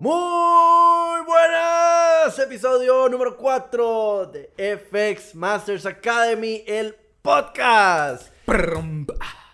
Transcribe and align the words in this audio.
Muy 0.00 1.24
buenas, 1.26 2.38
episodio 2.38 3.08
número 3.08 3.36
4 3.36 4.30
de 4.32 4.78
FX 4.78 5.34
Masters 5.34 5.86
Academy, 5.86 6.62
el 6.68 6.94
podcast. 7.20 8.32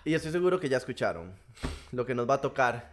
Y 0.05 0.13
estoy 0.13 0.33
seguro 0.33 0.61
que 0.61 0.69
ya 0.69 0.77
escucharon 0.77 1.33
lo 1.93 2.05
que 2.05 2.15
nos 2.15 2.29
va 2.29 2.35
a 2.35 2.41
tocar 2.43 2.93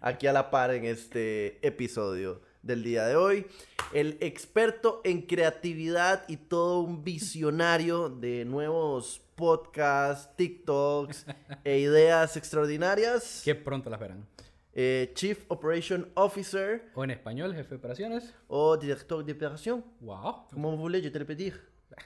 aquí 0.00 0.26
a 0.26 0.32
la 0.32 0.50
par 0.50 0.70
en 0.70 0.86
este 0.86 1.58
episodio 1.66 2.40
del 2.62 2.82
día 2.82 3.04
de 3.04 3.14
hoy. 3.14 3.46
El 3.92 4.16
experto 4.22 5.02
en 5.04 5.20
creatividad 5.20 6.24
y 6.28 6.38
todo 6.38 6.80
un 6.80 7.04
visionario 7.04 8.08
de 8.08 8.46
nuevos 8.46 9.20
podcasts, 9.34 10.34
TikToks 10.36 11.26
e 11.62 11.78
ideas 11.78 12.38
extraordinarias. 12.38 13.42
Que 13.44 13.54
pronto 13.54 13.90
las 13.90 14.00
verán. 14.00 14.26
Eh, 14.78 15.10
Chief 15.14 15.42
Operation 15.48 16.10
Officer. 16.12 16.90
O 16.94 17.02
en 17.02 17.10
español, 17.10 17.54
jefe 17.54 17.70
de 17.70 17.76
operaciones. 17.76 18.34
O 18.46 18.76
director 18.76 19.24
de 19.24 19.32
operación. 19.32 19.82
Wow. 20.00 20.48
Como 20.52 20.76
voulez, 20.76 21.02
yo 21.02 21.10
te 21.10 21.24
pedí. 21.24 21.50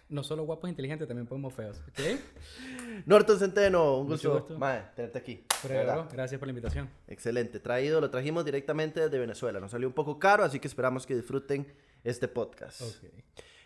No 0.09 0.23
solo 0.23 0.45
guapos 0.45 0.69
e 0.69 0.71
inteligentes, 0.71 1.09
también 1.09 1.27
podemos 1.27 1.53
feos. 1.53 1.83
¿Ok? 1.89 2.21
Norton 3.07 3.41
Centeno, 3.41 3.99
un 3.99 4.07
Mucho 4.07 4.31
gusto, 4.31 4.45
gusto. 4.45 4.59
Mae, 4.61 4.85
tenerte 4.95 5.19
aquí. 5.19 5.45
Pero, 5.67 6.07
gracias 6.13 6.39
por 6.39 6.47
la 6.47 6.51
invitación. 6.51 6.89
Excelente, 7.09 7.59
traído, 7.59 8.01
lo 8.01 8.09
trajimos 8.09 8.45
directamente 8.45 9.01
desde 9.01 9.19
Venezuela. 9.19 9.59
Nos 9.59 9.73
salió 9.73 9.89
un 9.89 9.95
poco 9.95 10.21
caro, 10.21 10.45
así 10.45 10.61
que 10.61 10.69
esperamos 10.69 11.07
que 11.07 11.17
disfruten 11.17 11.67
este 12.05 12.29
podcast. 12.29 12.83
Ok. 12.83 13.11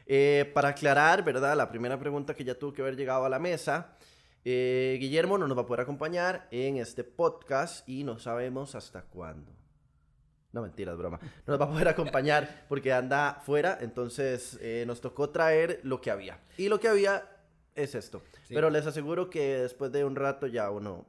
Eh, 0.06 0.50
para 0.54 0.70
aclarar, 0.70 1.22
¿verdad? 1.22 1.54
La 1.58 1.68
primera 1.68 1.98
pregunta 1.98 2.32
que 2.32 2.42
ya 2.42 2.54
tuvo 2.54 2.72
que 2.72 2.80
haber 2.80 2.96
llegado 2.96 3.26
a 3.26 3.28
la 3.28 3.38
mesa. 3.38 3.98
Eh, 4.44 4.98
Guillermo 5.00 5.38
no 5.38 5.48
nos 5.48 5.56
va 5.56 5.62
a 5.62 5.66
poder 5.66 5.80
acompañar 5.80 6.48
en 6.50 6.76
este 6.76 7.02
podcast 7.02 7.88
y 7.88 8.04
no 8.04 8.18
sabemos 8.18 8.74
hasta 8.74 9.02
cuándo. 9.02 9.52
No, 10.52 10.62
mentiras, 10.62 10.96
broma. 10.96 11.18
No 11.46 11.52
nos 11.52 11.60
va 11.60 11.64
a 11.64 11.70
poder 11.70 11.88
acompañar 11.88 12.64
porque 12.68 12.92
anda 12.92 13.40
fuera, 13.44 13.78
entonces 13.80 14.58
eh, 14.60 14.84
nos 14.86 15.00
tocó 15.00 15.30
traer 15.30 15.80
lo 15.82 16.00
que 16.00 16.10
había. 16.10 16.38
Y 16.56 16.68
lo 16.68 16.78
que 16.78 16.88
había 16.88 17.28
es 17.74 17.94
esto. 17.94 18.22
Sí. 18.46 18.54
Pero 18.54 18.70
les 18.70 18.86
aseguro 18.86 19.30
que 19.30 19.58
después 19.58 19.90
de 19.90 20.04
un 20.04 20.14
rato 20.14 20.46
ya 20.46 20.70
uno... 20.70 21.06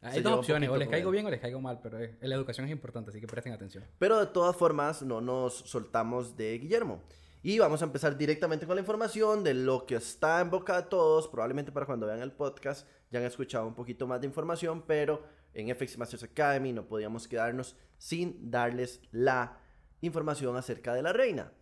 Hay 0.00 0.22
dos 0.22 0.34
opciones, 0.34 0.70
o 0.70 0.76
les 0.76 0.88
caigo 0.88 1.10
bien 1.10 1.26
o 1.26 1.30
les 1.30 1.40
caigo 1.40 1.60
mal, 1.60 1.80
pero 1.82 1.98
eh, 1.98 2.16
la 2.20 2.36
educación 2.36 2.66
es 2.66 2.72
importante, 2.72 3.10
así 3.10 3.20
que 3.20 3.26
presten 3.26 3.52
atención. 3.52 3.82
Pero 3.98 4.20
de 4.20 4.26
todas 4.26 4.54
formas, 4.54 5.02
no 5.02 5.20
nos 5.20 5.54
soltamos 5.54 6.36
de 6.36 6.56
Guillermo. 6.58 7.02
Y 7.46 7.60
vamos 7.60 7.80
a 7.80 7.84
empezar 7.84 8.18
directamente 8.18 8.66
con 8.66 8.74
la 8.74 8.80
información 8.80 9.44
de 9.44 9.54
lo 9.54 9.86
que 9.86 9.94
está 9.94 10.40
en 10.40 10.50
boca 10.50 10.82
de 10.82 10.88
todos. 10.88 11.28
Probablemente 11.28 11.70
para 11.70 11.86
cuando 11.86 12.04
vean 12.04 12.20
el 12.20 12.32
podcast 12.32 12.88
ya 13.08 13.20
han 13.20 13.24
escuchado 13.24 13.68
un 13.68 13.74
poquito 13.76 14.04
más 14.08 14.20
de 14.20 14.26
información, 14.26 14.82
pero 14.84 15.22
en 15.54 15.72
FX 15.72 15.96
Masters 15.96 16.24
Academy 16.24 16.72
no 16.72 16.88
podíamos 16.88 17.28
quedarnos 17.28 17.76
sin 17.98 18.50
darles 18.50 19.00
la 19.12 19.60
información 20.00 20.56
acerca 20.56 20.92
de 20.92 21.02
la 21.02 21.12
reina. 21.12 21.52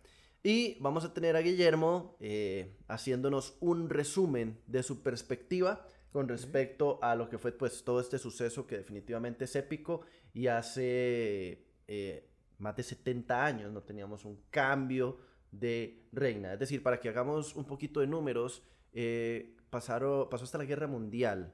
Y 0.41 0.75
vamos 0.79 1.05
a 1.05 1.13
tener 1.13 1.35
a 1.35 1.41
Guillermo 1.41 2.17
eh, 2.19 2.79
haciéndonos 2.87 3.55
un 3.59 3.87
resumen 3.87 4.59
de 4.65 4.81
su 4.81 5.03
perspectiva 5.03 5.87
con 6.11 6.27
respecto 6.27 6.97
a 7.03 7.13
lo 7.13 7.29
que 7.29 7.37
fue 7.37 7.51
pues 7.51 7.83
todo 7.83 7.99
este 7.99 8.17
suceso 8.17 8.65
que 8.65 8.77
definitivamente 8.77 9.45
es 9.45 9.55
épico 9.55 10.01
y 10.33 10.47
hace 10.47 11.67
eh, 11.87 12.27
más 12.57 12.75
de 12.75 12.81
70 12.81 13.45
años 13.45 13.71
no 13.71 13.83
teníamos 13.83 14.25
un 14.25 14.41
cambio 14.49 15.34
de 15.59 16.07
reina. 16.11 16.53
Es 16.53 16.59
decir, 16.59 16.81
para 16.83 16.99
que 16.99 17.09
hagamos 17.09 17.55
un 17.55 17.65
poquito 17.65 17.99
de 17.99 18.07
números, 18.07 18.63
eh, 18.93 19.55
pasaron, 19.69 20.29
pasó 20.29 20.43
hasta 20.45 20.57
la 20.57 20.65
guerra 20.65 20.87
mundial 20.87 21.53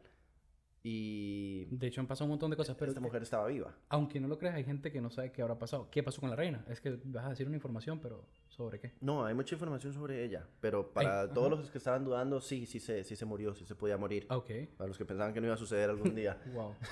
y 0.84 1.66
De 1.66 1.86
hecho, 1.88 2.02
han 2.02 2.08
pasado 2.08 2.26
un 2.26 2.32
montón 2.32 2.50
de 2.50 2.58
cosas, 2.58 2.76
pero 2.76 2.90
esta 2.90 3.00
mujer 3.02 3.22
estaba 3.22 3.46
viva. 3.48 3.76
aunque 3.90 4.20
no 4.20 4.28
lo 4.28 4.40
creas, 4.40 4.56
hay 4.56 4.64
gente 4.64 4.92
que 4.92 5.00
no 5.00 5.12
sabe 5.12 5.32
qué 5.32 5.44
habrá 5.44 5.60
pasado. 5.60 5.90
¿Qué 5.92 6.02
pasó 6.02 6.20
con 6.22 6.32
la 6.32 6.36
reina? 6.36 6.66
Es 6.70 6.82
que 6.82 6.98
vas 7.06 7.26
a 7.26 7.30
decir 7.30 7.46
una 7.46 7.56
información, 7.56 8.00
pero 8.00 8.26
¿sobre 8.48 8.80
qué? 8.80 8.94
No, 9.00 9.24
hay 9.24 9.36
mucha 9.36 9.54
información 9.54 9.94
sobre 9.94 10.24
ella, 10.24 10.48
pero 10.60 10.92
para 10.92 11.22
Ay, 11.22 11.30
todos 11.36 11.52
ajá. 11.52 11.62
los 11.62 11.70
que 11.70 11.78
estaban 11.78 12.04
dudando, 12.04 12.42
sí, 12.42 12.66
sí 12.66 12.80
se, 12.80 13.04
sí 13.04 13.16
se 13.16 13.26
murió, 13.26 13.54
sí 13.54 13.64
se 13.64 13.76
podía 13.76 13.96
morir. 13.98 14.26
Ah, 14.30 14.38
Ok. 14.38 14.50
Para 14.76 14.88
los 14.88 14.98
que 14.98 15.06
pensaban 15.06 15.34
que 15.36 15.40
no 15.40 15.46
iba 15.48 15.54
a 15.54 15.58
suceder 15.58 15.90
algún 15.90 16.16
día. 16.16 16.38
Wow. 16.54 16.74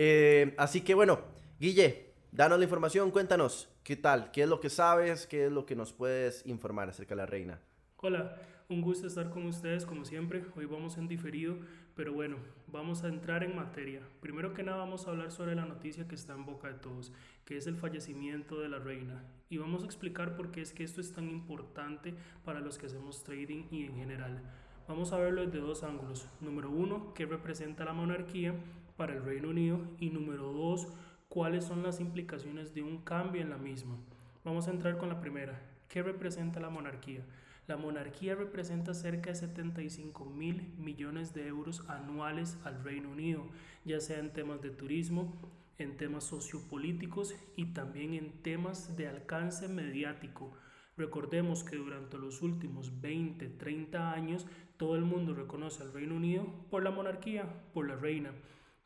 Eh, 0.00 0.54
así 0.58 0.82
que 0.82 0.94
bueno, 0.94 1.18
Guille, 1.58 2.07
danos 2.32 2.58
la 2.58 2.64
información, 2.64 3.10
cuéntanos, 3.10 3.68
¿qué 3.82 3.96
tal? 3.96 4.30
¿Qué 4.30 4.42
es 4.42 4.48
lo 4.48 4.60
que 4.60 4.70
sabes? 4.70 5.26
¿Qué 5.26 5.46
es 5.46 5.52
lo 5.52 5.66
que 5.66 5.76
nos 5.76 5.92
puedes 5.92 6.44
informar 6.46 6.88
acerca 6.88 7.14
de 7.14 7.22
la 7.22 7.26
reina? 7.26 7.60
Hola, 7.98 8.36
un 8.68 8.82
gusto 8.82 9.06
estar 9.06 9.30
con 9.30 9.46
ustedes 9.46 9.86
como 9.86 10.04
siempre. 10.04 10.44
Hoy 10.56 10.66
vamos 10.66 10.98
en 10.98 11.08
diferido, 11.08 11.56
pero 11.94 12.12
bueno, 12.12 12.36
vamos 12.66 13.02
a 13.02 13.08
entrar 13.08 13.42
en 13.42 13.56
materia. 13.56 14.02
Primero 14.20 14.52
que 14.54 14.62
nada 14.62 14.78
vamos 14.78 15.06
a 15.06 15.10
hablar 15.10 15.32
sobre 15.32 15.54
la 15.54 15.64
noticia 15.64 16.06
que 16.06 16.14
está 16.14 16.34
en 16.34 16.44
boca 16.44 16.68
de 16.68 16.74
todos, 16.74 17.12
que 17.44 17.56
es 17.56 17.66
el 17.66 17.76
fallecimiento 17.76 18.60
de 18.60 18.68
la 18.68 18.78
reina. 18.78 19.24
Y 19.48 19.58
vamos 19.58 19.82
a 19.82 19.86
explicar 19.86 20.36
por 20.36 20.50
qué 20.50 20.60
es 20.60 20.72
que 20.72 20.84
esto 20.84 21.00
es 21.00 21.12
tan 21.12 21.28
importante 21.28 22.14
para 22.44 22.60
los 22.60 22.78
que 22.78 22.86
hacemos 22.86 23.24
trading 23.24 23.64
y 23.70 23.84
en 23.84 23.96
general. 23.96 24.42
Vamos 24.86 25.12
a 25.12 25.18
verlo 25.18 25.44
desde 25.44 25.60
dos 25.60 25.82
ángulos. 25.82 26.28
Número 26.40 26.70
uno, 26.70 27.12
qué 27.14 27.26
representa 27.26 27.84
la 27.84 27.92
monarquía 27.92 28.54
para 28.96 29.14
el 29.14 29.24
Reino 29.24 29.48
Unido. 29.48 29.80
Y 29.98 30.10
número 30.10 30.52
dos, 30.52 30.88
cuáles 31.28 31.64
son 31.64 31.82
las 31.82 32.00
implicaciones 32.00 32.74
de 32.74 32.82
un 32.82 32.98
cambio 32.98 33.42
en 33.42 33.50
la 33.50 33.58
misma. 33.58 33.96
Vamos 34.44 34.66
a 34.66 34.70
entrar 34.70 34.96
con 34.96 35.08
la 35.08 35.20
primera. 35.20 35.60
¿Qué 35.88 36.02
representa 36.02 36.60
la 36.60 36.70
monarquía? 36.70 37.22
La 37.66 37.76
monarquía 37.76 38.34
representa 38.34 38.94
cerca 38.94 39.30
de 39.30 39.36
75 39.36 40.24
mil 40.24 40.72
millones 40.78 41.34
de 41.34 41.46
euros 41.46 41.84
anuales 41.88 42.56
al 42.64 42.82
Reino 42.82 43.10
Unido, 43.10 43.46
ya 43.84 44.00
sea 44.00 44.20
en 44.20 44.32
temas 44.32 44.62
de 44.62 44.70
turismo, 44.70 45.34
en 45.76 45.98
temas 45.98 46.24
sociopolíticos 46.24 47.34
y 47.56 47.66
también 47.66 48.14
en 48.14 48.32
temas 48.42 48.96
de 48.96 49.06
alcance 49.06 49.68
mediático. 49.68 50.52
Recordemos 50.96 51.62
que 51.62 51.76
durante 51.76 52.16
los 52.16 52.40
últimos 52.40 53.00
20, 53.02 53.48
30 53.48 54.12
años 54.12 54.46
todo 54.78 54.96
el 54.96 55.04
mundo 55.04 55.34
reconoce 55.34 55.82
al 55.82 55.92
Reino 55.92 56.16
Unido 56.16 56.46
por 56.70 56.82
la 56.82 56.90
monarquía, 56.90 57.46
por 57.74 57.86
la 57.86 57.96
reina. 57.96 58.32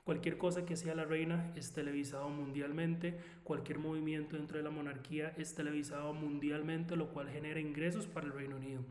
Cualquier 0.04 0.36
cosa 0.36 0.66
que 0.66 0.76
sea 0.76 0.96
la 0.96 1.04
reina 1.04 1.52
es 1.54 1.72
televisado 1.72 2.28
mundialmente, 2.28 3.18
cualquier 3.44 3.78
movimiento 3.78 4.36
dentro 4.36 4.56
de 4.58 4.64
la 4.64 4.70
monarquía 4.70 5.32
es 5.36 5.54
televisado 5.54 6.12
mundialmente, 6.12 6.96
lo 6.96 7.10
cual 7.10 7.28
genera 7.28 7.60
ingresos 7.60 8.08
para 8.08 8.26
el 8.26 8.32
Reino 8.32 8.56
Unido. 8.56 8.82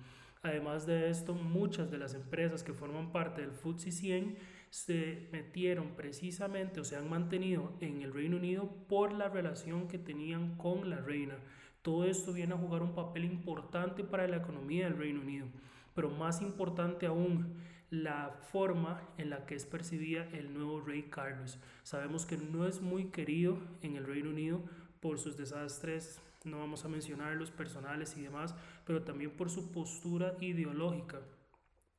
Además 0.41 0.85
de 0.85 1.09
esto, 1.09 1.33
muchas 1.33 1.91
de 1.91 1.97
las 1.97 2.13
empresas 2.13 2.63
que 2.63 2.73
forman 2.73 3.11
parte 3.11 3.41
del 3.41 3.51
FTSE 3.51 3.91
100 3.91 4.38
se 4.69 5.27
metieron 5.33 5.97
precisamente 5.97 6.79
o 6.79 6.85
se 6.85 6.95
han 6.95 7.09
mantenido 7.09 7.73
en 7.81 8.01
el 8.01 8.13
Reino 8.13 8.38
Unido 8.38 8.69
por 8.88 9.11
la 9.11 9.28
relación 9.28 9.89
que 9.89 9.99
tenían 9.99 10.55
con 10.55 10.89
la 10.89 11.01
reina. 11.01 11.35
Todo 11.81 12.05
esto 12.05 12.31
viene 12.31 12.53
a 12.53 12.57
jugar 12.57 12.81
un 12.83 12.95
papel 12.95 13.25
importante 13.25 14.05
para 14.05 14.28
la 14.28 14.38
economía 14.38 14.85
del 14.85 14.97
Reino 14.97 15.19
Unido, 15.19 15.47
pero 15.93 16.09
más 16.09 16.41
importante 16.41 17.05
aún, 17.05 17.57
la 17.91 18.31
forma 18.53 19.02
en 19.18 19.29
la 19.29 19.46
que 19.46 19.53
es 19.53 19.66
percibida 19.66 20.24
el 20.31 20.53
nuevo 20.53 20.79
rey 20.79 21.03
Carlos. 21.03 21.59
Sabemos 21.84 22.25
que 22.25 22.38
no 22.38 22.66
es 22.66 22.81
muy 22.81 23.12
querido 23.12 23.59
en 23.81 23.97
el 23.97 24.06
Reino 24.06 24.29
Unido 24.29 24.63
por 25.02 25.19
sus 25.19 25.35
desastres, 25.35 26.22
no 26.46 26.59
vamos 26.59 26.85
a 26.85 26.88
mencionar 26.88 27.35
los 27.35 27.52
personales 27.52 28.16
y 28.18 28.22
demás, 28.22 28.56
pero 28.85 29.03
también 29.03 29.31
por 29.31 29.50
su 29.50 29.74
postura 29.74 30.35
ideológica. 30.40 31.19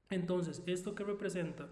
Entonces, 0.08 0.62
¿esto 0.66 0.94
qué 0.94 1.04
representa? 1.04 1.68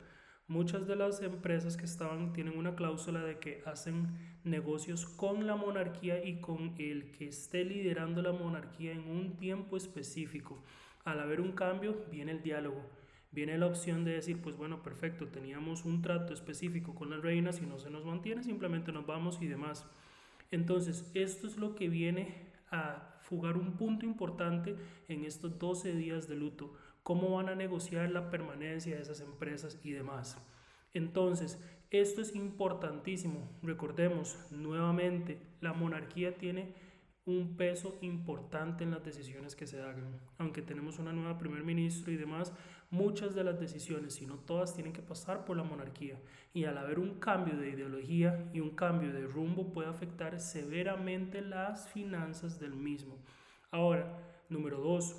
Muchas 0.47 0.87
de 0.87 0.97
las 0.97 1.23
empresas 1.23 1.79
que 1.79 1.87
estaban 1.87 2.35
tienen 2.35 2.59
una 2.59 2.75
cláusula 2.75 3.25
de 3.25 3.39
que 3.39 3.63
hacen 3.65 4.19
negocios 4.45 5.07
con 5.07 5.47
la 5.47 5.57
monarquía 5.57 6.23
y 6.23 6.41
con 6.41 6.75
el 6.79 7.11
que 7.13 7.29
esté 7.29 7.65
liderando 7.65 8.21
la 8.21 8.33
monarquía 8.33 8.93
en 8.93 9.09
un 9.09 9.37
tiempo 9.39 9.79
específico. 9.79 10.63
Al 11.05 11.21
haber 11.21 11.41
un 11.41 11.53
cambio, 11.53 12.05
viene 12.11 12.33
el 12.33 12.43
diálogo 12.43 13.00
viene 13.33 13.59
la 13.59 13.67
opción 13.67 14.05
de 14.05 14.13
decir, 14.13 14.41
pues 14.43 14.57
bueno, 14.57 14.83
perfecto, 14.83 15.29
teníamos 15.29 15.85
un 15.85 16.03
trato 16.03 16.33
específico 16.33 16.95
con 16.95 17.11
la 17.11 17.19
reina, 17.19 17.53
si 17.53 17.67
no 17.67 17.79
se 17.79 17.91
nos 17.91 18.05
mantiene, 18.05 18.43
simplemente 18.43 18.93
nos 18.93 19.07
vamos 19.07 19.41
y 19.41 19.47
demás. 19.47 19.87
Entonces, 20.51 21.11
esto 21.15 21.47
es 21.47 21.57
lo 21.57 21.75
que 21.75 21.89
viene 21.89 22.51
a 22.71 23.21
jugar 23.29 23.57
un 23.57 23.77
punto 23.77 24.05
importante 24.05 24.75
en 25.09 25.25
estos 25.25 25.59
12 25.59 25.95
días 25.95 26.29
de 26.29 26.37
luto, 26.37 26.75
cómo 27.03 27.37
van 27.37 27.49
a 27.49 27.55
negociar 27.55 28.11
la 28.11 28.31
permanencia 28.31 28.97
de 28.97 29.03
esas 29.03 29.21
empresas 29.21 29.79
y 29.85 29.93
demás. 29.93 30.37
Entonces, 30.93 31.63
esto 31.91 32.21
es 32.21 32.35
importantísimo. 32.35 33.49
Recordemos 33.63 34.39
nuevamente, 34.51 35.41
la 35.61 35.73
monarquía 35.73 36.37
tiene 36.37 36.75
un 37.25 37.57
peso 37.57 37.99
importante 38.01 38.83
en 38.85 38.91
las 38.91 39.05
decisiones 39.05 39.55
que 39.55 39.67
se 39.67 39.81
hagan. 39.81 40.21
Aunque 40.39 40.63
tenemos 40.63 40.99
una 40.99 41.13
nueva 41.13 41.39
primer 41.39 41.63
ministro 41.63 42.13
y 42.13 42.17
demás, 42.17 42.53
muchas 42.91 43.35
de 43.35 43.45
las 43.45 43.59
decisiones, 43.59 44.15
si 44.15 44.27
no 44.27 44.35
todas, 44.35 44.75
tienen 44.75 44.93
que 44.93 45.03
pasar 45.03 45.45
por 45.45 45.57
la 45.57 45.63
monarquía. 45.63 46.21
Y 46.53 46.65
al 46.65 46.77
haber 46.77 46.99
un 46.99 47.21
cambio 47.21 47.57
de 47.57 47.71
ideología 47.71 48.51
y 48.53 48.61
un 48.61 48.71
cambio 48.71 49.13
de 49.13 49.27
rumbo 49.27 49.73
puede 49.73 49.89
afectar 49.89 50.41
severamente 50.41 51.41
las 51.41 51.89
finanzas 51.89 52.59
del 52.59 52.75
mismo. 52.75 53.19
Ahora, 53.71 54.19
número 54.49 54.81
dos, 54.81 55.15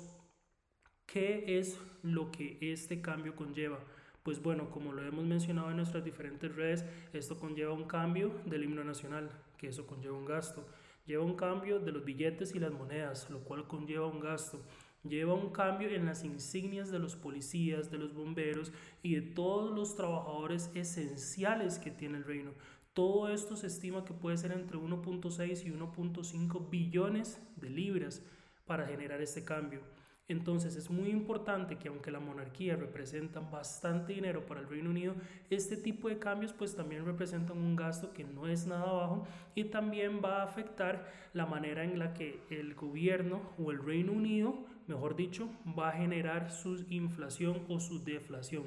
¿qué 1.06 1.58
es 1.58 1.78
lo 2.02 2.30
que 2.30 2.58
este 2.60 3.00
cambio 3.00 3.34
conlleva? 3.34 3.78
Pues 4.22 4.40
bueno, 4.40 4.70
como 4.70 4.92
lo 4.92 5.02
hemos 5.02 5.24
mencionado 5.24 5.70
en 5.70 5.76
nuestras 5.76 6.04
diferentes 6.04 6.54
redes, 6.54 6.84
esto 7.12 7.40
conlleva 7.40 7.72
un 7.72 7.84
cambio 7.84 8.30
del 8.44 8.64
himno 8.64 8.84
nacional, 8.84 9.30
que 9.58 9.68
eso 9.68 9.86
conlleva 9.86 10.16
un 10.16 10.26
gasto. 10.26 10.64
lleva 11.04 11.24
un 11.24 11.34
cambio 11.34 11.80
de 11.80 11.90
los 11.90 12.04
billetes 12.04 12.54
y 12.54 12.60
las 12.60 12.70
monedas, 12.72 13.28
lo 13.30 13.40
cual 13.40 13.66
conlleva 13.66 14.06
un 14.06 14.20
gasto. 14.20 14.60
Lleva 15.04 15.34
un 15.34 15.50
cambio 15.50 15.88
en 15.88 16.06
las 16.06 16.24
insignias 16.24 16.90
de 16.90 17.00
los 17.00 17.16
policías, 17.16 17.90
de 17.90 17.98
los 17.98 18.14
bomberos 18.14 18.72
y 19.02 19.16
de 19.16 19.22
todos 19.22 19.74
los 19.74 19.96
trabajadores 19.96 20.70
esenciales 20.74 21.80
que 21.80 21.90
tiene 21.90 22.18
el 22.18 22.24
reino. 22.24 22.52
Todo 22.92 23.28
esto 23.28 23.56
se 23.56 23.66
estima 23.66 24.04
que 24.04 24.14
puede 24.14 24.36
ser 24.36 24.52
entre 24.52 24.78
1.6 24.78 25.66
y 25.66 25.70
1.5 25.70 26.70
billones 26.70 27.40
de 27.56 27.70
libras 27.70 28.22
para 28.64 28.86
generar 28.86 29.20
este 29.20 29.44
cambio. 29.44 29.80
Entonces 30.28 30.76
es 30.76 30.88
muy 30.88 31.10
importante 31.10 31.78
que 31.78 31.88
aunque 31.88 32.10
la 32.10 32.20
monarquía 32.20 32.76
representa 32.76 33.40
bastante 33.40 34.12
dinero 34.12 34.46
para 34.46 34.60
el 34.60 34.68
Reino 34.68 34.90
Unido, 34.90 35.14
este 35.50 35.76
tipo 35.76 36.08
de 36.08 36.18
cambios 36.18 36.52
pues 36.52 36.76
también 36.76 37.04
representan 37.04 37.58
un 37.58 37.74
gasto 37.74 38.12
que 38.12 38.24
no 38.24 38.46
es 38.46 38.66
nada 38.66 38.92
bajo 38.92 39.26
y 39.54 39.64
también 39.64 40.20
va 40.24 40.40
a 40.40 40.44
afectar 40.44 41.10
la 41.34 41.44
manera 41.44 41.82
en 41.82 41.98
la 41.98 42.14
que 42.14 42.40
el 42.50 42.74
gobierno 42.74 43.42
o 43.58 43.72
el 43.72 43.84
Reino 43.84 44.12
Unido, 44.12 44.64
mejor 44.86 45.16
dicho, 45.16 45.48
va 45.78 45.90
a 45.90 45.92
generar 45.92 46.50
su 46.50 46.84
inflación 46.88 47.62
o 47.68 47.80
su 47.80 48.02
deflación. 48.02 48.64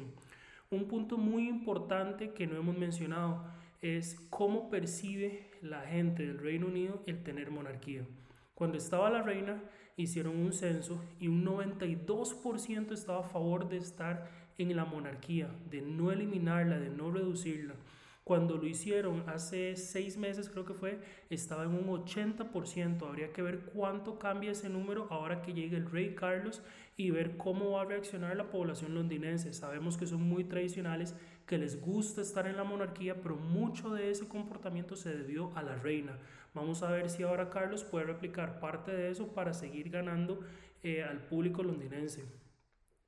Un 0.71 0.87
punto 0.87 1.17
muy 1.17 1.47
importante 1.47 2.31
que 2.31 2.47
no 2.47 2.57
hemos 2.57 2.77
mencionado 2.77 3.45
es 3.81 4.19
cómo 4.29 4.69
percibe 4.69 5.51
la 5.61 5.81
gente 5.81 6.25
del 6.25 6.39
Reino 6.39 6.67
Unido 6.67 7.01
el 7.05 7.23
tener 7.23 7.51
monarquía. 7.51 8.05
Cuando 8.55 8.77
estaba 8.77 9.09
la 9.09 9.21
reina, 9.21 9.61
hicieron 9.97 10.37
un 10.37 10.53
censo 10.53 11.03
y 11.19 11.27
un 11.27 11.45
92% 11.45 12.91
estaba 12.91 13.19
a 13.19 13.29
favor 13.29 13.69
de 13.69 13.77
estar 13.77 14.29
en 14.57 14.75
la 14.75 14.85
monarquía, 14.85 15.49
de 15.69 15.81
no 15.81 16.11
eliminarla, 16.11 16.79
de 16.79 16.89
no 16.89 17.11
reducirla. 17.11 17.75
Cuando 18.25 18.57
lo 18.57 18.65
hicieron 18.65 19.23
hace 19.29 19.75
seis 19.75 20.17
meses, 20.17 20.49
creo 20.49 20.65
que 20.65 20.73
fue, 20.73 20.99
estaba 21.29 21.61
en 21.65 21.75
un 21.75 21.85
80%. 21.85 23.07
Habría 23.07 23.31
que 23.31 23.43
ver 23.43 23.59
cuánto 23.65 24.17
cambia 24.17 24.49
ese 24.49 24.67
número 24.67 25.05
ahora 25.11 25.43
que 25.43 25.53
llegue 25.53 25.77
el 25.77 25.91
rey 25.91 26.15
Carlos 26.15 26.63
y 26.97 27.11
ver 27.11 27.37
cómo 27.37 27.73
va 27.73 27.83
a 27.83 27.85
reaccionar 27.85 28.35
la 28.35 28.49
población 28.49 28.95
londinense. 28.95 29.53
Sabemos 29.53 29.95
que 29.95 30.07
son 30.07 30.23
muy 30.23 30.43
tradicionales, 30.43 31.13
que 31.45 31.59
les 31.59 31.79
gusta 31.79 32.21
estar 32.21 32.47
en 32.47 32.57
la 32.57 32.63
monarquía, 32.63 33.21
pero 33.21 33.35
mucho 33.35 33.93
de 33.93 34.09
ese 34.09 34.27
comportamiento 34.27 34.95
se 34.95 35.15
debió 35.15 35.55
a 35.55 35.61
la 35.61 35.75
reina. 35.75 36.17
Vamos 36.55 36.81
a 36.81 36.89
ver 36.89 37.11
si 37.11 37.21
ahora 37.21 37.51
Carlos 37.51 37.83
puede 37.83 38.05
replicar 38.05 38.59
parte 38.59 38.91
de 38.91 39.11
eso 39.11 39.35
para 39.35 39.53
seguir 39.53 39.91
ganando 39.91 40.39
eh, 40.81 41.03
al 41.03 41.19
público 41.19 41.61
londinense. 41.61 42.25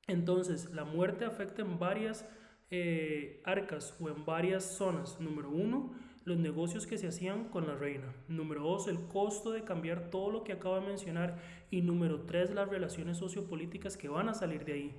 Entonces, 0.06 0.70
la 0.70 0.84
muerte 0.84 1.24
afecta 1.24 1.62
en 1.62 1.76
varias 1.76 2.24
eh, 2.70 3.40
arcas 3.44 3.94
o 4.00 4.08
en 4.08 4.24
varias 4.24 4.64
zonas. 4.64 5.20
Número 5.20 5.50
uno, 5.50 5.92
los 6.24 6.38
negocios 6.38 6.86
que 6.86 6.98
se 6.98 7.08
hacían 7.08 7.44
con 7.48 7.66
la 7.66 7.74
reina. 7.74 8.12
Número 8.28 8.62
dos, 8.62 8.88
el 8.88 8.98
costo 9.00 9.50
de 9.50 9.64
cambiar 9.64 10.10
todo 10.10 10.30
lo 10.30 10.44
que 10.44 10.52
acabo 10.52 10.74
de 10.76 10.86
mencionar. 10.86 11.38
Y 11.70 11.82
número 11.82 12.22
tres, 12.22 12.52
las 12.52 12.68
relaciones 12.68 13.16
sociopolíticas 13.18 13.96
que 13.96 14.08
van 14.08 14.28
a 14.28 14.34
salir 14.34 14.64
de 14.64 14.72
ahí. 14.72 14.94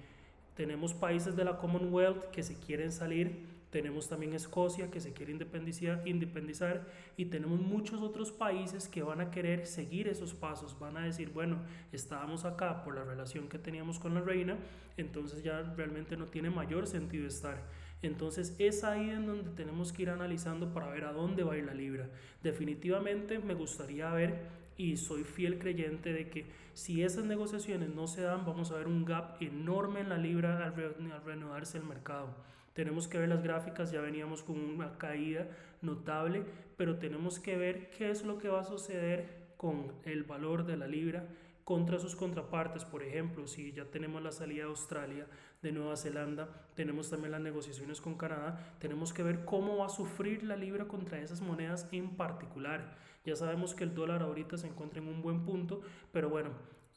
Tenemos 0.55 0.93
países 0.93 1.35
de 1.35 1.45
la 1.45 1.57
Commonwealth 1.57 2.31
que 2.31 2.43
se 2.43 2.59
quieren 2.59 2.91
salir 2.91 3.58
tenemos 3.69 4.09
también 4.09 4.33
Escocia 4.33 4.89
que 4.89 4.99
se 4.99 5.13
quiere 5.13 5.31
independizar, 5.31 6.01
independizar 6.07 6.87
y 7.17 7.25
tenemos 7.25 7.59
muchos 7.59 8.01
otros 8.01 8.31
países 8.31 8.87
que 8.87 9.03
van 9.03 9.21
a 9.21 9.29
querer 9.29 9.67
seguir 9.67 10.07
esos 10.07 10.33
pasos, 10.33 10.77
van 10.79 10.97
a 10.97 11.05
decir, 11.05 11.29
bueno, 11.29 11.59
estábamos 11.91 12.45
acá 12.45 12.83
por 12.83 12.95
la 12.95 13.03
relación 13.03 13.47
que 13.47 13.59
teníamos 13.59 13.99
con 13.99 14.15
la 14.15 14.21
reina, 14.21 14.57
entonces 14.97 15.43
ya 15.43 15.61
realmente 15.75 16.17
no 16.17 16.25
tiene 16.25 16.49
mayor 16.49 16.87
sentido 16.87 17.27
estar. 17.27 17.63
Entonces 18.01 18.55
es 18.59 18.83
ahí 18.83 19.09
en 19.09 19.27
donde 19.27 19.51
tenemos 19.51 19.91
que 19.91 20.03
ir 20.03 20.09
analizando 20.09 20.73
para 20.73 20.87
ver 20.87 21.03
a 21.03 21.11
dónde 21.11 21.43
va 21.43 21.53
a 21.53 21.57
ir 21.57 21.65
la 21.65 21.73
libra. 21.73 22.09
Definitivamente 22.41 23.39
me 23.39 23.53
gustaría 23.53 24.09
ver 24.11 24.47
y 24.77 24.95
soy 24.95 25.25
fiel 25.25 25.59
creyente 25.59 26.13
de 26.13 26.29
que 26.29 26.45
si 26.73 27.03
esas 27.03 27.25
negociaciones 27.25 27.89
no 27.89 28.07
se 28.07 28.21
dan, 28.21 28.45
vamos 28.45 28.71
a 28.71 28.77
ver 28.77 28.87
un 28.87 29.03
gap 29.03 29.41
enorme 29.41 29.99
en 29.99 30.09
la 30.09 30.17
libra 30.17 30.65
al, 30.65 31.11
al 31.11 31.23
reanudarse 31.25 31.77
el 31.77 31.83
mercado. 31.83 32.33
Tenemos 32.79 33.09
que 33.09 33.17
ver 33.17 33.27
las 33.27 33.43
gráficas, 33.43 33.91
ya 33.91 33.99
veníamos 33.99 34.41
con 34.41 34.57
una 34.57 34.97
caída 34.97 35.45
notable, 35.81 36.45
pero 36.77 36.97
tenemos 36.97 37.37
que 37.37 37.57
ver 37.57 37.89
qué 37.89 38.09
es 38.09 38.23
lo 38.23 38.37
que 38.37 38.47
va 38.47 38.61
a 38.61 38.63
suceder 38.63 39.49
con 39.57 39.91
el 40.05 40.23
valor 40.23 40.65
de 40.65 40.77
la 40.77 40.87
libra 40.87 41.27
contra 41.65 41.99
sus 41.99 42.15
contrapartes. 42.15 42.85
Por 42.85 43.03
ejemplo, 43.03 43.47
si 43.47 43.73
ya 43.73 43.83
tenemos 43.83 44.23
la 44.23 44.31
salida 44.31 44.63
de 44.63 44.69
Australia, 44.69 45.27
de 45.61 45.73
Nueva 45.73 45.97
Zelanda, 45.97 46.47
tenemos 46.73 47.09
también 47.09 47.33
las 47.33 47.41
negociaciones 47.41 47.99
con 47.99 48.15
Canadá, 48.15 48.77
tenemos 48.79 49.11
que 49.11 49.23
ver 49.23 49.43
cómo 49.43 49.79
va 49.79 49.87
a 49.87 49.89
sufrir 49.89 50.43
la 50.43 50.55
libra 50.55 50.87
contra 50.87 51.19
esas 51.19 51.41
monedas 51.41 51.85
en 51.91 52.15
particular. 52.15 52.95
Ya 53.25 53.35
sabemos 53.35 53.75
que 53.75 53.83
el 53.83 53.93
dólar 53.93 54.23
ahorita 54.23 54.57
se 54.57 54.67
encuentra 54.67 55.01
en 55.01 55.09
un 55.09 55.21
buen 55.21 55.43
punto, 55.43 55.81
pero 56.13 56.29
bueno, 56.29 56.51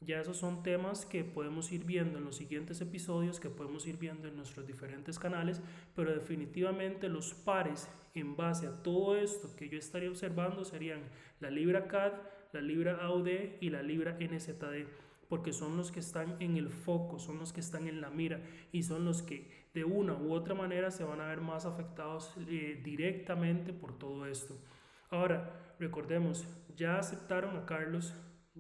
ya 0.07 0.21
esos 0.21 0.37
son 0.37 0.63
temas 0.63 1.07
que 1.07 1.25
podemos 1.25 1.73
ir 1.73 1.85
viendo 1.85 2.19
en 2.19 2.25
los 2.25 2.37
siguientes 2.37 2.81
episodios, 2.81 3.41
que 3.41 3.51
podemos 3.51 3.87
ir 3.87 3.97
viendo 3.97 4.29
en 4.29 4.37
nuestros 4.37 4.67
diferentes 4.67 5.19
canales, 5.19 5.61
pero 5.95 6.13
definitivamente 6.13 7.09
los 7.09 7.35
pares 7.35 7.89
en 8.15 8.37
base 8.37 8.67
a 8.67 8.83
todo 8.83 9.17
esto 9.17 9.55
que 9.57 9.69
yo 9.69 9.79
estaría 9.79 10.11
observando 10.11 10.65
serían 10.65 11.01
la 11.41 11.51
libra 11.51 11.89
CAD, 11.89 12.13
la 12.53 12.61
libra 12.61 12.99
AUD 13.05 13.29
y 13.61 13.71
la 13.71 13.83
libra 13.83 14.19
NZD, 14.21 14.87
porque 15.29 15.53
son 15.53 15.77
los 15.77 15.91
que 15.91 16.01
están 16.01 16.37
en 16.41 16.57
el 16.57 16.69
foco, 16.69 17.19
son 17.19 17.39
los 17.39 17.53
que 17.53 17.61
están 17.61 17.87
en 17.89 18.01
la 18.01 18.11
mira 18.11 18.41
y 18.71 18.83
son 18.83 19.05
los 19.05 19.23
que 19.23 19.69
de 19.73 19.85
una 19.85 20.15
u 20.15 20.33
otra 20.33 20.55
manera 20.55 20.91
se 20.91 21.05
van 21.05 21.21
a 21.21 21.27
ver 21.29 21.41
más 21.41 21.65
afectados 21.65 22.35
eh, 22.49 22.81
directamente 22.85 23.73
por 23.73 23.99
todo 23.99 24.27
esto. 24.27 24.59
Ahora, 25.09 25.75
recordemos, 25.79 26.47
ya 26.77 26.99
aceptaron 26.99 27.57
a 27.57 27.65
Carlos, 27.65 28.15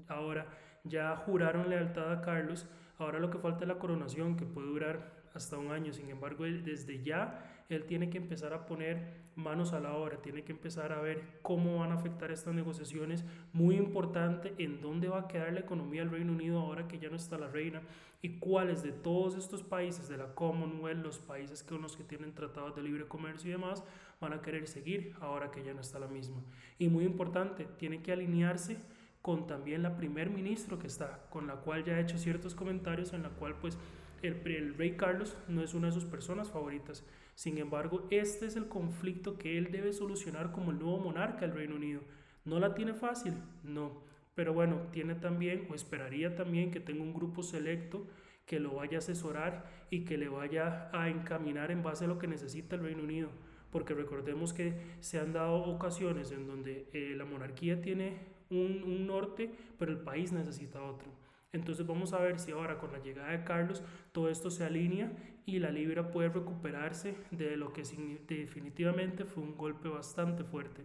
ahora 0.08 0.46
ya 0.84 1.16
juraron 1.16 1.70
lealtad 1.70 2.12
a 2.12 2.20
Carlos, 2.20 2.66
ahora 2.98 3.18
lo 3.18 3.30
que 3.30 3.38
falta 3.38 3.64
es 3.64 3.68
la 3.68 3.78
coronación, 3.78 4.36
que 4.36 4.44
puede 4.44 4.68
durar 4.68 5.22
hasta 5.34 5.58
un 5.58 5.70
año. 5.70 5.92
Sin 5.92 6.10
embargo, 6.10 6.44
desde 6.44 7.02
ya 7.02 7.48
él 7.68 7.84
tiene 7.84 8.10
que 8.10 8.18
empezar 8.18 8.52
a 8.52 8.66
poner 8.66 9.22
manos 9.34 9.72
a 9.72 9.80
la 9.80 9.94
obra, 9.94 10.20
tiene 10.20 10.42
que 10.42 10.52
empezar 10.52 10.92
a 10.92 11.00
ver 11.00 11.22
cómo 11.40 11.78
van 11.78 11.90
a 11.90 11.94
afectar 11.94 12.30
estas 12.30 12.54
negociaciones. 12.54 13.24
Muy 13.52 13.76
importante 13.76 14.54
en 14.58 14.80
dónde 14.80 15.08
va 15.08 15.20
a 15.20 15.28
quedar 15.28 15.52
la 15.52 15.60
economía 15.60 16.02
del 16.02 16.10
Reino 16.10 16.32
Unido 16.32 16.60
ahora 16.60 16.86
que 16.86 16.98
ya 16.98 17.08
no 17.08 17.16
está 17.16 17.38
la 17.38 17.48
reina 17.48 17.80
y 18.20 18.38
cuáles 18.38 18.82
de 18.82 18.92
todos 18.92 19.36
estos 19.36 19.62
países 19.62 20.08
de 20.08 20.16
la 20.16 20.34
Commonwealth, 20.34 21.02
los 21.02 21.18
países 21.18 21.62
con 21.62 21.82
los 21.82 21.96
que 21.96 22.04
tienen 22.04 22.34
tratados 22.34 22.76
de 22.76 22.82
libre 22.82 23.08
comercio 23.08 23.48
y 23.48 23.52
demás, 23.52 23.82
van 24.20 24.32
a 24.32 24.42
querer 24.42 24.68
seguir 24.68 25.14
ahora 25.20 25.50
que 25.50 25.64
ya 25.64 25.74
no 25.74 25.80
está 25.80 25.98
la 25.98 26.06
misma. 26.06 26.40
Y 26.78 26.88
muy 26.88 27.04
importante, 27.04 27.66
tiene 27.78 28.02
que 28.02 28.12
alinearse 28.12 28.76
con 29.22 29.46
también 29.46 29.82
la 29.82 29.96
primer 29.96 30.30
ministro 30.30 30.78
que 30.78 30.88
está, 30.88 31.26
con 31.30 31.46
la 31.46 31.54
cual 31.54 31.84
ya 31.84 31.94
ha 31.94 32.00
hecho 32.00 32.18
ciertos 32.18 32.54
comentarios 32.54 33.12
en 33.12 33.22
la 33.22 33.30
cual 33.30 33.54
pues 33.60 33.78
el, 34.20 34.46
el, 34.46 34.74
rey 34.74 34.96
Carlos 34.96 35.36
no 35.48 35.62
es 35.62 35.74
una 35.74 35.86
de 35.86 35.92
sus 35.92 36.04
personas 36.04 36.50
favoritas. 36.50 37.04
Sin 37.34 37.58
embargo, 37.58 38.06
este 38.10 38.46
es 38.46 38.56
el 38.56 38.68
conflicto 38.68 39.38
que 39.38 39.56
él 39.56 39.70
debe 39.70 39.92
solucionar 39.92 40.52
como 40.52 40.72
el 40.72 40.78
nuevo 40.78 40.98
monarca 40.98 41.40
del 41.40 41.54
Reino 41.54 41.76
Unido. 41.76 42.02
¿No 42.44 42.58
la 42.58 42.74
tiene 42.74 42.94
fácil? 42.94 43.34
No. 43.62 44.02
Pero 44.34 44.52
bueno, 44.52 44.88
tiene 44.90 45.14
también, 45.14 45.66
o 45.70 45.74
esperaría 45.74 46.34
también 46.34 46.70
que 46.70 46.80
tenga 46.80 47.02
un 47.02 47.14
grupo 47.14 47.42
selecto 47.42 48.06
que 48.46 48.58
lo 48.58 48.74
vaya 48.74 48.96
a 48.96 48.98
asesorar 48.98 49.70
y 49.90 50.04
que 50.04 50.18
le 50.18 50.28
vaya 50.28 50.90
a 50.92 51.08
encaminar 51.08 51.70
en 51.70 51.82
base 51.82 52.04
a 52.04 52.08
lo 52.08 52.18
que 52.18 52.26
necesita 52.26 52.76
el 52.76 52.82
Reino 52.82 53.04
Unido. 53.04 53.28
Porque 53.70 53.94
recordemos 53.94 54.52
que 54.52 54.74
se 55.00 55.18
han 55.18 55.32
dado 55.32 55.54
ocasiones 55.54 56.32
en 56.32 56.46
donde 56.46 56.88
eh, 56.92 57.14
la 57.16 57.24
monarquía 57.24 57.80
tiene 57.80 58.31
un, 58.52 59.06
norte, 59.06 59.50
pero 59.78 59.92
el 59.92 59.98
país 59.98 60.32
necesita 60.32 60.82
otro. 60.82 61.08
Entonces 61.52 61.86
vamos 61.86 62.12
a 62.12 62.18
ver 62.18 62.38
si 62.38 62.50
ahora 62.52 62.78
con 62.78 62.92
la 62.92 62.98
llegada 62.98 63.30
de 63.30 63.44
Carlos 63.44 63.82
todo 64.12 64.30
esto 64.30 64.50
se 64.50 64.64
alinea 64.64 65.12
y 65.44 65.58
la 65.58 65.70
libra 65.70 66.10
puede 66.10 66.30
recuperarse 66.30 67.14
de 67.30 67.56
lo 67.56 67.72
que 67.72 67.82
definitivamente 68.28 69.24
fue 69.24 69.42
un 69.42 69.56
golpe 69.56 69.88
bastante 69.88 70.44
fuerte. 70.44 70.82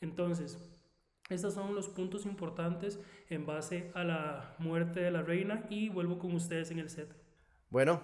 Entonces, 0.00 0.58
estos 1.28 1.54
son 1.54 1.74
los 1.74 1.88
puntos 1.88 2.24
importantes 2.24 3.00
en 3.30 3.46
base 3.46 3.90
a 3.94 4.04
la 4.04 4.54
muerte 4.58 5.00
de 5.00 5.10
la 5.10 5.22
reina 5.22 5.64
y 5.70 5.88
vuelvo 5.88 6.18
con 6.18 6.34
ustedes 6.34 6.70
en 6.70 6.78
el 6.78 6.88
set. 6.88 7.08
Bueno, 7.70 8.02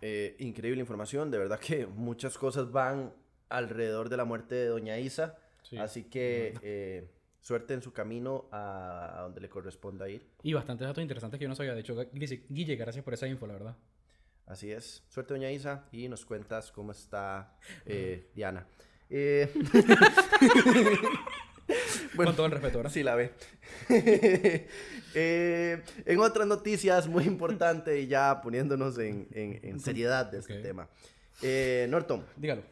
eh, 0.00 0.36
increíble 0.38 0.80
información, 0.80 1.30
de 1.30 1.38
verdad 1.38 1.60
que 1.60 1.86
muchas 1.96 2.38
cosas 2.38 2.72
van 2.72 3.12
alrededor 3.50 4.08
de 4.08 4.16
la 4.16 4.24
muerte 4.24 4.54
de 4.54 4.66
doña 4.66 4.98
Isa, 4.98 5.38
así 5.78 6.04
que... 6.04 6.54
Eh, 6.62 7.10
suerte 7.42 7.74
en 7.74 7.82
su 7.82 7.92
camino 7.92 8.46
a, 8.52 9.18
donde 9.22 9.40
le 9.40 9.50
corresponda 9.50 10.08
ir. 10.08 10.24
Y 10.42 10.54
bastantes 10.54 10.86
datos 10.86 11.02
interesantes 11.02 11.38
que 11.38 11.42
yo 11.42 11.48
no 11.48 11.56
sabía. 11.56 11.74
De 11.74 11.80
hecho, 11.80 11.96
Guille, 12.12 12.76
gracias 12.76 13.04
por 13.04 13.12
esa 13.12 13.26
info, 13.26 13.46
la 13.46 13.52
verdad. 13.54 13.76
Así 14.46 14.70
es. 14.70 15.02
Suerte, 15.08 15.34
doña 15.34 15.50
Isa, 15.50 15.84
y 15.92 16.08
nos 16.08 16.24
cuentas 16.24 16.70
cómo 16.72 16.92
está 16.92 17.56
eh, 17.86 18.30
Diana. 18.34 18.66
Eh... 19.10 19.52
bueno, 22.14 22.30
Con 22.30 22.36
todo 22.36 22.46
el 22.46 22.52
respeto, 22.52 22.78
¿verdad? 22.78 22.92
Sí, 22.92 23.02
la 23.02 23.16
ve. 23.16 23.34
Eh, 25.14 25.82
en 26.06 26.20
otras 26.20 26.46
noticias 26.46 27.06
muy 27.06 27.24
importante 27.24 28.00
y 28.00 28.06
ya 28.06 28.40
poniéndonos 28.40 28.96
en, 28.98 29.28
en, 29.30 29.78
seriedad 29.78 30.24
de 30.24 30.38
este 30.38 30.62
tema. 30.62 30.88
Norton. 31.90 32.24
Dígalo. 32.34 32.62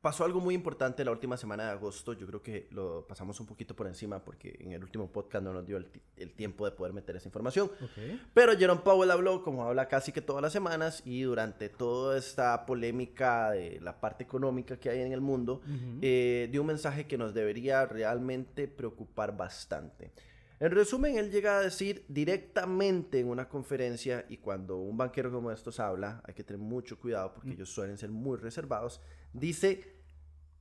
Pasó 0.00 0.24
algo 0.24 0.40
muy 0.40 0.54
importante 0.54 1.04
la 1.04 1.10
última 1.10 1.36
semana 1.36 1.64
de 1.64 1.70
agosto. 1.70 2.12
Yo 2.12 2.26
creo 2.26 2.42
que 2.42 2.68
lo 2.70 3.06
pasamos 3.06 3.40
un 3.40 3.46
poquito 3.46 3.74
por 3.74 3.86
encima 3.86 4.24
porque 4.24 4.56
en 4.60 4.72
el 4.72 4.82
último 4.82 5.10
podcast 5.10 5.44
no 5.44 5.52
nos 5.52 5.66
dio 5.66 5.76
el, 5.76 5.88
el 6.16 6.32
tiempo 6.32 6.64
de 6.64 6.72
poder 6.72 6.92
meter 6.92 7.16
esa 7.16 7.28
información. 7.28 7.70
Ok. 7.80 8.20
Pero 8.32 8.56
Jerome 8.56 8.82
Powell 8.82 9.10
habló, 9.10 9.42
como 9.42 9.64
habla 9.64 9.88
casi 9.88 10.12
que 10.12 10.22
todas 10.22 10.42
las 10.42 10.52
semanas, 10.52 11.02
y 11.04 11.22
durante 11.22 11.68
toda 11.68 12.16
esta 12.16 12.64
polémica 12.66 13.50
de 13.50 13.80
la 13.80 14.00
parte 14.00 14.24
económica 14.24 14.78
que 14.78 14.90
hay 14.90 15.00
en 15.00 15.12
el 15.12 15.20
mundo, 15.20 15.60
eh, 16.00 16.48
dio 16.50 16.60
un 16.60 16.68
mensaje 16.68 17.06
que 17.06 17.18
nos 17.18 17.34
debería 17.34 17.86
realmente 17.86 18.68
preocupar 18.68 19.36
bastante. 19.36 20.12
En 20.60 20.72
resumen, 20.72 21.16
él 21.16 21.30
llega 21.30 21.58
a 21.58 21.60
decir 21.60 22.04
directamente 22.08 23.20
en 23.20 23.28
una 23.28 23.48
conferencia, 23.48 24.26
y 24.28 24.38
cuando 24.38 24.76
un 24.78 24.96
banquero 24.96 25.30
como 25.30 25.52
estos 25.52 25.78
habla, 25.78 26.20
hay 26.24 26.34
que 26.34 26.42
tener 26.42 26.60
mucho 26.60 26.98
cuidado 26.98 27.32
porque 27.32 27.52
ellos 27.52 27.68
suelen 27.68 27.96
ser 27.96 28.10
muy 28.10 28.36
reservados, 28.36 29.00
dice, 29.32 30.02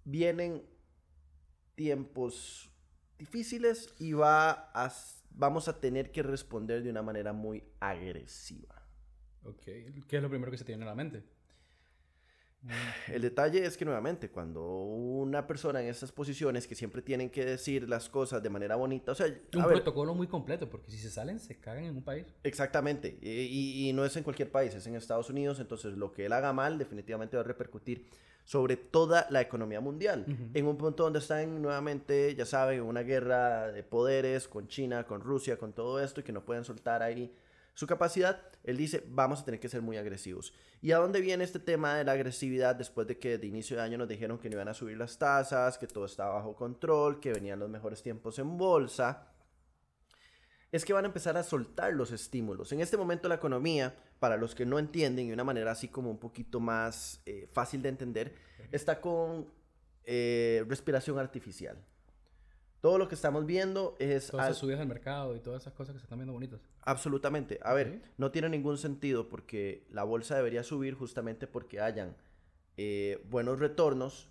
vienen 0.03 0.63
tiempos 1.75 2.71
difíciles 3.17 3.93
y 3.99 4.13
va 4.13 4.71
a, 4.73 4.93
vamos 5.31 5.67
a 5.67 5.79
tener 5.79 6.11
que 6.11 6.23
responder 6.23 6.83
de 6.83 6.89
una 6.89 7.01
manera 7.01 7.33
muy 7.33 7.63
agresiva. 7.79 8.81
Ok. 9.43 9.63
¿Qué 10.07 10.17
es 10.17 10.21
lo 10.21 10.29
primero 10.29 10.51
que 10.51 10.57
se 10.57 10.65
tiene 10.65 10.83
a 10.83 10.87
la 10.87 10.95
mente? 10.95 11.23
El 13.07 13.21
detalle 13.21 13.65
es 13.65 13.77
que 13.77 13.85
nuevamente, 13.85 14.29
cuando 14.29 14.61
una 14.65 15.47
persona 15.47 15.81
en 15.81 15.87
estas 15.87 16.11
posiciones 16.11 16.67
que 16.67 16.75
siempre 16.75 17.01
tienen 17.01 17.29
que 17.29 17.45
decir 17.45 17.87
las 17.87 18.09
cosas 18.09 18.43
de 18.43 18.49
manera 18.49 18.75
bonita, 18.75 19.11
o 19.13 19.15
sea, 19.15 19.27
Un 19.27 19.63
ver, 19.63 19.73
protocolo 19.75 20.13
muy 20.13 20.27
completo, 20.27 20.69
porque 20.69 20.91
si 20.91 20.97
se 20.97 21.09
salen, 21.09 21.39
se 21.39 21.55
cagan 21.59 21.85
en 21.85 21.95
un 21.97 22.03
país. 22.03 22.25
exactamente, 22.43 23.17
y, 23.21 23.87
y- 23.89 23.93
no 23.93 24.03
es 24.03 24.15
en 24.17 24.23
cualquier 24.23 24.51
país, 24.51 24.73
es 24.75 24.85
en 24.87 24.95
Estados 24.95 25.29
Unidos, 25.29 25.59
entonces 25.59 25.93
lo 25.97 26.11
que 26.11 26.25
él 26.25 26.33
haga 26.33 26.51
mal 26.51 26.77
definitivamente 26.77 27.37
va 27.37 27.41
a 27.41 27.45
repercutir 27.45 28.07
sobre 28.43 28.75
toda 28.77 29.27
la 29.29 29.41
economía 29.41 29.79
mundial, 29.79 30.25
Ujú. 30.27 30.43
en 30.53 30.65
un 30.67 30.77
punto 30.77 31.03
donde 31.03 31.19
están 31.19 31.61
nuevamente, 31.61 32.33
ya 32.35 32.45
saben, 32.45 32.79
en 32.79 32.85
una 32.85 33.01
guerra 33.01 33.71
de 33.71 33.83
poderes 33.83 34.47
con 34.47 34.67
China, 34.67 35.05
con 35.05 35.21
Rusia, 35.21 35.57
con 35.57 35.73
todo 35.73 36.01
esto, 36.01 36.19
y 36.21 36.23
que 36.23 36.31
no 36.33 36.43
pueden 36.43 36.63
soltar 36.63 37.01
ahí 37.01 37.33
su 37.77 37.85
capacidad, 37.85 38.41
él 38.63 38.75
dice, 38.75 39.03
vamos 39.07 39.39
a 39.39 39.45
tener 39.45 39.59
que 39.59 39.69
ser 39.69 39.83
muy 39.83 39.97
agresivos. 39.97 40.51
¿Y 40.81 40.93
a 40.93 40.97
dónde 40.97 41.21
viene 41.21 41.43
este 41.43 41.59
tema 41.59 41.93
de 41.93 42.03
la 42.03 42.13
agresividad 42.13 42.75
después 42.75 43.05
de 43.05 43.19
que 43.19 43.37
de 43.37 43.45
inicio 43.45 43.77
de 43.77 43.83
año 43.83 43.99
nos 43.99 44.07
dijeron 44.07 44.39
que 44.39 44.49
no 44.49 44.55
iban 44.55 44.67
a 44.67 44.73
subir 44.73 44.97
las 44.97 45.19
tasas, 45.19 45.77
que 45.77 45.85
todo 45.85 46.05
estaba 46.05 46.33
bajo 46.33 46.55
control, 46.55 47.19
que 47.19 47.31
venían 47.31 47.59
los 47.59 47.69
mejores 47.69 48.01
tiempos 48.01 48.39
en 48.39 48.57
bolsa? 48.57 49.31
Es 50.71 50.85
que 50.85 50.93
van 50.93 51.05
a 51.05 51.09
empezar 51.09 51.37
a 51.37 51.43
soltar 51.43 51.93
los 51.93 52.11
estímulos. 52.11 52.71
En 52.71 52.81
este 52.81 52.97
momento 52.97 53.29
la 53.29 53.35
economía, 53.35 53.95
para 54.17 54.37
los 54.37 54.55
que 54.55 54.65
no 54.65 54.79
entienden, 54.79 55.25
y 55.25 55.27
de 55.27 55.35
una 55.35 55.43
manera 55.43 55.69
así 55.69 55.87
como 55.87 56.09
un 56.09 56.17
poquito 56.17 56.59
más 56.59 57.21
eh, 57.27 57.47
fácil 57.53 57.83
de 57.83 57.89
entender, 57.89 58.33
está 58.71 58.99
con 58.99 59.53
eh, 60.03 60.65
respiración 60.67 61.19
artificial. 61.19 61.77
Todo 62.87 62.97
lo 62.99 63.09
que 63.09 63.15
estamos 63.15 63.45
viendo 63.45 63.97
es... 63.99 64.27
Todas 64.27 64.45
al- 64.45 64.51
esas 64.51 64.61
subidas 64.61 64.79
al 64.79 64.87
mercado 64.87 65.35
y 65.35 65.41
todas 65.41 65.61
esas 65.63 65.73
cosas 65.73 65.91
que 65.91 65.99
se 65.99 66.05
están 66.05 66.19
viendo 66.19 66.31
bonitas. 66.31 66.61
Absolutamente. 66.83 67.59
A 67.61 67.73
ver, 67.73 68.01
no 68.17 68.31
tiene 68.31 68.47
ningún 68.47 68.77
sentido 68.77 69.27
porque 69.27 69.85
la 69.91 70.03
bolsa 70.05 70.37
debería 70.37 70.63
subir 70.63 70.93
justamente 70.93 71.47
porque 71.47 71.81
hayan 71.81 72.15
eh, 72.77 73.21
buenos 73.29 73.59
retornos, 73.59 74.29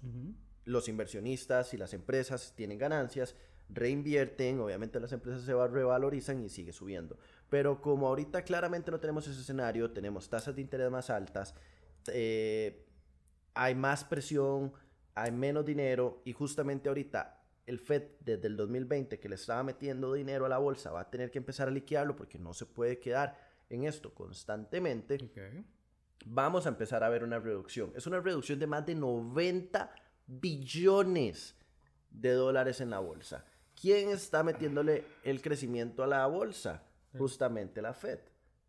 los 0.64 0.88
inversionistas 0.88 1.75
y 1.75 1.76
las 1.76 1.92
empresas 1.92 2.54
tienen 2.56 2.78
ganancias, 2.78 3.36
reinvierten, 3.68 4.58
obviamente 4.60 5.00
las 5.00 5.12
empresas 5.12 5.42
se 5.42 5.52
va- 5.52 5.68
revalorizan 5.68 6.42
y 6.42 6.48
sigue 6.48 6.72
subiendo. 6.72 7.18
Pero 7.50 7.82
como 7.82 8.06
ahorita 8.08 8.40
claramente 8.42 8.90
no 8.90 9.00
tenemos 9.00 9.28
ese 9.28 9.38
escenario, 9.42 9.90
tenemos 9.90 10.30
tasas 10.30 10.54
de 10.54 10.62
interés 10.62 10.90
más 10.90 11.10
altas, 11.10 11.54
eh, 12.10 12.86
hay 13.52 13.75
más 13.75 14.02
presión, 14.04 14.72
hay 15.14 15.30
menos 15.30 15.66
dinero 15.66 16.22
y 16.25 16.32
justamente 16.32 16.88
ahorita 16.88 17.36
el 17.66 17.80
Fed 17.80 18.04
desde 18.20 18.49
el 18.49 18.56
2020 18.56 19.18
que 19.18 19.28
le 19.28 19.35
estaba 19.35 19.62
metiendo 19.62 20.12
dinero 20.12 20.46
a 20.46 20.49
la 20.49 20.58
bolsa 20.58 20.92
va 20.92 21.00
a 21.00 21.11
tener 21.11 21.30
que 21.30 21.38
empezar 21.38 21.68
a 21.68 21.70
liquidarlo 21.70 22.16
porque 22.16 22.38
no 22.38 22.54
se 22.54 22.66
puede 22.66 22.99
quedar 22.99 23.38
en 23.68 23.85
esto 23.85 24.14
constantemente 24.14 25.18
vamos 26.26 26.66
a 26.66 26.70
empezar 26.70 27.04
a 27.04 27.08
ver 27.08 27.25
una 27.25 27.38
reducción. 27.38 27.92
Es 27.94 28.06
una 28.06 28.20
reducción 28.20 28.58
de 28.58 28.66
más 28.66 28.85
de 28.87 28.94
90 28.94 29.90
billones 30.26 31.56
de 32.11 32.32
dólares 32.32 32.80
en 32.80 32.90
la 32.90 32.99
bolsa. 32.99 33.44
¿Quién 33.80 34.11
está 34.11 34.42
metiéndole 34.42 35.04
el 35.23 35.42
crecimiento 35.42 36.02
a 36.02 36.06
la 36.06 36.26
bolsa? 36.26 36.82
Justamente 37.16 37.82
la 37.82 37.94
Fed. 37.94 38.18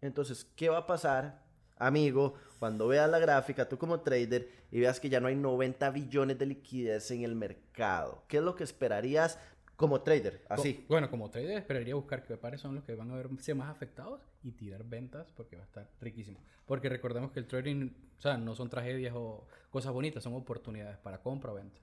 Entonces, 0.02 0.46
¿qué 0.56 0.70
va 0.70 0.80
a 0.80 0.88
pasar, 0.88 1.47
amigo, 1.80 2.36
cuando 2.60 2.88
veas 2.88 3.10
la 3.10 3.20
gráfica, 3.20 3.68
tú 3.70 3.78
como 3.78 4.00
trader, 4.02 4.50
y 4.72 4.80
veas 4.80 5.00
que 5.00 5.10
ya 5.10 5.20
no 5.20 5.28
hay 5.28 5.36
90 5.36 5.90
billones 5.92 6.38
de 6.40 6.46
liquidez 6.48 7.12
en 7.12 7.24
el 7.24 7.36
mercado? 7.36 8.24
¿Qué 8.28 8.38
es 8.38 8.44
lo 8.44 8.56
que 8.56 8.64
esperarías 8.64 9.40
como 9.76 10.02
trader? 10.02 10.44
Así. 10.50 10.74
Co- 10.74 10.84
Bueno, 10.90 11.10
como 11.10 11.30
trader 11.30 11.58
esperaría 11.58 11.96
buscar 11.96 12.26
que 12.26 12.36
pares 12.38 12.62
son 12.62 12.76
los 12.76 12.84
que 12.84 12.96
van 12.96 13.12
a 13.12 13.16
verse 13.16 13.54
más 13.54 13.70
afectados 13.70 14.22
y 14.44 14.52
tirar 14.52 14.84
ventas 14.84 15.32
porque 15.36 15.56
va 15.56 15.64
a 15.64 15.66
estar 15.66 15.88
riquísimo. 16.02 16.40
Porque 16.66 16.90
recordemos 16.90 17.32
que 17.32 17.40
el 17.40 17.48
trading, 17.48 17.92
o 18.18 18.22
sea, 18.22 18.38
no 18.38 18.56
son 18.56 18.70
tragedias 18.70 19.14
o 19.16 19.48
cosas 19.70 19.94
bonitas, 19.94 20.24
son 20.24 20.34
oportunidades 20.34 20.98
para 20.98 21.22
compra 21.22 21.52
o 21.52 21.56
venta. 21.56 21.80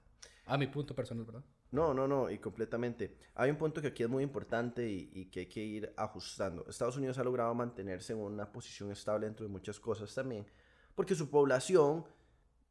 A 0.47 0.57
mi 0.57 0.67
punto 0.67 0.93
personal, 0.93 1.25
¿verdad? 1.25 1.43
No, 1.75 1.93
no, 1.93 2.07
no, 2.07 2.29
y 2.29 2.39
completamente. 2.39 3.17
Hay 3.35 3.51
un 3.51 3.57
punto 3.57 3.81
que 3.81 3.87
aquí 3.89 4.03
es 4.03 4.09
muy 4.09 4.23
importante 4.23 4.89
y, 4.89 5.09
y 5.13 5.25
que 5.25 5.41
hay 5.41 5.45
que 5.47 5.63
ir 5.63 5.93
ajustando. 5.97 6.65
Estados 6.69 6.95
Unidos 6.95 7.17
ha 7.17 7.23
logrado 7.23 7.53
mantenerse 7.53 8.13
en 8.13 8.19
una 8.19 8.51
posición 8.51 8.91
estable 8.91 9.25
dentro 9.25 9.45
de 9.45 9.51
muchas 9.51 9.79
cosas 9.79 10.15
también, 10.15 10.47
porque 10.95 11.15
su 11.15 11.29
población 11.29 12.05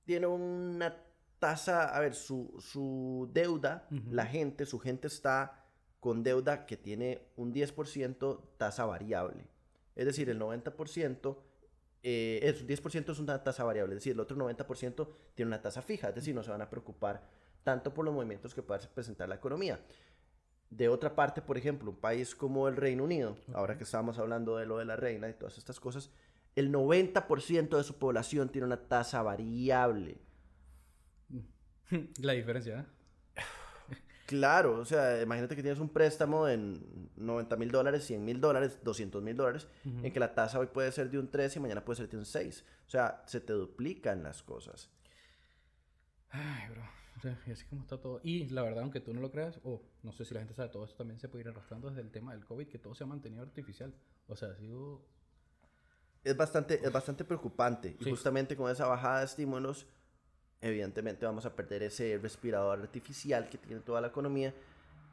tiene 0.05 0.27
una 0.27 0.97
tasa, 1.39 1.95
a 1.95 2.01
ver, 2.01 2.15
su, 2.15 2.55
su 2.59 3.29
deuda, 3.33 3.87
la 4.11 4.25
gente, 4.25 4.65
su 4.65 4.79
gente 4.79 5.09
está 5.09 5.67
con 6.01 6.23
deuda 6.23 6.65
que 6.65 6.79
tiene 6.79 7.29
un 7.37 7.53
10% 7.53 8.41
tasa 8.57 8.87
variable. 8.87 9.47
Es 9.95 10.07
decir, 10.07 10.31
el 10.31 10.41
90%, 10.41 11.37
eh, 12.03 12.41
es, 12.43 12.67
10% 12.67 13.13
es 13.13 13.19
una 13.19 13.43
tasa 13.43 13.65
variable, 13.65 13.95
es 13.95 14.01
decir, 14.01 14.13
el 14.13 14.21
otro 14.21 14.37
90% 14.37 15.09
tiene 15.35 15.49
una 15.49 15.61
tasa 15.61 15.83
fija, 15.83 16.09
es 16.09 16.15
decir, 16.15 16.35
no 16.35 16.43
se 16.43 16.51
van 16.51 16.63
a 16.63 16.71
preocupar 16.71 17.29
tanto 17.65 17.93
por 17.93 18.05
los 18.05 18.15
movimientos 18.15 18.55
que 18.55 18.63
pueda 18.63 18.81
presentar 18.95 19.29
la 19.29 19.35
economía. 19.37 19.81
De 20.71 20.89
otra 20.89 21.15
parte, 21.15 21.43
por 21.43 21.57
ejemplo, 21.57 21.91
un 21.91 21.97
país 21.97 22.35
como 22.35 22.69
el 22.69 22.77
Reino 22.77 23.05
Unido, 23.05 23.37
ahora 23.53 23.77
que 23.77 23.85
estábamos 23.85 24.19
hablando 24.19 24.57
de 24.57 24.67
lo 24.67 24.79
de 24.79 24.85
la 24.85 24.97
reina 24.97 25.29
y 25.29 25.35
todas 25.35 25.59
estas 25.59 25.81
cosas, 25.81 26.11
el 26.55 26.73
90% 26.73 27.77
de 27.77 27.85
su 27.85 27.99
población 27.99 28.49
tiene 28.49 28.67
una 28.67 28.89
tasa 28.89 29.23
variable. 29.23 30.21
La 32.21 32.33
diferencia, 32.33 32.81
¿eh? 32.81 33.43
Claro, 34.27 34.79
o 34.79 34.85
sea, 34.85 35.21
imagínate 35.21 35.55
que 35.55 35.63
tienes 35.63 35.81
un 35.81 35.91
préstamo 35.91 36.49
en 36.49 37.11
90 37.17 37.57
mil 37.57 37.71
dólares, 37.71 38.07
100 38.07 38.25
mil 38.25 38.41
dólares, 38.41 38.79
200 38.83 39.23
mil 39.23 39.37
dólares, 39.37 39.69
en 39.85 40.11
que 40.11 40.19
la 40.19 40.35
tasa 40.35 40.59
hoy 40.59 40.69
puede 40.69 40.91
ser 40.93 41.11
de 41.11 41.19
un 41.19 41.31
3 41.31 41.57
y 41.57 41.61
mañana 41.61 41.85
puede 41.85 41.99
ser 41.99 42.09
de 42.09 42.17
un 42.17 42.25
6. 42.25 42.65
O 42.87 42.91
sea, 42.91 43.23
se 43.27 43.41
te 43.41 43.53
duplican 43.53 44.23
las 44.23 44.43
cosas. 44.43 44.89
Ay, 46.31 46.71
bro. 46.71 47.04
Sea, 47.25 47.41
y 47.47 47.53
así 47.53 47.65
como 47.65 47.81
está 47.83 47.97
todo. 47.99 48.21
Y 48.23 48.49
la 48.51 48.63
verdad, 48.63 48.83
aunque 48.83 49.01
tú 49.01 49.15
no 49.15 49.21
lo 49.23 49.31
creas, 49.31 49.59
o 49.65 49.81
no 50.03 50.13
sé 50.13 50.25
si 50.27 50.35
la 50.35 50.41
gente 50.41 50.55
sabe, 50.55 50.69
todo 50.69 50.85
esto 50.85 50.97
también 50.99 51.19
se 51.19 51.29
puede 51.29 51.43
ir 51.45 51.49
arrastrando 51.49 51.89
desde 51.89 52.03
el 52.03 52.11
tema 52.11 52.33
del 52.33 52.45
COVID, 52.45 52.69
que 52.69 52.79
todo 52.79 52.95
se 52.95 53.05
ha 53.05 53.07
mantenido 53.07 53.43
artificial. 53.43 53.95
O 54.29 54.37
sea, 54.37 54.51
ha 54.51 54.57
sido... 54.57 55.01
Es 56.23 56.37
bastante, 56.37 56.81
es 56.85 56.93
bastante 56.93 57.25
preocupante. 57.25 57.97
Y 57.99 58.05
Sí. 58.05 58.11
justamente 58.11 58.57
con 58.57 58.71
esa 58.71 58.87
bajada 58.87 59.21
de 59.21 59.25
estímulos, 59.27 59.87
evidentemente 60.61 61.25
vamos 61.27 61.47
a 61.47 61.55
perder 61.57 61.83
ese 61.83 62.19
respirador 62.19 62.81
artificial 62.81 63.49
que 63.49 63.59
tiene 63.59 63.81
toda 63.81 64.01
la 64.01 64.09
economía 64.09 64.55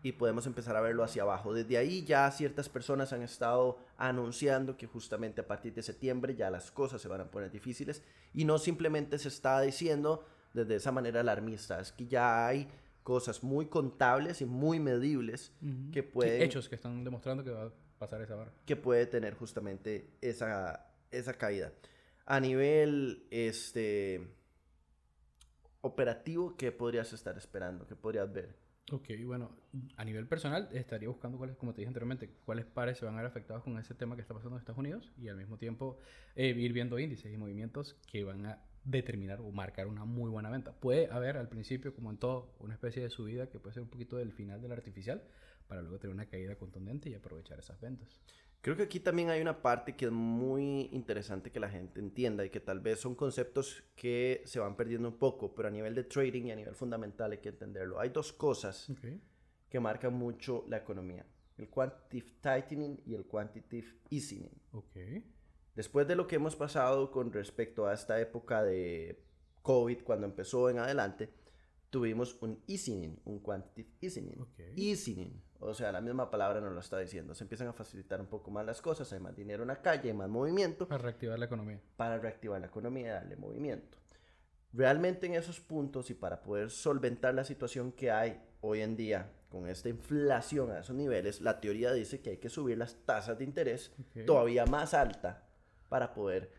y 0.03 0.13
podemos 0.13 0.45
empezar 0.47 0.75
a 0.75 0.81
verlo 0.81 1.03
hacia 1.03 1.23
abajo. 1.23 1.53
Desde 1.53 1.77
ahí 1.77 2.03
ya 2.03 2.29
ciertas 2.31 2.69
personas 2.69 3.13
han 3.13 3.21
estado 3.21 3.77
anunciando 3.97 4.75
que 4.75 4.87
justamente 4.87 5.41
a 5.41 5.47
partir 5.47 5.73
de 5.73 5.83
septiembre 5.83 6.35
ya 6.35 6.49
las 6.49 6.71
cosas 6.71 7.01
se 7.01 7.07
van 7.07 7.21
a 7.21 7.31
poner 7.31 7.51
difíciles 7.51 8.01
y 8.33 8.45
no 8.45 8.57
simplemente 8.57 9.17
se 9.19 9.27
está 9.27 9.61
diciendo 9.61 10.25
desde 10.53 10.75
esa 10.75 10.91
manera 10.91 11.19
alarmista, 11.21 11.79
es 11.79 11.91
que 11.91 12.05
ya 12.07 12.45
hay 12.47 12.67
cosas 13.03 13.43
muy 13.43 13.65
contables 13.67 14.41
y 14.41 14.45
muy 14.45 14.79
medibles 14.79 15.51
que 15.91 16.01
Sí, 16.01 16.07
pueden 16.13 16.41
hechos 16.41 16.69
que 16.69 16.75
están 16.75 17.03
demostrando 17.03 17.43
que 17.43 17.49
va 17.51 17.63
a 17.65 17.71
pasar 17.97 18.21
esa 18.21 18.35
barra. 18.35 18.51
que 18.65 18.75
puede 18.75 19.05
tener 19.05 19.33
justamente 19.35 20.09
esa, 20.21 20.87
esa 21.11 21.33
caída. 21.33 21.71
A 22.25 22.39
nivel 22.39 23.25
este 23.31 24.27
operativo, 25.81 26.55
¿qué 26.57 26.71
podrías 26.71 27.11
estar 27.13 27.37
esperando? 27.37 27.87
¿Qué 27.87 27.95
podrías 27.95 28.31
ver? 28.31 28.55
Ok, 28.91 29.09
bueno, 29.25 29.51
a 29.95 30.03
nivel 30.03 30.27
personal 30.27 30.67
estaría 30.73 31.07
buscando 31.07 31.37
cuáles, 31.37 31.55
como 31.55 31.73
te 31.73 31.81
dije 31.81 31.87
anteriormente, 31.87 32.29
cuáles 32.45 32.65
pares 32.65 32.97
se 32.97 33.05
van 33.05 33.15
a 33.15 33.17
ver 33.17 33.25
afectados 33.27 33.63
con 33.63 33.77
ese 33.79 33.95
tema 33.95 34.15
que 34.15 34.21
está 34.21 34.33
pasando 34.33 34.55
en 34.57 34.59
Estados 34.59 34.79
Unidos 34.79 35.11
y 35.17 35.29
al 35.29 35.37
mismo 35.37 35.57
tiempo 35.57 35.97
eh, 36.35 36.47
ir 36.49 36.73
viendo 36.73 36.99
índices 36.99 37.31
y 37.33 37.37
movimientos 37.37 37.95
que 38.05 38.23
van 38.23 38.45
a 38.45 38.61
determinar 38.83 39.41
o 39.41 39.51
marcar 39.51 39.87
una 39.87 40.05
muy 40.05 40.29
buena 40.29 40.49
venta. 40.49 40.73
Puede 40.73 41.11
haber 41.11 41.37
al 41.37 41.49
principio, 41.49 41.93
como 41.93 42.09
en 42.11 42.17
todo, 42.17 42.55
una 42.59 42.73
especie 42.73 43.01
de 43.03 43.09
subida 43.09 43.49
que 43.49 43.59
puede 43.59 43.73
ser 43.73 43.83
un 43.83 43.89
poquito 43.89 44.17
del 44.17 44.31
final 44.31 44.61
del 44.61 44.71
artificial 44.71 45.23
para 45.67 45.81
luego 45.81 45.99
tener 45.99 46.13
una 46.13 46.25
caída 46.25 46.55
contundente 46.55 47.09
y 47.09 47.13
aprovechar 47.13 47.59
esas 47.59 47.79
ventas. 47.79 48.21
Creo 48.61 48.75
que 48.75 48.83
aquí 48.83 48.99
también 48.99 49.29
hay 49.29 49.41
una 49.41 49.61
parte 49.61 49.95
que 49.95 50.05
es 50.05 50.11
muy 50.11 50.89
interesante 50.91 51.51
que 51.51 51.59
la 51.59 51.69
gente 51.69 51.99
entienda 51.99 52.45
y 52.45 52.51
que 52.51 52.59
tal 52.59 52.79
vez 52.79 52.99
son 52.99 53.15
conceptos 53.15 53.83
que 53.95 54.43
se 54.45 54.59
van 54.59 54.75
perdiendo 54.75 55.07
un 55.07 55.17
poco, 55.17 55.55
pero 55.55 55.67
a 55.67 55.71
nivel 55.71 55.95
de 55.95 56.03
trading 56.03 56.45
y 56.45 56.51
a 56.51 56.55
nivel 56.55 56.75
fundamental 56.75 57.31
hay 57.31 57.39
que 57.39 57.49
entenderlo. 57.49 57.99
Hay 57.99 58.09
dos 58.09 58.31
cosas 58.31 58.91
que 59.67 59.79
marcan 59.79 60.13
mucho 60.13 60.63
la 60.67 60.77
economía, 60.77 61.25
el 61.57 61.69
quantitative 61.69 62.33
tightening 62.41 63.01
y 63.05 63.15
el 63.15 63.25
quantitative 63.25 63.87
easing. 64.11 64.47
Después 65.75 66.07
de 66.07 66.15
lo 66.15 66.27
que 66.27 66.35
hemos 66.35 66.55
pasado 66.55 67.11
con 67.11 67.31
respecto 67.31 67.87
a 67.87 67.93
esta 67.93 68.19
época 68.19 68.63
de 68.63 69.23
COVID, 69.61 70.03
cuando 70.03 70.25
empezó 70.25 70.69
en 70.69 70.79
adelante, 70.79 71.33
tuvimos 71.89 72.37
un 72.41 72.61
easing, 72.67 73.19
un 73.25 73.39
quantitative 73.39 73.97
easing. 74.01 74.47
Easing, 74.75 75.41
o 75.59 75.73
sea, 75.73 75.91
la 75.91 76.01
misma 76.01 76.29
palabra 76.29 76.59
nos 76.59 76.73
lo 76.73 76.79
está 76.79 76.97
diciendo. 76.99 77.35
Se 77.35 77.43
empiezan 77.43 77.67
a 77.67 77.73
facilitar 77.73 78.19
un 78.19 78.27
poco 78.27 78.51
más 78.51 78.65
las 78.65 78.81
cosas, 78.81 79.11
hay 79.13 79.19
más 79.19 79.35
dinero 79.35 79.63
en 79.63 79.67
la 79.67 79.81
calle, 79.81 80.09
hay 80.09 80.15
más 80.15 80.29
movimiento 80.29 80.87
Para 80.87 81.03
reactivar 81.03 81.39
la 81.39 81.45
economía. 81.45 81.79
para 81.95 82.17
reactivar 82.17 82.59
la 82.59 82.67
economía 82.67 83.07
y 83.07 83.09
darle 83.09 83.35
movimiento. 83.37 83.97
Realmente 84.73 85.27
en 85.27 85.35
esos 85.35 85.59
puntos 85.59 86.09
y 86.09 86.13
para 86.13 86.41
poder 86.41 86.69
solventar 86.69 87.33
la 87.33 87.43
situación 87.43 87.91
que 87.91 88.09
hay 88.09 88.41
hoy 88.61 88.81
en 88.81 88.95
día 88.95 89.31
con 89.49 89.67
esta 89.67 89.89
inflación 89.89 90.71
a 90.71 90.79
esos 90.79 90.95
niveles, 90.95 91.41
la 91.41 91.59
teoría 91.59 91.91
dice 91.91 92.21
que 92.21 92.31
hay 92.31 92.37
que 92.37 92.49
subir 92.49 92.77
las 92.77 92.95
tasas 93.05 93.37
de 93.37 93.43
interés 93.43 93.91
todavía 94.25 94.65
más 94.65 94.93
alta 94.93 95.50
para 95.91 96.13
poder 96.13 96.49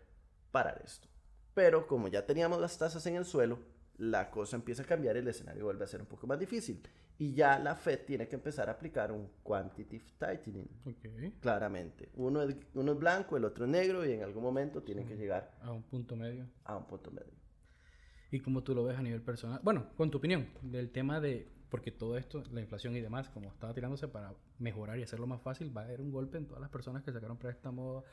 parar 0.51 0.83
esto. 0.85 1.09
Pero 1.55 1.87
como 1.87 2.09
ya 2.09 2.27
teníamos 2.27 2.61
las 2.61 2.77
tasas 2.77 3.07
en 3.07 3.17
el 3.17 3.25
suelo, 3.25 3.59
la 3.97 4.31
cosa 4.31 4.57
empieza 4.57 4.83
a 4.83 4.87
cambiar 4.87 5.17
y 5.17 5.21
el 5.21 5.29
escenario 5.29 5.65
vuelve 5.65 5.85
a 5.85 5.89
ser 5.89 6.03
un 6.03 6.07
poco 6.07 6.27
más 6.27 6.39
difícil. 6.39 6.83
Y 7.17 7.33
ya 7.33 7.59
la 7.59 7.75
Fed 7.75 8.01
tiene 8.05 8.29
que 8.29 8.37
empezar 8.37 8.69
a 8.69 8.73
aplicar 8.73 9.11
un 9.11 9.31
quantitative 9.43 10.05
tightening. 10.19 10.69
Claramente. 11.41 12.11
Uno 12.15 12.43
es, 12.43 12.55
uno 12.75 12.93
es 12.93 12.99
blanco, 12.99 13.39
el 13.39 13.47
otro 13.47 13.65
es 13.65 13.71
negro 13.71 14.05
y 14.05 14.13
en 14.13 14.23
algún 14.23 14.43
momento 14.43 14.83
tienen 14.83 15.07
que 15.07 15.17
llegar 15.17 15.57
A 15.63 15.73
un 15.73 15.83
punto 15.83 16.15
medio. 16.15 16.47
a 16.65 16.77
un 16.77 16.87
punto 16.87 17.11
medio. 17.11 17.33
¿Y 18.31 18.41
cómo 18.41 18.63
tú 18.63 18.75
lo 18.75 18.85
ves 18.85 18.99
a 18.99 19.03
nivel 19.03 19.23
personal? 19.23 19.61
Bueno, 19.63 19.89
con 19.97 20.11
tu 20.11 20.19
opinión 20.19 20.47
del 20.61 20.91
tema 20.91 21.21
de, 21.21 21.49
porque 21.71 21.91
todo 21.91 22.19
esto, 22.19 22.43
la 22.53 22.61
inflación 22.61 22.95
y 22.97 23.01
demás, 23.01 23.31
como 23.31 23.51
estaba 23.51 23.73
tirándose 23.73 24.09
para 24.09 24.35
mejorar 24.59 24.99
y 24.99 25.03
hacerlo 25.03 25.27
más 25.27 25.41
fácil, 25.41 25.75
va 25.75 25.81
a 25.83 25.85
haber 25.85 26.03
un 26.03 26.11
golpe 26.11 26.37
en 26.37 26.47
todas 26.47 26.61
las 26.61 26.71
personas 26.71 27.03
que 27.03 27.13
sacaron 27.13 27.39
préstamos, 27.39 28.05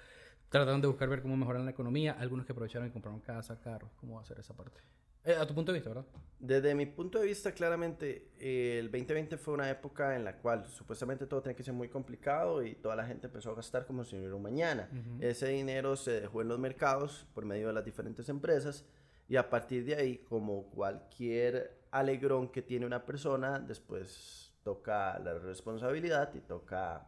trataron 0.50 0.82
de 0.82 0.88
buscar 0.88 1.10
ver 1.10 1.22
cómo 1.22 1.38
mejorar 1.38 1.62
la 1.62 1.72
economía, 1.72 2.16
algunos 2.20 2.46
que 2.46 2.52
aprovecharon 2.52 2.88
y 2.88 2.92
compraron 2.92 3.20
casa, 3.22 3.60
carros, 3.60 3.92
¿cómo 4.00 4.16
va 4.16 4.22
a 4.22 4.26
ser 4.26 4.40
esa 4.40 4.56
parte? 4.56 4.82
Eh, 5.26 5.36
a 5.36 5.46
tu 5.46 5.54
punto 5.54 5.72
de 5.72 5.80
vista, 5.80 5.90
¿verdad? 5.90 6.06
Desde 6.40 6.74
mi 6.74 6.86
punto 6.86 7.20
de 7.20 7.28
vista, 7.28 7.52
claramente, 7.52 8.32
eh, 8.40 8.78
el 8.80 8.90
2020 8.90 9.38
fue 9.38 9.54
una 9.54 9.70
época 9.70 10.16
en 10.16 10.24
la 10.24 10.38
cual 10.38 10.66
supuestamente 10.68 11.28
todo 11.28 11.42
tenía 11.42 11.58
que 11.58 11.64
ser 11.64 11.74
muy 11.74 11.90
complicado 11.90 12.64
y 12.64 12.76
toda 12.76 12.96
la 12.96 13.06
gente 13.06 13.28
empezó 13.28 13.52
a 13.52 13.56
gastar 13.56 13.86
como 13.86 14.06
si 14.06 14.16
no 14.16 14.22
hubiera 14.22 14.36
un 14.36 14.42
mañana. 14.42 14.90
Ese 15.20 15.50
dinero 15.50 15.98
se 15.98 16.22
dejó 16.22 16.42
en 16.42 16.48
los 16.48 16.58
mercados 16.58 17.28
por 17.34 17.44
medio 17.46 17.68
de 17.68 17.74
las 17.74 17.84
diferentes 17.84 18.30
empresas 18.30 18.86
y 19.28 19.36
a 19.36 19.50
partir 19.50 19.84
de 19.86 19.96
ahí, 19.96 20.18
como 20.20 20.70
cualquier 20.72 21.80
alegrón 21.92 22.48
que 22.48 22.62
tiene 22.62 22.86
una 22.86 23.06
persona, 23.06 23.60
después 23.60 24.54
toca 24.64 25.20
la 25.20 25.34
responsabilidad 25.34 26.34
y 26.34 26.40
toca 26.40 27.08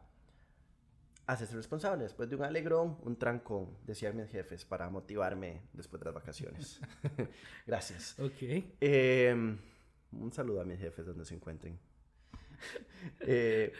hacerse 1.28 1.56
responsable. 1.56 2.04
Después 2.04 2.30
de 2.30 2.36
un 2.36 2.44
alegrón, 2.44 2.98
un 3.04 3.16
trancón, 3.18 3.70
decían 3.86 4.16
mis 4.16 4.30
jefes, 4.30 4.66
para 4.66 4.90
motivarme 4.90 5.62
después 5.74 6.00
de 6.00 6.06
las 6.06 6.14
vacaciones. 6.14 6.80
Gracias. 7.68 8.20
Ok. 8.20 8.66
Eh, 8.82 9.58
un 10.12 10.34
saludo 10.34 10.62
a 10.62 10.66
mis 10.66 10.80
jefes 10.80 11.06
donde 11.06 11.26
se 11.26 11.36
encuentren. 11.36 11.78
Eh, 13.22 13.74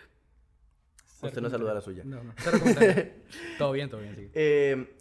usted 1.22 1.40
no 1.40 1.50
saluda 1.52 1.72
a 1.72 1.76
la 1.76 1.82
suya. 1.82 2.04
No, 2.04 2.24
no. 2.24 2.34
Todo 3.60 3.72
bien, 3.72 3.88
todo 3.88 4.02
bien, 4.02 4.16
sí. 4.16 4.32
Eh, 4.34 4.96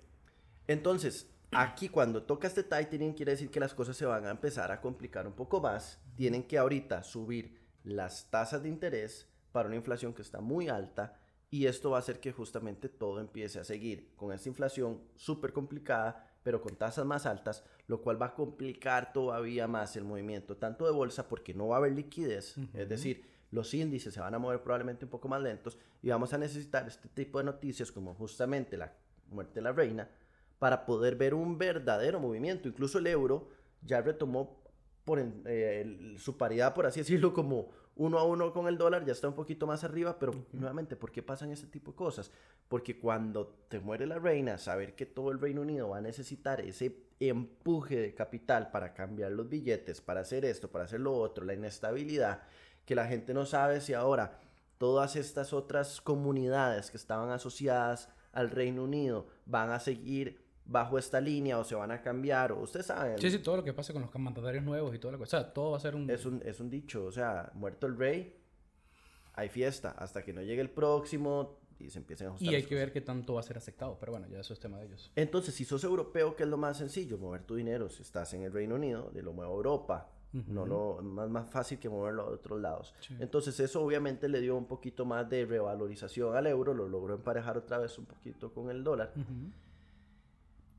entonces, 0.66 1.30
aquí 1.50 1.88
cuando 1.88 2.22
toca 2.22 2.46
este 2.46 2.62
tightening 2.62 3.14
quiere 3.14 3.32
decir 3.32 3.50
que 3.50 3.58
las 3.58 3.72
cosas 3.72 3.96
se 3.96 4.04
van 4.04 4.26
a 4.26 4.30
empezar 4.30 4.70
a 4.70 4.82
complicar 4.82 5.26
un 5.26 5.32
poco 5.32 5.62
más. 5.62 5.98
Tienen 6.16 6.42
que 6.42 6.58
ahorita 6.58 7.02
subir 7.02 7.58
las 7.82 8.30
tasas 8.30 8.62
de 8.62 8.68
interés 8.68 9.26
para 9.52 9.68
una 9.68 9.76
inflación 9.76 10.12
que 10.12 10.20
está 10.20 10.40
muy 10.40 10.68
alta 10.68 11.18
y 11.50 11.66
esto 11.66 11.90
va 11.90 11.96
a 11.96 12.00
hacer 12.00 12.20
que 12.20 12.32
justamente 12.32 12.88
todo 12.88 13.20
empiece 13.20 13.58
a 13.58 13.64
seguir 13.64 14.10
con 14.16 14.32
esta 14.32 14.48
inflación 14.48 15.00
súper 15.16 15.52
complicada 15.52 16.26
pero 16.42 16.62
con 16.62 16.74
tasas 16.74 17.04
más 17.04 17.26
altas, 17.26 17.64
lo 17.86 18.00
cual 18.00 18.20
va 18.20 18.26
a 18.26 18.34
complicar 18.34 19.12
todavía 19.12 19.68
más 19.68 19.94
el 19.96 20.04
movimiento, 20.04 20.56
tanto 20.56 20.86
de 20.86 20.90
bolsa 20.90 21.28
porque 21.28 21.52
no 21.52 21.68
va 21.68 21.76
a 21.76 21.78
haber 21.80 21.92
liquidez, 21.92 22.56
es 22.72 22.88
decir, 22.88 23.26
los 23.50 23.74
índices 23.74 24.14
se 24.14 24.20
van 24.20 24.34
a 24.34 24.38
mover 24.38 24.62
probablemente 24.62 25.04
un 25.04 25.10
poco 25.10 25.28
más 25.28 25.42
lentos 25.42 25.76
y 26.02 26.08
vamos 26.08 26.32
a 26.32 26.38
necesitar 26.38 26.86
este 26.88 27.08
tipo 27.10 27.36
de 27.38 27.44
noticias 27.44 27.92
como 27.92 28.14
justamente 28.14 28.78
la 28.78 28.90
muerte 29.28 29.56
de 29.56 29.60
la 29.62 29.72
reina 29.72 30.08
para 30.58 30.86
poder 30.86 31.16
ver 31.16 31.34
un 31.34 31.58
verdadero 31.58 32.20
movimiento. 32.20 32.68
Incluso 32.68 32.98
el 32.98 33.06
euro 33.08 33.48
ya 33.82 34.00
retomó 34.00 34.62
por 35.04 35.18
en- 35.18 35.42
eh, 35.44 36.14
su 36.18 36.38
paridad, 36.38 36.72
por 36.74 36.86
así 36.86 37.00
decirlo, 37.00 37.34
como 37.34 37.70
uno 38.00 38.18
a 38.18 38.24
uno 38.24 38.50
con 38.50 38.66
el 38.66 38.78
dólar, 38.78 39.04
ya 39.04 39.12
está 39.12 39.28
un 39.28 39.34
poquito 39.34 39.66
más 39.66 39.84
arriba, 39.84 40.18
pero 40.18 40.32
nuevamente, 40.52 40.96
¿por 40.96 41.12
qué 41.12 41.22
pasan 41.22 41.50
ese 41.50 41.66
tipo 41.66 41.90
de 41.90 41.98
cosas? 41.98 42.30
Porque 42.66 42.98
cuando 42.98 43.46
te 43.68 43.78
muere 43.78 44.06
la 44.06 44.18
reina, 44.18 44.56
saber 44.56 44.94
que 44.94 45.04
todo 45.04 45.30
el 45.32 45.38
Reino 45.38 45.60
Unido 45.60 45.90
va 45.90 45.98
a 45.98 46.00
necesitar 46.00 46.62
ese 46.62 46.96
empuje 47.20 48.00
de 48.00 48.14
capital 48.14 48.70
para 48.70 48.94
cambiar 48.94 49.32
los 49.32 49.50
billetes, 49.50 50.00
para 50.00 50.20
hacer 50.20 50.46
esto, 50.46 50.70
para 50.70 50.84
hacer 50.84 51.00
lo 51.00 51.12
otro, 51.12 51.44
la 51.44 51.52
inestabilidad, 51.52 52.40
que 52.86 52.94
la 52.94 53.06
gente 53.06 53.34
no 53.34 53.44
sabe 53.44 53.82
si 53.82 53.92
ahora 53.92 54.40
todas 54.78 55.14
estas 55.14 55.52
otras 55.52 56.00
comunidades 56.00 56.90
que 56.90 56.96
estaban 56.96 57.28
asociadas 57.28 58.08
al 58.32 58.48
Reino 58.48 58.84
Unido 58.84 59.26
van 59.44 59.72
a 59.72 59.78
seguir 59.78 60.40
bajo 60.70 60.98
esta 60.98 61.20
línea 61.20 61.58
o 61.58 61.64
se 61.64 61.74
van 61.74 61.90
a 61.90 62.00
cambiar, 62.00 62.52
o 62.52 62.60
usted 62.60 62.82
sabe, 62.82 63.18
Sí, 63.18 63.30
sí, 63.30 63.40
todo 63.40 63.56
lo 63.56 63.64
que 63.64 63.72
pasa 63.72 63.92
con 63.92 64.02
los 64.02 64.14
mandatarios 64.14 64.62
nuevos 64.62 64.94
y 64.94 64.98
toda 64.98 65.12
la 65.12 65.18
cosa. 65.18 65.38
O 65.38 65.40
sea, 65.40 65.52
todo 65.52 65.72
va 65.72 65.76
a 65.78 65.80
ser 65.80 65.96
un... 65.96 66.08
es 66.08 66.24
un, 66.24 66.40
es 66.44 66.60
un 66.60 66.70
dicho, 66.70 67.04
o 67.04 67.12
sea, 67.12 67.50
muerto 67.54 67.88
el 67.88 67.96
rey, 67.96 68.40
hay 69.34 69.48
fiesta, 69.48 69.90
hasta 69.90 70.22
que 70.22 70.32
no 70.32 70.42
llegue 70.42 70.60
el 70.60 70.70
próximo 70.70 71.58
y 71.80 71.90
se 71.90 71.98
empiecen 71.98 72.28
a 72.28 72.30
ajustar. 72.30 72.52
Y 72.52 72.54
hay 72.54 72.62
que 72.62 72.68
cosas. 72.68 72.78
ver 72.78 72.92
qué 72.92 73.00
tanto 73.00 73.34
va 73.34 73.40
a 73.40 73.42
ser 73.42 73.56
aceptado. 73.56 73.96
Pero 73.98 74.12
bueno, 74.12 74.28
ya 74.28 74.38
eso 74.38 74.52
es 74.52 74.60
tema 74.60 74.78
de 74.78 74.86
ellos. 74.86 75.10
Entonces, 75.16 75.54
si 75.54 75.64
sos 75.64 75.82
europeo, 75.82 76.36
¿qué 76.36 76.44
es 76.44 76.48
lo 76.48 76.58
más 76.58 76.76
sencillo? 76.76 77.18
Mover 77.18 77.42
tu 77.42 77.56
dinero. 77.56 77.88
Si 77.88 78.02
estás 78.02 78.32
en 78.34 78.42
el 78.42 78.52
Reino 78.52 78.76
Unido, 78.76 79.10
de 79.12 79.22
lo 79.22 79.32
muevo 79.32 79.52
a 79.52 79.56
Europa. 79.56 80.12
No 80.32 80.64
lo 80.64 81.02
más, 81.02 81.28
más 81.28 81.50
fácil 81.50 81.80
que 81.80 81.88
moverlo 81.88 82.22
a 82.22 82.26
otros 82.26 82.60
lados. 82.60 82.94
Sí. 83.00 83.16
Entonces, 83.18 83.58
eso 83.58 83.82
obviamente 83.82 84.28
le 84.28 84.40
dio 84.40 84.56
un 84.56 84.66
poquito 84.66 85.04
más 85.04 85.28
de 85.28 85.44
revalorización 85.44 86.36
al 86.36 86.46
euro, 86.46 86.72
lo 86.72 86.88
logró 86.88 87.14
emparejar 87.14 87.58
otra 87.58 87.78
vez 87.78 87.98
un 87.98 88.04
poquito 88.04 88.52
con 88.52 88.70
el 88.70 88.84
dólar. 88.84 89.12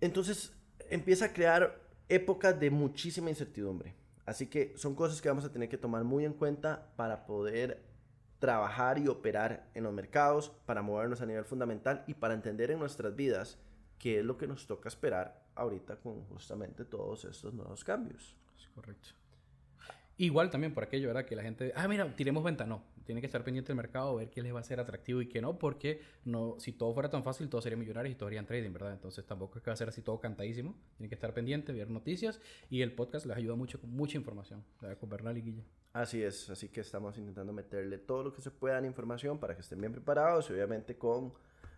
Entonces 0.02 0.54
empieza 0.90 1.26
a 1.26 1.34
crear 1.34 1.80
épocas 2.10 2.60
de 2.60 2.70
muchísima 2.70 3.30
incertidumbre. 3.30 3.96
Así 4.26 4.48
que 4.48 4.74
son 4.78 4.96
cosas 4.96 5.22
que 5.22 5.30
vamos 5.30 5.46
a 5.46 5.52
tener 5.52 5.70
que 5.70 5.78
tomar 5.78 6.04
muy 6.04 6.26
en 6.26 6.34
cuenta 6.34 6.92
para 6.96 7.26
poder 7.26 7.82
trabajar 8.40 8.98
y 8.98 9.08
operar 9.08 9.70
en 9.76 9.84
los 9.84 9.94
mercados, 9.94 10.50
para 10.66 10.82
movernos 10.82 11.22
a 11.22 11.26
nivel 11.26 11.46
fundamental 11.46 12.04
y 12.08 12.16
para 12.16 12.34
entender 12.34 12.72
en 12.72 12.80
nuestras 12.80 13.16
vidas 13.16 13.60
qué 14.00 14.20
es 14.20 14.26
lo 14.26 14.38
que 14.38 14.48
nos 14.48 14.66
toca 14.66 14.90
esperar 14.90 15.44
ahorita 15.56 15.98
con 15.98 16.24
justamente 16.26 16.84
todos 16.86 17.24
estos 17.26 17.54
nuevos 17.54 17.84
cambios. 17.84 18.36
Es 18.58 18.68
correcto. 18.70 19.10
Igual 20.18 20.50
también 20.50 20.74
por 20.74 20.84
aquello, 20.84 21.08
¿verdad? 21.08 21.26
Que 21.26 21.36
la 21.36 21.44
gente, 21.44 21.72
ah, 21.76 21.88
mira, 21.88 22.16
tiremos 22.16 22.44
venta. 22.44 22.66
No, 22.66 22.84
tiene 23.12 23.19
que 23.19 23.28
estar 23.28 23.43
pendiente 23.43 23.67
del 23.67 23.76
mercado, 23.76 24.15
ver 24.15 24.30
qué 24.30 24.41
les 24.41 24.56
va 24.56 24.62
a 24.62 24.63
ser 24.63 24.80
atractivo 24.80 25.21
y 25.21 25.28
qué 25.28 25.41
no, 25.41 25.60
porque 25.60 26.02
no, 26.24 26.56
si 26.60 26.71
todo 26.71 26.93
fuera 26.93 27.10
tan 27.10 27.26
fácil, 27.26 27.50
todos 27.50 27.65
serían 27.65 27.82
millonarios 27.82 28.15
y 28.15 28.15
todos 28.15 28.30
harían 28.30 28.45
trading, 28.45 28.71
¿verdad? 28.71 28.93
Entonces 28.93 29.26
tampoco 29.26 29.58
es 29.58 29.63
que 29.65 29.69
va 29.69 29.74
a 29.74 29.76
ser 29.76 29.89
así 29.89 30.02
todo 30.02 30.17
cantadísimo. 30.21 30.78
Tienen 30.95 31.10
que 31.10 31.15
estar 31.15 31.34
pendiente, 31.34 31.74
ver 31.74 31.89
noticias 31.89 32.39
y 32.69 32.82
el 32.82 32.93
podcast 32.93 33.26
les 33.26 33.36
ayuda 33.36 33.56
mucho 33.56 33.82
con 33.82 33.89
mucha 33.89 34.17
información, 34.17 34.63
¿verdad? 34.80 34.97
Con 34.97 35.10
Bernal 35.10 35.38
y 35.38 35.41
Guille. 35.41 35.65
Así 35.91 36.24
es, 36.24 36.50
así 36.50 36.69
que 36.69 36.80
estamos 36.80 37.17
intentando 37.17 37.52
meterle 37.52 37.97
todo 37.97 38.24
lo 38.24 38.34
que 38.34 38.41
se 38.41 38.50
pueda 38.50 38.80
en 38.80 38.86
información 38.86 39.39
para 39.39 39.56
que 39.56 39.62
estén 39.62 39.82
bien 39.82 39.91
preparados 39.91 40.50
y 40.50 40.54
obviamente 40.54 40.97
con 40.97 41.34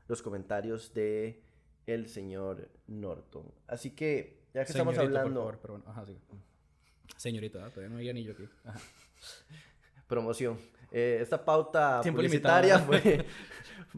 los 0.07 0.21
comentarios 0.21 0.93
de 0.93 1.41
el 1.87 2.09
señor 2.09 2.69
Norton. 2.85 3.51
Así 3.65 3.89
que 3.95 4.43
ya 4.53 4.63
que 4.63 4.71
estamos 4.71 4.93
Señorita, 4.93 5.21
hablando 5.21 5.41
Por 5.41 5.53
favor, 5.53 5.59
pero 5.63 5.73
bueno, 5.79 5.89
ajá, 5.89 6.05
sí. 6.05 6.15
Señorita, 7.17 7.57
¿verdad? 7.57 7.73
todavía 7.73 7.89
no 7.91 7.99
hay 7.99 8.09
anillo 8.09 8.33
aquí. 8.33 8.47
Ajá. 8.65 8.79
promoción, 10.07 10.59
eh, 10.93 11.19
esta 11.21 11.43
pauta 11.43 11.99
Tiempo 12.01 12.19
publicitaria 12.19 12.79
fue- 12.79 13.25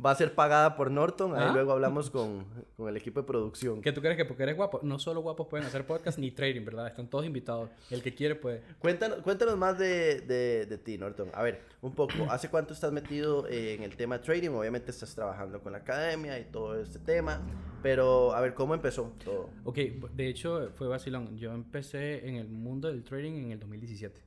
va 0.03 0.11
a 0.11 0.15
ser 0.15 0.33
pagada 0.35 0.75
por 0.75 0.91
Norton. 0.91 1.35
Ahí 1.35 1.45
¿Ah? 1.47 1.51
luego 1.53 1.71
hablamos 1.71 2.09
con, 2.09 2.45
con 2.75 2.89
el 2.89 2.97
equipo 2.97 3.21
de 3.21 3.27
producción. 3.27 3.81
¿Qué 3.81 3.91
tú 3.93 4.01
crees 4.01 4.17
que 4.17 4.25
porque 4.25 4.43
eres 4.43 4.55
guapo? 4.57 4.79
No 4.83 4.99
solo 4.99 5.21
guapos 5.21 5.47
pueden 5.47 5.65
hacer 5.65 5.85
podcast 5.85 6.17
ni 6.19 6.31
trading, 6.31 6.65
¿verdad? 6.65 6.87
Están 6.87 7.07
todos 7.09 7.25
invitados. 7.25 7.69
El 7.89 8.01
que 8.01 8.13
quiere 8.13 8.35
puede. 8.35 8.61
Cuéntanos, 8.79 9.19
cuéntanos 9.19 9.57
más 9.57 9.77
de, 9.77 10.19
de, 10.21 10.65
de 10.65 10.77
ti, 10.77 10.97
Norton. 10.97 11.29
A 11.33 11.43
ver, 11.43 11.61
un 11.81 11.93
poco. 11.93 12.13
¿Hace 12.29 12.49
cuánto 12.49 12.73
estás 12.73 12.91
metido 12.91 13.47
en 13.47 13.83
el 13.83 13.95
tema 13.95 14.19
trading? 14.21 14.49
Obviamente 14.49 14.91
estás 14.91 15.15
trabajando 15.15 15.61
con 15.61 15.71
la 15.71 15.77
academia 15.77 16.37
y 16.39 16.45
todo 16.45 16.81
este 16.81 16.99
tema. 16.99 17.41
Pero, 17.81 18.33
a 18.33 18.41
ver, 18.41 18.53
¿cómo 18.53 18.73
empezó 18.73 19.13
todo? 19.23 19.49
Ok, 19.63 19.75
de 19.77 20.27
hecho 20.27 20.71
fue 20.75 20.87
vacilón. 20.87 21.37
Yo 21.37 21.53
empecé 21.53 22.27
en 22.27 22.35
el 22.35 22.47
mundo 22.49 22.87
del 22.89 23.03
trading 23.03 23.33
en 23.45 23.51
el 23.51 23.59
2017. 23.59 24.21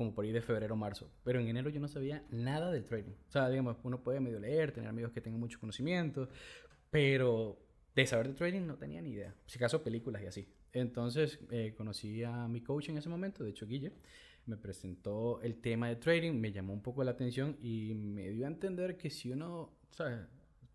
Como 0.00 0.14
por 0.14 0.24
ahí 0.24 0.32
de 0.32 0.40
febrero 0.40 0.76
marzo. 0.76 1.10
Pero 1.24 1.40
en 1.40 1.48
enero 1.48 1.68
yo 1.68 1.78
no 1.78 1.86
sabía 1.86 2.24
nada 2.30 2.72
del 2.72 2.84
trading. 2.84 3.12
O 3.28 3.30
sea, 3.30 3.50
digamos, 3.50 3.76
uno 3.82 4.02
puede 4.02 4.18
medio 4.18 4.40
leer, 4.40 4.72
tener 4.72 4.88
amigos 4.88 5.12
que 5.12 5.20
tengan 5.20 5.38
mucho 5.38 5.60
conocimiento, 5.60 6.30
pero 6.90 7.58
de 7.94 8.06
saber 8.06 8.28
de 8.28 8.32
trading 8.32 8.62
no 8.62 8.78
tenía 8.78 9.02
ni 9.02 9.10
idea. 9.10 9.34
Si 9.44 9.58
acaso 9.58 9.82
películas 9.82 10.22
y 10.22 10.26
así. 10.26 10.48
Entonces 10.72 11.38
eh, 11.50 11.74
conocí 11.76 12.24
a 12.24 12.48
mi 12.48 12.62
coach 12.62 12.88
en 12.88 12.96
ese 12.96 13.10
momento, 13.10 13.44
de 13.44 13.50
hecho 13.50 13.66
Guille, 13.66 13.92
me 14.46 14.56
presentó 14.56 15.42
el 15.42 15.60
tema 15.60 15.90
de 15.90 15.96
trading, 15.96 16.32
me 16.32 16.50
llamó 16.50 16.72
un 16.72 16.80
poco 16.80 17.04
la 17.04 17.10
atención 17.10 17.58
y 17.60 17.92
me 17.92 18.30
dio 18.30 18.46
a 18.46 18.48
entender 18.48 18.96
que 18.96 19.10
si 19.10 19.30
uno, 19.30 19.76
¿sabes? 19.90 20.18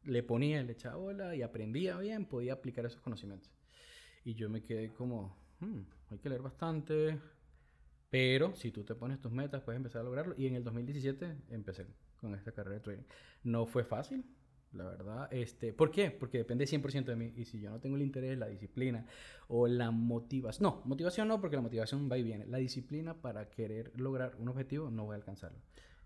Le 0.04 0.22
ponía, 0.22 0.62
le 0.62 0.74
echaba 0.74 0.98
bola 0.98 1.36
y 1.36 1.42
aprendía 1.42 1.98
bien, 1.98 2.26
podía 2.26 2.54
aplicar 2.54 2.86
esos 2.86 3.02
conocimientos. 3.02 3.50
Y 4.24 4.36
yo 4.36 4.52
me 4.52 4.62
quedé 4.62 4.94
como, 4.94 5.36
hmm, 5.62 5.80
hay 6.12 6.20
que 6.20 6.30
leer 6.30 6.44
bastante, 6.44 7.18
pero 8.10 8.56
si 8.56 8.72
tú 8.72 8.84
te 8.84 8.96
pones 8.96 9.20
tus 9.20 9.32
metas, 9.32 9.62
puedes 9.62 9.78
empezar 9.78 10.02
a 10.02 10.04
lograrlo. 10.04 10.36
Y 10.38 10.48
en 10.48 10.56
el 10.56 10.64
2017 10.64 11.36
empecé 11.50 11.88
con 12.18 12.36
esta 12.36 12.52
carrera 12.52 12.76
de 12.76 12.82
trading. 12.82 13.04
No 13.44 13.66
fue 13.66 13.84
fácil, 13.84 14.26
la 14.72 14.86
verdad. 14.86 15.28
Este, 15.32 15.74
¿Por 15.74 15.92
qué? 15.92 16.12
Porque 16.12 16.38
depende 16.38 16.66
100% 16.66 17.06
de 17.06 17.16
mí. 17.16 17.34
Y 17.36 17.46
si 17.46 17.60
yo 17.60 17.70
no 17.70 17.80
tengo 17.80 17.96
el 17.96 18.02
interés, 18.02 18.38
la 18.38 18.48
disciplina 18.48 19.06
o 19.48 19.68
la 19.68 19.92
motivación. 19.92 20.64
No, 20.64 20.82
motivación 20.86 21.28
no, 21.28 21.40
porque 21.42 21.56
la 21.56 21.62
motivación 21.62 22.10
va 22.12 22.18
y 22.18 22.24
viene. 22.24 22.46
La 22.46 22.58
disciplina 22.58 23.22
para 23.22 23.50
querer 23.50 23.92
lograr 24.00 24.36
un 24.38 24.48
objetivo 24.50 24.90
no 24.92 25.06
voy 25.06 25.14
a 25.14 25.18
alcanzarlo. 25.18 25.60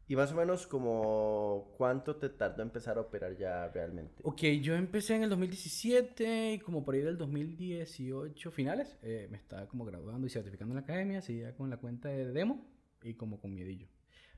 Y 0.10 0.16
más 0.16 0.32
o 0.32 0.36
menos 0.36 0.66
como 0.68 1.72
cuánto 1.78 2.16
te 2.16 2.30
tardó 2.30 2.64
empezar 2.64 2.98
a 2.98 3.02
operar 3.02 3.38
ya 3.38 3.68
realmente. 3.70 4.22
Ok, 4.26 4.42
yo 4.62 4.76
empecé 4.76 5.16
en 5.16 5.24
el 5.24 5.30
2017 5.30 6.54
y 6.54 6.60
como 6.60 6.84
por 6.84 6.96
ahí 6.96 7.02
del 7.02 7.18
2018 7.18 8.50
finales, 8.52 8.98
eh, 9.04 9.28
me 9.30 9.38
estaba 9.38 9.68
como 9.68 9.86
graduando 9.86 10.26
y 10.26 10.30
certificando 10.32 10.72
en 10.74 10.78
la 10.78 10.82
academia, 10.82 11.22
seguía 11.22 11.56
con 11.56 11.70
la 11.70 11.78
cuenta 11.78 12.10
de 12.10 12.32
demo 12.32 12.66
y 13.04 13.14
como 13.14 13.40
con 13.40 13.54
miedillo. 13.54 13.88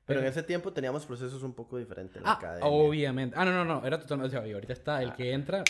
Pero 0.05 0.19
en 0.19 0.25
ese 0.25 0.43
tiempo 0.43 0.73
teníamos 0.73 1.05
procesos 1.05 1.41
un 1.41 1.53
poco 1.53 1.77
diferentes 1.77 2.17
en 2.17 2.23
la 2.23 2.31
Ah, 2.31 2.36
academia. 2.36 2.67
obviamente. 2.69 3.36
Ah, 3.39 3.45
no, 3.45 3.51
no, 3.51 3.63
no, 3.63 3.88
era 3.88 3.97
totalmente. 3.97 4.36
o 4.38 4.41
sea, 4.43 4.53
ahorita 4.53 4.73
está 4.73 5.01
el 5.01 5.13
que 5.13 5.31
entra. 5.31 5.63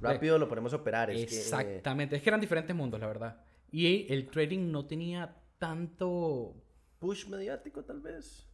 Rápido 0.00 0.38
lo 0.38 0.48
ponemos 0.48 0.72
a 0.72 0.76
operar. 0.76 1.10
Es 1.10 1.26
que, 1.26 1.36
Exactamente. 1.36 2.16
Es 2.16 2.22
que 2.22 2.30
eran 2.30 2.40
diferentes 2.40 2.74
mundos, 2.74 2.98
la 2.98 3.06
verdad. 3.06 3.44
Y 3.70 4.12
el 4.12 4.28
trading 4.28 4.72
no 4.72 4.86
tenía 4.86 5.36
tanto. 5.58 6.56
push 6.98 7.28
mediático, 7.28 7.84
tal 7.84 8.00
vez. 8.00 8.48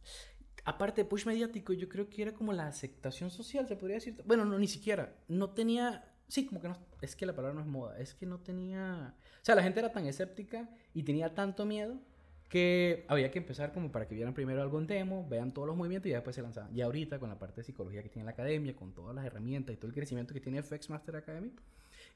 Aparte 0.67 1.01
de 1.01 1.05
push 1.05 1.25
mediático, 1.25 1.71
yo 1.71 1.87
creo 1.87 2.09
que 2.09 2.21
era 2.21 2.33
como 2.33 2.51
la 2.51 2.67
aceptación 2.67 3.31
social, 3.31 3.65
se 3.69 3.77
podría 3.77 3.95
decir. 3.95 4.21
Bueno, 4.25 4.43
no, 4.43 4.59
ni 4.59 4.67
siquiera. 4.67 5.15
No 5.29 5.51
tenía. 5.51 6.03
Sí, 6.27 6.45
como 6.45 6.59
que 6.59 6.67
no. 6.67 6.77
Es 7.01 7.15
que 7.15 7.25
la 7.25 7.33
palabra 7.33 7.55
no 7.55 7.61
es 7.61 7.67
moda. 7.67 7.97
Es 7.97 8.13
que 8.13 8.25
no 8.25 8.39
tenía. 8.39 9.15
O 9.41 9.45
sea, 9.45 9.55
la 9.55 9.63
gente 9.63 9.79
era 9.79 9.93
tan 9.93 10.05
escéptica 10.05 10.69
y 10.93 11.03
tenía 11.03 11.33
tanto 11.33 11.65
miedo 11.65 12.01
que 12.49 13.05
había 13.07 13.31
que 13.31 13.39
empezar 13.39 13.71
como 13.71 13.93
para 13.93 14.09
que 14.09 14.15
vieran 14.15 14.33
primero 14.33 14.61
algo 14.61 14.77
en 14.77 14.87
demo, 14.87 15.25
vean 15.29 15.53
todos 15.53 15.69
los 15.69 15.77
movimientos 15.77 16.09
y 16.09 16.13
después 16.13 16.35
se 16.35 16.41
lanzaban. 16.41 16.75
Y 16.75 16.81
ahorita 16.81 17.17
con 17.17 17.29
la 17.29 17.39
parte 17.39 17.61
de 17.61 17.63
psicología 17.63 18.03
que 18.03 18.09
tiene 18.09 18.25
la 18.25 18.31
academia, 18.31 18.75
con 18.75 18.93
todas 18.93 19.15
las 19.15 19.25
herramientas 19.25 19.73
y 19.73 19.77
todo 19.77 19.87
el 19.87 19.93
crecimiento 19.93 20.33
que 20.33 20.41
tiene 20.41 20.61
FX 20.61 20.89
Master 20.89 21.15
Academy, 21.15 21.53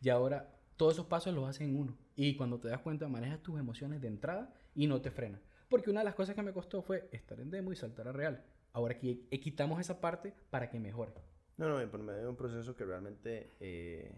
y 0.01 0.09
ahora 0.09 0.53
todos 0.75 0.95
esos 0.95 1.05
pasos 1.05 1.33
los 1.33 1.47
hacen 1.47 1.77
uno. 1.77 1.95
Y 2.17 2.35
cuando 2.35 2.59
te 2.59 2.67
das 2.67 2.81
cuenta, 2.81 3.07
manejas 3.07 3.41
tus 3.41 3.57
emociones 3.57 4.01
de 4.01 4.09
entrada 4.09 4.53
y 4.75 4.87
no 4.87 4.99
te 4.99 5.09
frena. 5.09 5.39
Porque 5.71 5.89
una 5.89 6.01
de 6.01 6.03
las 6.03 6.15
cosas 6.15 6.35
que 6.35 6.41
me 6.41 6.51
costó 6.51 6.81
fue 6.81 7.07
estar 7.13 7.39
en 7.39 7.49
demo 7.49 7.71
y 7.71 7.77
saltar 7.77 8.05
a 8.09 8.11
real. 8.11 8.43
Ahora 8.73 8.93
aquí 8.93 9.25
quitamos 9.41 9.79
esa 9.79 10.01
parte 10.01 10.33
para 10.49 10.69
que 10.69 10.81
mejore. 10.81 11.13
No, 11.55 11.69
no, 11.69 11.89
por 11.89 12.01
medio 12.03 12.19
de 12.23 12.27
un 12.27 12.35
proceso 12.35 12.75
que 12.75 12.83
realmente 12.83 13.51
eh, 13.61 14.13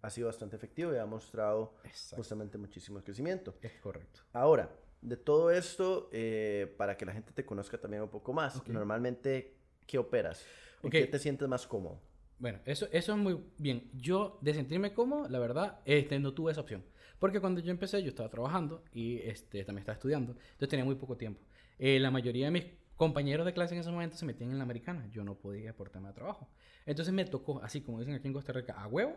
ha 0.00 0.10
sido 0.10 0.28
bastante 0.28 0.54
efectivo 0.54 0.94
y 0.94 0.98
ha 0.98 1.04
mostrado 1.04 1.74
Exacto. 1.82 2.16
justamente 2.16 2.56
muchísimo 2.56 3.02
crecimiento. 3.02 3.56
Es 3.62 3.72
correcto. 3.80 4.20
Ahora, 4.32 4.70
de 5.00 5.16
todo 5.16 5.50
esto, 5.50 6.08
eh, 6.12 6.72
para 6.78 6.96
que 6.96 7.04
la 7.04 7.12
gente 7.12 7.32
te 7.32 7.44
conozca 7.44 7.78
también 7.78 8.04
un 8.04 8.08
poco 8.08 8.32
más, 8.32 8.58
Ok. 8.58 8.68
normalmente, 8.68 9.56
¿qué 9.88 9.98
operas? 9.98 10.46
¿En 10.84 10.86
Ok. 10.86 10.92
qué 10.92 11.06
te 11.08 11.18
sientes 11.18 11.48
más 11.48 11.66
cómodo? 11.66 11.98
Bueno, 12.38 12.60
eso, 12.64 12.86
eso 12.92 13.12
es 13.12 13.18
muy 13.18 13.40
bien. 13.58 13.90
Yo, 13.94 14.38
de 14.40 14.54
sentirme 14.54 14.92
cómodo, 14.94 15.28
la 15.28 15.40
verdad, 15.40 15.80
este, 15.84 16.20
no 16.20 16.32
tuve 16.32 16.52
esa 16.52 16.60
opción. 16.60 16.84
Porque 17.22 17.38
cuando 17.40 17.60
yo 17.60 17.70
empecé, 17.70 18.02
yo 18.02 18.08
estaba 18.08 18.28
trabajando 18.28 18.82
y 18.92 19.18
este, 19.18 19.64
también 19.64 19.82
estaba 19.82 19.94
estudiando. 19.94 20.32
Entonces 20.32 20.68
tenía 20.68 20.84
muy 20.84 20.96
poco 20.96 21.16
tiempo. 21.16 21.40
Eh, 21.78 22.00
la 22.00 22.10
mayoría 22.10 22.46
de 22.46 22.50
mis 22.50 22.64
compañeros 22.96 23.46
de 23.46 23.52
clase 23.54 23.74
en 23.74 23.80
ese 23.80 23.90
momento 23.92 24.16
se 24.16 24.26
metían 24.26 24.50
en 24.50 24.58
la 24.58 24.64
americana. 24.64 25.06
Yo 25.12 25.22
no 25.22 25.36
podía 25.36 25.72
por 25.76 25.88
tema 25.90 26.08
de 26.08 26.14
trabajo. 26.14 26.48
Entonces 26.84 27.14
me 27.14 27.24
tocó, 27.24 27.62
así 27.62 27.80
como 27.80 28.00
dicen 28.00 28.14
aquí 28.16 28.26
en 28.26 28.32
Costa 28.34 28.52
Rica, 28.52 28.72
a 28.74 28.88
huevo, 28.88 29.16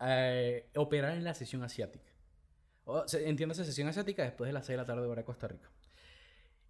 eh, 0.00 0.68
operar 0.74 1.12
en 1.16 1.22
la 1.22 1.32
sesión 1.34 1.62
asiática. 1.62 2.10
O, 2.84 3.06
se- 3.08 3.28
entiéndase, 3.28 3.64
sesión 3.64 3.88
asiática 3.88 4.24
después 4.24 4.48
de 4.48 4.52
las 4.52 4.66
6 4.66 4.74
de 4.74 4.82
la 4.82 4.86
tarde 4.86 5.06
hora 5.06 5.22
de 5.22 5.26
Costa 5.26 5.46
Rica. 5.48 5.70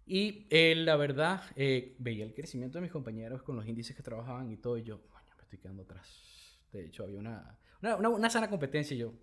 Y 0.05 0.45
eh, 0.51 0.75
la 0.75 0.95
verdad, 0.97 1.41
eh, 1.55 1.95
veía 1.97 2.25
el 2.25 2.33
crecimiento 2.33 2.77
de 2.77 2.83
mis 2.83 2.91
compañeros 2.91 3.41
con 3.41 3.55
los 3.55 3.67
índices 3.67 3.95
que 3.95 4.03
trabajaban 4.03 4.51
y 4.51 4.57
todo, 4.57 4.77
y 4.77 4.83
yo, 4.83 5.01
coño, 5.09 5.33
me 5.35 5.41
estoy 5.43 5.57
quedando 5.59 5.81
atrás. 5.83 6.59
De 6.71 6.85
hecho, 6.85 7.03
había 7.03 7.17
una, 7.19 7.57
una, 7.81 7.95
una- 7.95 8.09
una 8.09 8.29
sana 8.29 8.49
competencia 8.49 8.93
y 8.95 8.99
yo, 8.99 9.13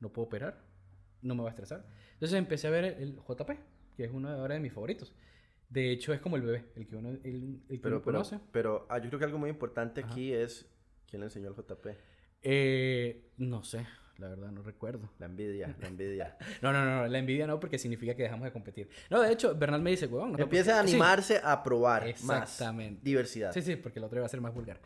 no 0.00 0.10
puedo 0.12 0.26
operar, 0.26 0.62
no 1.22 1.34
me 1.34 1.42
va 1.42 1.48
a 1.48 1.50
estresar. 1.50 1.84
Entonces 2.14 2.38
empecé 2.38 2.66
a 2.66 2.70
ver 2.70 2.84
el, 2.84 3.16
JP, 3.16 3.50
que 3.96 4.04
es 4.04 4.10
uno 4.12 4.30
de 4.30 4.36
ahora 4.38 4.54
de 4.54 4.60
mis 4.60 4.72
favoritos. 4.72 5.12
De 5.68 5.90
hecho, 5.90 6.12
es 6.14 6.20
como 6.20 6.36
el 6.36 6.42
bebé, 6.42 6.64
el 6.76 6.86
que 6.86 6.96
uno, 6.96 7.10
el, 7.10 7.20
el 7.24 7.62
que 7.68 7.78
Pero, 7.82 7.96
uno 7.96 8.04
pero, 8.04 8.18
conoce. 8.18 8.40
pero 8.52 8.86
ah, 8.88 8.98
yo 8.98 9.08
creo 9.08 9.18
que 9.18 9.24
algo 9.26 9.38
muy 9.38 9.50
importante 9.50 10.00
Ajá. 10.00 10.10
aquí 10.10 10.32
es, 10.32 10.66
¿quién 11.06 11.20
le 11.20 11.26
enseñó 11.26 11.48
el 11.48 11.54
JP? 11.54 11.86
Eh, 12.42 13.32
no 13.36 13.62
sé, 13.64 13.86
la 14.16 14.28
verdad, 14.28 14.50
no 14.50 14.62
recuerdo. 14.62 15.10
La 15.18 15.26
envidia, 15.26 15.76
la 15.80 15.88
envidia. 15.88 16.36
No, 16.62 16.72
no, 16.72 16.84
no, 16.84 17.06
la 17.06 17.18
envidia 17.18 17.46
no, 17.46 17.60
porque 17.60 17.78
significa 17.78 18.14
que 18.14 18.22
dejamos 18.22 18.44
de 18.46 18.52
competir. 18.52 18.88
No, 19.10 19.20
de 19.20 19.32
hecho, 19.32 19.54
Bernal 19.54 19.82
me 19.82 19.90
dice, 19.90 20.06
huevón, 20.06 20.32
no 20.32 20.38
Empieza 20.38 20.80
a 20.80 20.82
Sí. 20.84 20.90
animarse 20.90 21.40
a 21.42 21.62
probar 21.62 22.02
más 22.02 22.50
Exactamente. 22.50 23.00
diversidad. 23.04 23.52
Sí, 23.52 23.60
sí, 23.62 23.76
porque 23.76 23.98
el 23.98 24.04
otro 24.04 24.18
iba 24.18 24.26
a 24.26 24.28
ser 24.28 24.40
más 24.40 24.54
vulgar. 24.54 24.80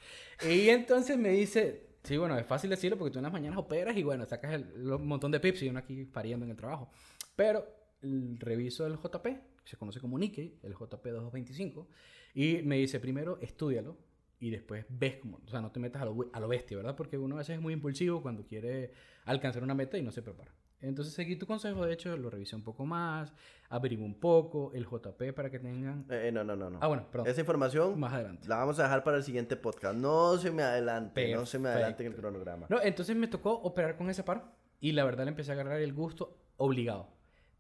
Y 0.44 0.68
entonces 0.68 1.16
me 1.16 1.30
dice, 1.30 1.91
sí, 2.02 2.16
bueno, 2.16 2.38
es 2.38 2.46
fácil 2.46 2.70
decirlo 2.70 2.98
porque 2.98 3.12
tú 3.12 3.18
en 3.18 3.24
las 3.24 3.32
mañanas 3.32 3.58
operas 3.58 3.96
y 3.96 4.02
bueno, 4.02 4.26
sacas 4.26 4.54
el, 4.54 4.92
un 4.92 5.06
montón 5.06 5.30
de 5.30 5.40
pips 5.40 5.62
y 5.62 5.68
uno 5.68 5.78
aquí 5.78 6.04
pariendo 6.04 6.44
en 6.44 6.50
el 6.50 6.56
trabajo. 6.56 6.90
Pero 7.36 7.66
el 8.02 8.38
reviso 8.38 8.84
del 8.84 8.96
JP, 8.98 9.24
que 9.24 9.70
se 9.70 9.76
conoce 9.76 10.00
como 10.00 10.18
Nikkei, 10.18 10.58
el 10.62 10.72
JP 10.72 11.04
2225, 11.04 11.88
y 12.34 12.62
me 12.62 12.76
dice, 12.76 13.00
primero, 13.00 13.38
estúdialo 13.40 13.96
y 14.40 14.50
después 14.50 14.84
ves 14.88 15.16
cómo, 15.16 15.40
o 15.46 15.50
sea, 15.50 15.60
no 15.60 15.70
te 15.70 15.78
metas 15.78 16.02
a 16.02 16.06
lo, 16.06 16.30
a 16.32 16.40
lo 16.40 16.48
bestia, 16.48 16.76
¿verdad? 16.76 16.96
Porque 16.96 17.16
uno 17.16 17.36
a 17.36 17.38
veces 17.38 17.56
es 17.56 17.62
muy 17.62 17.72
impulsivo 17.72 18.22
cuando 18.22 18.44
quiere 18.44 18.92
alcanzar 19.24 19.62
una 19.62 19.74
meta 19.74 19.98
y 19.98 20.02
no 20.02 20.10
se 20.10 20.22
prepara. 20.22 20.52
Entonces 20.82 21.14
seguí 21.14 21.36
tu 21.36 21.46
consejo, 21.46 21.86
de 21.86 21.92
hecho, 21.94 22.16
lo 22.16 22.28
revisé 22.28 22.56
un 22.56 22.62
poco 22.62 22.84
más, 22.84 23.32
averigué 23.70 24.02
un 24.02 24.18
poco 24.18 24.72
el 24.74 24.84
JP 24.84 25.32
para 25.34 25.50
que 25.50 25.58
tengan... 25.58 26.04
Eh, 26.10 26.28
eh, 26.28 26.32
no, 26.32 26.44
no, 26.44 26.56
no, 26.56 26.68
no. 26.70 26.78
Ah, 26.82 26.88
bueno, 26.88 27.06
perdón. 27.10 27.28
Esa 27.28 27.40
información 27.40 27.98
Más 27.98 28.12
adelante. 28.12 28.48
la 28.48 28.56
vamos 28.56 28.78
a 28.78 28.82
dejar 28.82 29.04
para 29.04 29.16
el 29.16 29.22
siguiente 29.22 29.56
podcast. 29.56 29.96
No 29.96 30.36
se 30.38 30.50
me 30.50 30.62
adelante, 30.62 31.32
no 31.34 31.46
se 31.46 31.58
me 31.58 31.68
adelante 31.68 32.02
en 32.02 32.08
el 32.08 32.12
Perfecto. 32.14 32.30
cronograma. 32.30 32.66
No, 32.68 32.82
entonces 32.82 33.16
me 33.16 33.28
tocó 33.28 33.52
operar 33.52 33.96
con 33.96 34.10
ese 34.10 34.24
par 34.24 34.52
y 34.80 34.92
la 34.92 35.04
verdad 35.04 35.24
le 35.24 35.30
empecé 35.30 35.52
a 35.52 35.54
agarrar 35.54 35.80
el 35.80 35.92
gusto 35.92 36.36
obligado. 36.56 37.08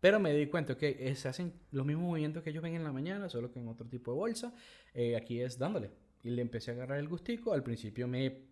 Pero 0.00 0.18
me 0.18 0.34
di 0.34 0.46
cuenta 0.48 0.76
que 0.76 0.96
eh, 0.98 1.14
se 1.14 1.28
hacen 1.28 1.52
los 1.70 1.86
mismos 1.86 2.06
movimientos 2.06 2.42
que 2.42 2.50
ellos 2.50 2.62
ven 2.64 2.74
en 2.74 2.82
la 2.82 2.90
mañana, 2.90 3.28
solo 3.28 3.52
que 3.52 3.60
en 3.60 3.68
otro 3.68 3.86
tipo 3.86 4.10
de 4.10 4.16
bolsa. 4.16 4.52
Eh, 4.94 5.14
aquí 5.14 5.40
es 5.40 5.56
dándole. 5.56 5.92
Y 6.24 6.30
le 6.30 6.42
empecé 6.42 6.72
a 6.72 6.74
agarrar 6.74 6.98
el 6.98 7.06
gustico. 7.08 7.52
Al 7.52 7.62
principio 7.62 8.08
me, 8.08 8.48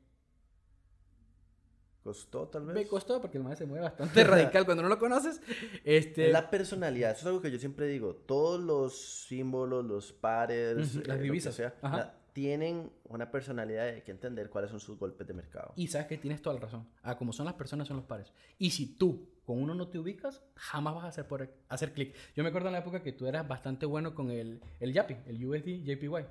¿Costó 2.03 2.49
tal 2.49 2.65
vez? 2.65 2.75
me 2.75 2.87
costó 2.87 3.21
porque 3.21 3.37
el 3.39 3.45
man 3.45 3.57
se 3.57 3.67
mueve 3.67 3.85
bastante 3.85 4.25
radical 4.25 4.65
cuando 4.65 4.83
no 4.83 4.89
lo 4.89 4.99
conoces. 4.99 5.41
Este, 5.85 6.27
Es 6.29 6.33
la 6.33 6.49
personalidad, 6.51 7.11
eso 7.11 7.21
es 7.21 7.27
algo 7.27 7.41
que 7.43 7.51
yo 7.51 7.59
siempre 7.59 7.87
digo. 7.89 8.15
Todos 8.15 8.59
los 8.61 8.99
símbolos, 9.27 9.85
los 9.85 10.13
pares, 10.13 10.77
Ujú, 10.97 11.01
eh, 11.01 11.05
las 11.07 11.21
divisas. 11.21 11.55
sea, 11.55 11.75
la- 11.83 12.15
tienen 12.33 12.91
una 13.05 13.31
personalidad 13.31 13.87
y 13.87 13.97
hay 13.97 14.03
que 14.03 14.13
entender 14.13 14.49
cuáles 14.51 14.71
son 14.71 14.79
sus 14.81 14.97
golpes 14.99 15.27
de 15.27 15.35
mercado. 15.35 15.73
Y 15.77 15.89
sabes 15.89 16.07
que 16.07 16.17
tienes 16.17 16.41
toda 16.41 16.55
la 16.55 16.61
razón. 16.61 16.89
Ah, 17.03 17.19
como 17.19 17.33
son 17.33 17.45
las 17.45 17.55
personas, 17.55 17.89
son 17.89 17.97
los 17.99 18.07
pares. 18.07 18.33
Y 18.57 18.71
si 18.71 18.95
tú 18.95 19.29
con 19.45 19.61
uno 19.61 19.75
no 19.75 19.89
te 19.89 19.99
ubicas, 19.99 20.41
jamás 20.55 20.95
vas 20.95 21.05
a 21.05 21.09
hacer, 21.09 21.27
por, 21.27 21.51
hacer 21.69 21.93
clic. 21.93 22.15
Yo 22.37 22.43
me 22.45 22.51
acuerdo 22.51 22.69
en 22.69 22.75
la 22.75 22.79
época 22.79 23.03
que 23.03 23.13
tú 23.13 23.27
eras 23.27 23.47
bastante 23.49 23.85
bueno 23.85 24.15
con 24.15 24.31
el, 24.31 24.61
el 24.79 24.93
YAPI, 24.93 25.17
el 25.27 25.45
USD 25.45 25.83
JPY. 25.85 26.25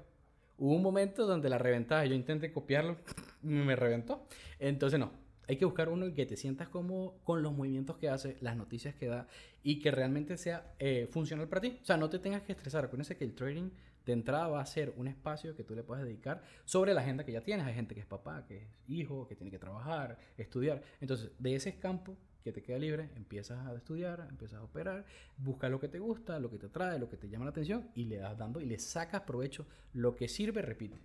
Hubo 0.58 0.74
un 0.74 0.82
momento 0.82 1.28
donde 1.28 1.50
la 1.50 1.58
reventaba. 1.58 2.06
Yo 2.06 2.16
intenté 2.16 2.52
copiarlo, 2.54 2.98
me 3.44 3.76
reventó. 3.76 4.26
Entonces, 4.58 5.00
no. 5.00 5.12
Hay 5.50 5.58
que 5.58 5.66
buscar 5.66 5.90
uno 5.90 6.14
que 6.14 6.28
te 6.28 6.38
sientas 6.38 6.70
como 6.70 7.18
con 7.24 7.42
los 7.42 7.52
movimientos 7.52 7.98
que 7.98 8.08
hace, 8.08 8.38
las 8.40 8.56
noticias 8.56 8.94
que 8.94 9.08
da 9.08 9.26
y 9.64 9.80
que 9.80 9.90
realmente 9.90 10.38
sea 10.38 10.76
eh, 10.78 11.08
funcional 11.10 11.50
para 11.50 11.62
ti. 11.62 11.80
O 11.82 11.86
sea, 11.86 11.98
no 11.98 12.08
te 12.08 12.20
tengas 12.20 12.44
que 12.44 12.52
estresar. 12.52 12.86
Acuérdense 12.86 13.18
que 13.18 13.24
el 13.24 13.34
trading 13.34 13.72
de 14.06 14.14
entrada 14.14 14.48
va 14.48 14.62
a 14.62 14.66
ser 14.68 14.94
un 14.96 15.08
espacio 15.08 15.56
que 15.56 15.64
tú 15.64 15.74
le 15.74 15.82
puedes 15.82 16.06
dedicar 16.06 16.44
sobre 16.66 16.94
la 16.94 17.02
agenda 17.02 17.26
que 17.26 17.32
ya 17.32 17.42
tienes. 17.42 17.66
Hay 17.66 17.74
gente 17.74 17.96
que 17.96 18.02
es 18.02 18.06
papá, 18.06 18.46
que 18.46 18.58
es 18.58 18.64
hijo, 18.86 19.28
que 19.28 19.36
tiene 19.36 19.50
que 19.50 19.58
trabajar, 19.58 20.20
estudiar. 20.38 20.84
Entonces, 21.02 21.32
de 21.40 21.56
ese 21.56 21.80
campo 21.80 22.16
que 22.44 22.52
te 22.52 22.62
queda 22.62 22.78
libre, 22.78 23.10
empiezas 23.16 23.66
a 23.66 23.74
estudiar, 23.74 24.28
empiezas 24.30 24.60
a 24.60 24.64
operar, 24.64 25.04
buscas 25.36 25.72
lo 25.72 25.80
que 25.80 25.88
te 25.88 25.98
gusta, 25.98 26.40
lo 26.40 26.52
que 26.52 26.60
te 26.60 26.68
atrae, 26.68 27.00
lo 27.00 27.10
que 27.10 27.18
te 27.18 27.28
llama 27.28 27.46
la 27.46 27.52
atención 27.52 27.90
y 27.96 28.06
le 28.06 28.18
das 28.18 28.38
dando 28.38 28.62
y 28.62 28.66
le 28.66 28.78
sacas 28.78 29.22
provecho. 29.22 29.66
Lo 29.94 30.16
que 30.16 30.28
sirve, 30.28 30.62
repite. 30.62 31.00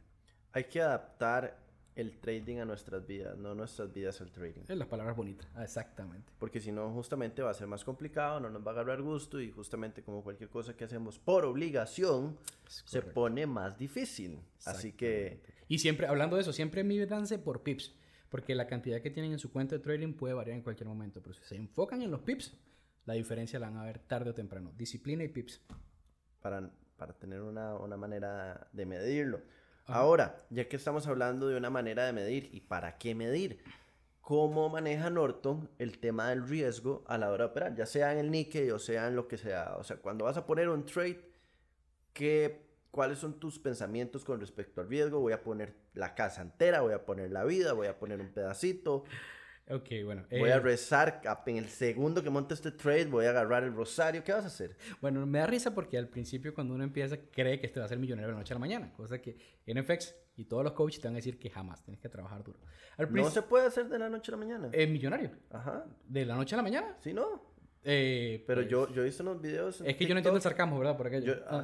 Hay 0.53 0.65
que 0.65 0.83
adaptar 0.83 1.64
el 1.97 2.19
trading 2.19 2.59
a 2.59 2.65
nuestras 2.65 3.07
vidas, 3.07 3.37
no 3.39 3.55
nuestras 3.55 3.93
vidas 3.93 4.21
al 4.21 4.31
trading. 4.33 4.63
Es 4.69 4.77
las 4.77 4.89
palabras 4.89 5.17
bonitas, 5.17 5.49
ah, 5.55 5.63
exactamente. 5.63 6.33
Porque 6.39 6.61
si 6.61 6.73
no, 6.73 6.91
justamente 6.93 7.43
va 7.43 7.51
a 7.51 7.55
ser 7.55 7.69
más 7.69 7.85
complicado, 7.85 8.41
no 8.41 8.51
nos 8.51 8.67
va 8.67 8.73
a 8.73 8.75
agarrar 8.75 9.03
gusto 9.03 9.41
y 9.41 9.51
justamente 9.51 10.03
como 10.03 10.23
cualquier 10.23 10.51
cosa 10.51 10.77
que 10.77 10.85
hacemos 10.85 11.19
por 11.19 11.45
obligación, 11.45 12.37
se 12.67 13.03
pone 13.03 13.47
más 13.47 13.79
difícil. 13.79 14.41
Así 14.65 14.93
que, 14.93 15.41
Y 15.69 15.79
siempre, 15.79 16.07
hablando 16.07 16.37
de 16.37 16.43
eso, 16.43 16.53
siempre 16.53 16.83
mídanse 16.83 17.39
por 17.39 17.63
pips. 17.63 17.95
Porque 18.29 18.57
la 18.57 18.67
cantidad 18.67 19.01
que 19.01 19.11
tienen 19.11 19.31
en 19.31 19.39
su 19.39 19.53
cuenta 19.53 19.77
de 19.77 19.83
trading 19.83 20.15
puede 20.15 20.35
variar 20.35 20.57
en 20.57 20.63
cualquier 20.65 20.89
momento. 20.89 21.23
Pero 21.23 21.35
si 21.35 21.45
se 21.45 21.55
enfocan 21.55 22.03
en 22.03 22.11
los 22.11 22.21
pips, 22.23 22.53
la 23.05 23.15
diferencia 23.15 23.61
la 23.61 23.71
van 23.71 23.79
a 23.79 23.85
ver 23.85 24.01
tarde 24.01 24.31
o 24.31 24.35
temprano. 24.35 24.73
Disciplina 24.77 25.23
y 25.23 25.29
pips. 25.29 25.61
para, 26.41 26.69
para 26.97 27.13
tener 27.13 27.41
una, 27.43 27.77
una 27.77 27.97
manera 27.97 28.69
de 28.73 28.87
medirlo. 28.87 29.41
Ahora, 29.87 30.47
ya 30.49 30.67
que 30.67 30.77
estamos 30.77 31.07
hablando 31.07 31.47
de 31.47 31.57
una 31.57 31.69
manera 31.69 32.07
de 32.07 32.13
medir 32.15 32.49
y 32.53 32.61
para 32.61 32.97
qué 32.97 33.15
medir, 33.15 33.63
¿cómo 34.23 34.71
maneja 34.71 35.11
Norton 35.11 35.69
el 35.79 35.99
tema 35.99 36.31
del 36.31 36.49
riesgo 36.49 37.05
a 37.07 37.19
la 37.19 37.31
hora 37.31 37.45
de 37.45 37.51
operar? 37.51 37.75
Ya 37.75 37.85
sea 37.85 38.13
en 38.13 38.19
el 38.19 38.31
Nikkei 38.31 38.71
o 38.71 38.79
sea 38.79 39.09
en 39.09 39.17
lo 39.17 39.29
que 39.29 39.37
sea. 39.37 39.77
O 39.77 39.85
sea, 39.85 39.99
cuando 39.99 40.25
vas 40.25 40.39
a 40.39 40.47
poner 40.47 40.71
un 40.71 40.87
trade, 40.87 41.21
¿qué, 42.15 42.65
¿cuáles 42.91 43.19
son 43.19 43.39
tus 43.39 43.59
pensamientos 43.59 44.25
con 44.25 44.41
respecto 44.41 44.81
al 44.81 44.89
riesgo? 44.89 45.21
Voy 45.21 45.35
a 45.35 45.43
poner 45.43 45.75
la 45.93 46.15
casa 46.15 46.41
entera, 46.41 46.81
voy 46.81 46.95
a 46.95 47.05
poner 47.05 47.31
la 47.31 47.45
vida, 47.45 47.75
voy 47.75 47.87
a 47.87 47.99
poner 47.99 48.21
un 48.23 48.29
pedacito, 48.29 49.05
Ok, 49.71 49.89
bueno. 50.05 50.25
voy 50.31 50.51
a 50.51 50.57
eh, 50.57 50.61
rezar, 50.61 51.23
en 51.47 51.57
el 51.57 51.69
segundo 51.71 52.23
que 52.23 52.29
monte 52.29 52.53
este 52.53 52.71
trade 52.71 53.07
voy 53.07 53.25
a 53.25 53.31
agarrar 53.31 53.65
el 53.65 53.75
rosario, 53.75 54.23
¿qué 54.23 54.33
vas 54.33 54.45
a 54.45 54.49
hacer? 54.49 54.77
Bueno, 55.01 55.25
me 55.25 55.39
da 55.39 55.47
risa 55.47 55.75
porque 55.75 55.97
al 55.97 56.09
principio 56.09 56.53
cuando 56.55 56.75
uno 56.75 56.85
empieza 56.85 57.17
cree 57.33 57.59
que 57.59 57.67
este 57.67 57.81
va 57.81 57.87
a 57.87 57.89
ser 57.89 57.99
millonario 57.99 58.27
de 58.29 58.33
la 58.35 58.39
noche 58.39 58.53
a 58.53 58.57
la 58.57 58.61
mañana. 58.61 58.93
Cosa 58.93 59.23
que 59.23 59.37
en 59.65 59.83
FX 59.83 60.15
y 60.37 60.45
todos 60.45 60.65
los 60.65 60.73
coaches 60.75 61.01
te 61.01 61.09
van 61.09 61.15
a 61.15 61.17
decir 61.17 61.39
que 61.39 61.49
jamás. 61.49 61.83
Tienes 61.83 62.01
que 62.01 62.09
trabajar 62.11 62.45
duro. 62.45 62.59
Al 62.99 63.11
No 63.11 63.31
se 63.31 63.41
puede 63.43 63.67
hacer 63.67 63.89
de 63.89 63.99
la 63.99 64.11
noche 64.11 64.31
a 64.31 64.33
la 64.33 64.39
mañana. 64.39 64.69
eh, 64.73 64.87
millonario. 64.87 65.31
Ajá. 65.51 65.87
De 66.07 66.27
la 66.27 66.35
noche 66.37 66.55
a 66.55 66.59
la 66.59 66.63
mañana. 66.63 66.97
Sí, 67.01 67.15
no. 67.15 67.55
Eh, 67.83 68.45
Pero 68.47 68.61
pues, 68.63 68.71
yo, 68.71 68.93
yo 68.93 69.03
he 69.03 69.05
visto 69.07 69.23
unos 69.23 69.41
videos. 69.41 69.81
en 69.81 69.87
Es 69.89 69.97
que 69.97 70.05
yo 70.07 70.15
no 70.15 70.19
entiendo 70.19 70.37
el 70.37 70.43
sarcasmo, 70.43 70.79
¿verdad? 70.79 70.97
Por 70.97 71.07
aquello. 71.07 71.37
Yo- 71.37 71.43
Ah. 71.49 71.63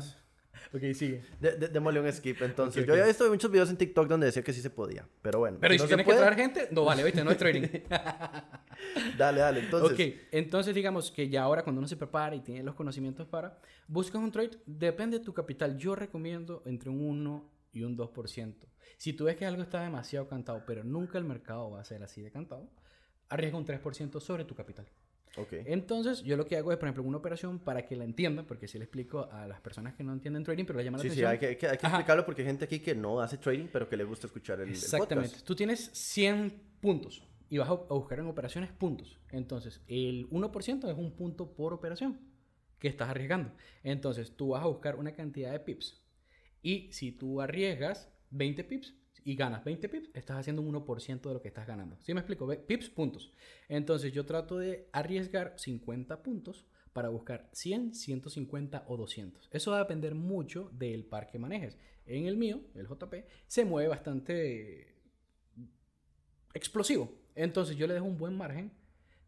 Ok, 0.74 0.82
sigue. 0.94 1.22
de, 1.40 1.52
de- 1.56 1.68
démosle 1.68 2.00
un 2.00 2.12
skip 2.12 2.40
entonces. 2.42 2.82
Ok, 2.82 2.86
Yo 2.88 2.92
ok. 2.94 2.98
había 3.00 3.06
visto 3.06 3.28
muchos 3.28 3.50
videos 3.50 3.70
en 3.70 3.76
TikTok 3.76 4.06
donde 4.08 4.26
decía 4.26 4.42
que 4.42 4.52
sí 4.52 4.60
se 4.60 4.70
podía. 4.70 5.06
Pero 5.22 5.38
bueno. 5.40 5.58
Pero 5.60 5.74
¿y 5.74 5.78
no 5.78 5.82
si 5.84 5.88
tienes 5.88 6.06
que 6.06 6.12
traer 6.14 6.34
gente? 6.36 6.68
No 6.70 6.84
vale, 6.84 7.02
¿viste? 7.04 7.24
No 7.24 7.30
es 7.30 7.38
trading. 7.38 7.62
Dale, 9.18 9.40
dale. 9.40 9.60
Entonces, 9.60 9.92
ok, 9.92 10.16
entonces 10.32 10.74
digamos 10.74 11.10
que 11.10 11.28
ya 11.28 11.42
ahora 11.42 11.62
cuando 11.62 11.80
uno 11.80 11.88
se 11.88 11.96
prepara 11.96 12.34
y 12.34 12.40
tiene 12.40 12.62
los 12.62 12.74
conocimientos 12.74 13.26
para, 13.26 13.58
buscas 13.86 14.22
un 14.22 14.30
trade, 14.32 14.52
depende 14.66 15.18
de 15.18 15.24
tu 15.24 15.34
capital. 15.34 15.76
Yo 15.76 15.94
recomiendo 15.94 16.62
entre 16.64 16.88
un 16.90 17.02
1 17.02 17.50
y 17.72 17.82
un 17.82 17.96
2%. 17.96 18.54
Si 18.96 19.12
tú 19.12 19.24
ves 19.24 19.36
que 19.36 19.44
algo 19.46 19.62
está 19.62 19.82
demasiado 19.82 20.28
cantado, 20.28 20.64
pero 20.66 20.82
nunca 20.82 21.18
el 21.18 21.24
mercado 21.24 21.70
va 21.70 21.80
a 21.80 21.84
ser 21.84 22.02
así 22.02 22.22
de 22.22 22.30
cantado, 22.30 22.70
arriesga 23.28 23.58
un 23.58 23.66
3% 23.66 24.18
sobre 24.20 24.44
tu 24.44 24.54
capital. 24.54 24.86
Ok. 25.36 25.52
Entonces, 25.66 26.22
yo 26.22 26.36
lo 26.36 26.46
que 26.46 26.56
hago 26.56 26.72
es, 26.72 26.78
por 26.78 26.86
ejemplo, 26.88 27.02
una 27.04 27.18
operación 27.18 27.58
para 27.58 27.86
que 27.86 27.96
la 27.96 28.04
entiendan, 28.04 28.46
porque 28.46 28.66
si 28.68 28.78
le 28.78 28.84
explico 28.84 29.28
a 29.30 29.46
las 29.46 29.60
personas 29.60 29.94
que 29.94 30.02
no 30.04 30.12
entienden 30.12 30.44
trading, 30.44 30.64
pero 30.64 30.78
le 30.78 30.84
llaman 30.84 30.98
la 30.98 31.02
Sí, 31.02 31.10
sí, 31.10 31.24
atención. 31.24 31.30
hay 31.32 31.38
que, 31.38 31.46
hay 31.46 31.56
que- 31.56 31.66
hay 31.68 31.78
que 31.78 31.86
explicarlo 31.86 32.24
porque 32.24 32.42
hay 32.42 32.46
gente 32.48 32.64
aquí 32.64 32.80
que 32.80 32.94
no 32.94 33.20
hace 33.20 33.38
trading, 33.38 33.68
pero 33.72 33.88
que 33.88 33.96
le 33.96 34.04
gusta 34.04 34.26
escuchar 34.26 34.60
el, 34.60 34.68
el 34.68 34.74
Exactamente. 34.74 35.28
podcast. 35.30 35.46
Tú 35.46 35.54
tienes 35.54 35.90
100 35.92 36.52
puntos 36.80 37.22
y 37.48 37.58
vas 37.58 37.68
a, 37.68 37.72
a 37.72 37.76
buscar 37.94 38.18
en 38.20 38.26
operaciones 38.26 38.70
puntos. 38.72 39.18
Entonces, 39.30 39.80
el 39.88 40.28
1% 40.30 40.88
es 40.90 40.96
un 40.96 41.12
punto 41.16 41.52
por 41.54 41.72
operación 41.72 42.20
que 42.78 42.88
estás 42.88 43.08
arriesgando. 43.10 43.52
Entonces, 43.82 44.36
tú 44.36 44.48
vas 44.50 44.62
a 44.62 44.66
buscar 44.66 44.96
una 44.96 45.12
cantidad 45.12 45.52
de 45.52 45.60
pips. 45.60 46.02
Y 46.62 46.92
si 46.92 47.12
tú 47.12 47.40
arriesgas 47.40 48.08
20 48.30 48.64
pips 48.64 48.94
y 49.24 49.34
ganas 49.36 49.64
20 49.64 49.88
pips, 49.88 50.10
estás 50.14 50.38
haciendo 50.38 50.62
un 50.62 50.74
1% 50.74 51.20
de 51.20 51.34
lo 51.34 51.40
que 51.40 51.48
estás 51.48 51.66
ganando. 51.66 51.96
¿Sí 52.00 52.14
me 52.14 52.20
explico? 52.20 52.48
Pips, 52.66 52.90
puntos. 52.90 53.32
Entonces, 53.68 54.12
yo 54.12 54.24
trato 54.26 54.58
de 54.58 54.88
arriesgar 54.92 55.54
50 55.56 56.22
puntos 56.22 56.66
para 56.92 57.08
buscar 57.08 57.48
100, 57.52 57.94
150 57.94 58.84
o 58.88 58.96
200. 58.96 59.48
Eso 59.52 59.70
va 59.70 59.78
a 59.78 59.80
depender 59.80 60.14
mucho 60.14 60.70
del 60.72 61.04
par 61.04 61.28
que 61.28 61.38
manejes. 61.38 61.78
En 62.06 62.26
el 62.26 62.36
mío, 62.36 62.60
el 62.74 62.88
JP, 62.88 63.14
se 63.46 63.64
mueve 63.64 63.88
bastante 63.88 64.96
explosivo. 66.54 67.12
Entonces 67.34 67.76
yo 67.76 67.86
le 67.86 67.94
dejo 67.94 68.06
un 68.06 68.18
buen 68.18 68.36
margen 68.36 68.72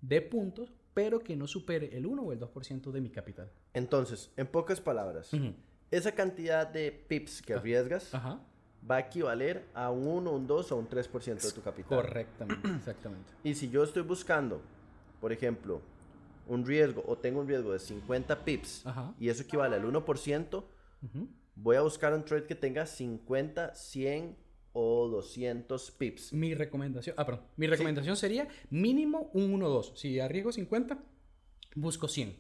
de 0.01 0.21
puntos, 0.21 0.73
pero 0.95 1.21
que 1.21 1.37
no 1.37 1.47
supere 1.47 1.97
el 1.97 2.07
1 2.07 2.23
o 2.23 2.33
el 2.33 2.41
2% 2.41 2.91
de 2.91 3.01
mi 3.01 3.11
capital. 3.11 3.53
Entonces, 3.73 4.33
en 4.37 4.47
pocas 4.47 4.81
palabras, 4.81 5.31
esa 5.91 6.13
cantidad 6.13 6.67
de 6.67 6.91
pips 6.91 7.41
que 7.41 7.55
arriesgas 7.55 8.13
Ajá. 8.15 8.45
Va 8.89 8.97
a 8.97 9.01
equivaler 9.01 9.65
a 9.75 9.91
un 9.91 10.07
1, 10.07 10.31
un 10.33 10.47
2 10.47 10.73
o 10.73 10.77
un 10.77 10.89
3% 10.89 11.41
de 11.41 11.53
tu 11.53 11.63
capital. 11.63 11.99
Correctamente, 11.99 12.69
exactamente. 12.77 13.33
Y 13.45 13.55
si 13.55 13.71
yo 13.71 13.83
estoy 13.85 14.03
buscando, 14.03 14.61
por 15.21 15.33
ejemplo, 15.33 15.81
un 16.49 16.67
riesgo 16.67 17.03
o 17.07 17.17
tengo 17.17 17.41
un 17.41 17.49
riesgo 17.49 17.73
de 17.73 17.79
50 17.79 18.45
pips 18.45 18.85
Ajá. 18.87 19.15
y 19.19 19.29
eso 19.29 19.43
equivale 19.43 19.77
al 19.77 19.85
1%, 19.85 20.65
Ujú. 21.03 21.29
voy 21.55 21.77
a 21.77 21.83
buscar 21.83 22.13
un 22.13 22.25
trade 22.25 22.47
que 22.47 22.55
tenga 22.57 22.85
50, 22.87 23.75
100 23.75 24.37
o 24.73 25.07
200 25.09 25.91
pips. 25.93 26.33
Mi 26.33 26.55
recomendación, 26.55 27.15
ah, 27.19 27.27
perdón, 27.27 27.45
mi 27.57 27.67
recomendación 27.67 28.17
sería 28.17 28.49
mínimo 28.71 29.31
un 29.35 29.53
1-2. 29.61 29.97
Si 29.97 30.19
arriesgo 30.19 30.51
50, 30.51 30.99
busco 31.77 32.09
100. 32.09 32.35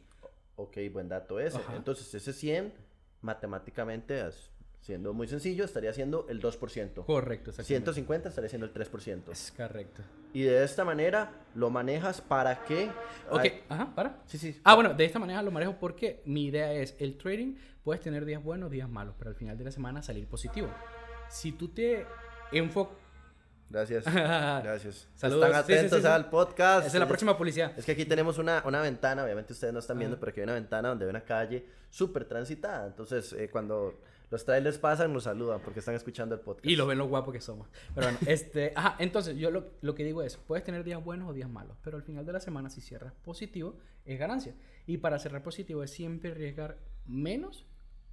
Ok, 0.56 0.78
buen 0.92 1.08
dato 1.08 1.38
ese. 1.38 1.58
Ajá. 1.58 1.76
Entonces 1.76 2.12
ese 2.14 2.32
100, 2.32 2.72
matemáticamente, 3.20 4.20
as- 4.20 4.50
siendo 4.82 5.14
muy 5.14 5.28
sencillo, 5.28 5.64
estaría 5.64 5.92
siendo 5.94 6.26
el 6.28 6.42
2%. 6.42 7.04
Correcto, 7.06 7.50
exactamente. 7.50 7.66
150 7.66 8.28
estaría 8.28 8.50
siendo 8.50 8.66
el 8.66 8.74
3%. 8.74 9.30
Es 9.30 9.52
correcto. 9.56 10.02
Y 10.34 10.42
de 10.42 10.64
esta 10.64 10.84
manera 10.84 11.30
lo 11.54 11.70
manejas 11.70 12.20
para 12.20 12.64
que... 12.64 12.90
Ok, 13.30 13.40
Ay, 13.40 13.62
ajá, 13.68 13.94
para. 13.94 14.18
sí, 14.26 14.38
sí. 14.38 14.60
Ah, 14.64 14.74
bueno, 14.74 14.92
de 14.92 15.04
esta 15.04 15.18
manera 15.20 15.40
lo 15.40 15.50
manejo 15.52 15.76
porque 15.78 16.20
mi 16.26 16.46
idea 16.46 16.72
es 16.74 16.96
el 16.98 17.16
trading, 17.16 17.54
puedes 17.84 18.02
tener 18.02 18.24
días 18.24 18.42
buenos, 18.42 18.70
días 18.72 18.88
malos, 18.90 19.14
pero 19.16 19.30
al 19.30 19.36
final 19.36 19.56
de 19.56 19.64
la 19.64 19.70
semana 19.70 20.02
salir 20.02 20.26
positivo. 20.26 20.68
Si 21.30 21.52
tú 21.52 21.68
te 21.68 22.04
enfocas... 22.50 22.96
Gracias. 23.70 24.04
Gracias. 24.12 25.08
Saludos. 25.14 25.46
Están 25.46 25.64
Sí, 25.64 25.72
sí, 25.72 25.78
atentos 25.78 25.98
sí, 26.00 26.02
sí. 26.06 26.12
al 26.12 26.28
podcast. 26.28 26.86
Esa 26.88 26.96
es 26.96 27.00
la 27.00 27.08
próxima 27.08 27.38
publicidad. 27.38 27.72
Es 27.78 27.86
que 27.86 27.92
aquí 27.92 28.04
tenemos 28.04 28.36
una, 28.36 28.62
una 28.66 28.82
ventana, 28.82 29.24
obviamente 29.24 29.54
ustedes 29.54 29.72
no 29.72 29.78
están 29.78 29.96
viendo, 29.98 30.16
Ajá. 30.16 30.20
pero 30.20 30.30
aquí 30.30 30.40
hay 30.40 30.44
una 30.44 30.54
ventana 30.54 30.88
donde 30.90 31.04
hay 31.06 31.10
una 31.10 31.24
calle 31.24 31.64
súper 31.88 32.26
transitada. 32.26 32.86
Entonces, 32.88 33.32
eh, 33.32 33.48
cuando 33.48 34.00
los 34.32 34.46
trailers 34.46 34.78
pasan, 34.78 35.12
nos 35.12 35.24
saludan 35.24 35.60
porque 35.60 35.80
están 35.80 35.94
escuchando 35.94 36.34
el 36.34 36.40
podcast. 36.40 36.64
Y 36.64 36.74
lo 36.74 36.86
ven 36.86 36.96
lo 36.96 37.06
guapo 37.06 37.30
que 37.30 37.40
somos. 37.42 37.68
Pero 37.94 38.06
bueno, 38.06 38.18
este, 38.26 38.72
ajá, 38.76 38.96
entonces 38.98 39.36
yo 39.36 39.50
lo, 39.50 39.72
lo 39.82 39.94
que 39.94 40.04
digo 40.04 40.22
es, 40.22 40.38
puedes 40.38 40.64
tener 40.64 40.84
días 40.84 41.04
buenos 41.04 41.28
o 41.28 41.34
días 41.34 41.50
malos, 41.50 41.76
pero 41.84 41.98
al 41.98 42.02
final 42.02 42.24
de 42.24 42.32
la 42.32 42.40
semana 42.40 42.70
si 42.70 42.80
cierras 42.80 43.12
positivo 43.22 43.76
es 44.06 44.18
ganancia. 44.18 44.54
Y 44.86 44.96
para 44.96 45.18
cerrar 45.18 45.42
positivo 45.42 45.82
es 45.82 45.90
siempre 45.90 46.30
arriesgar 46.30 46.78
menos 47.04 47.66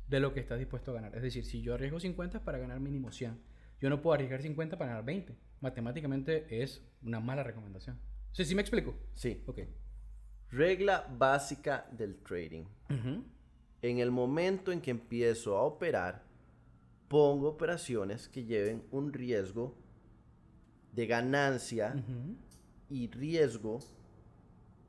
de 0.10 0.20
lo 0.20 0.34
que 0.34 0.42
estás 0.42 0.60
dispuesto 0.60 0.92
a 0.92 0.96
ganar. 0.96 1.16
Es 1.16 1.22
decir, 1.22 1.46
si 1.46 1.62
yo 1.62 1.76
arriesgo 1.76 2.02
50 2.02 2.40
es 2.40 2.44
para 2.44 2.58
ganar 2.58 2.82
mínimo 2.82 3.14
100. 3.14 3.40
Yo 3.80 3.90
no 3.90 4.02
puedo 4.02 4.16
arriesgar 4.16 4.42
50 4.42 4.78
para 4.78 4.90
ganar 4.90 5.06
20. 5.06 5.38
Matemáticamente 5.62 6.62
es 6.62 6.84
una 7.02 7.22
mala 7.22 7.44
recomendación. 7.44 7.98
¿Sí, 8.34 8.44
sí 8.44 8.56
me 8.56 8.62
explico? 8.62 8.94
Sí. 9.14 9.42
Ok. 9.48 9.60
Regla 10.52 11.08
básica 11.18 11.88
del 11.94 12.18
trading. 12.18 12.66
Ujú. 12.90 13.24
En 13.82 14.00
el 14.00 14.12
momento 14.12 14.72
en 14.72 14.82
que 14.82 14.92
empiezo 14.92 15.58
a 15.58 15.63
operar, 15.63 16.24
pongo 17.08 17.50
operaciones 17.50 18.28
que 18.28 18.46
lleven 18.46 18.84
un 18.92 19.13
riesgo 19.13 19.74
de 20.94 21.08
ganancia 21.08 21.96
y 22.89 23.10
riesgo 23.10 23.80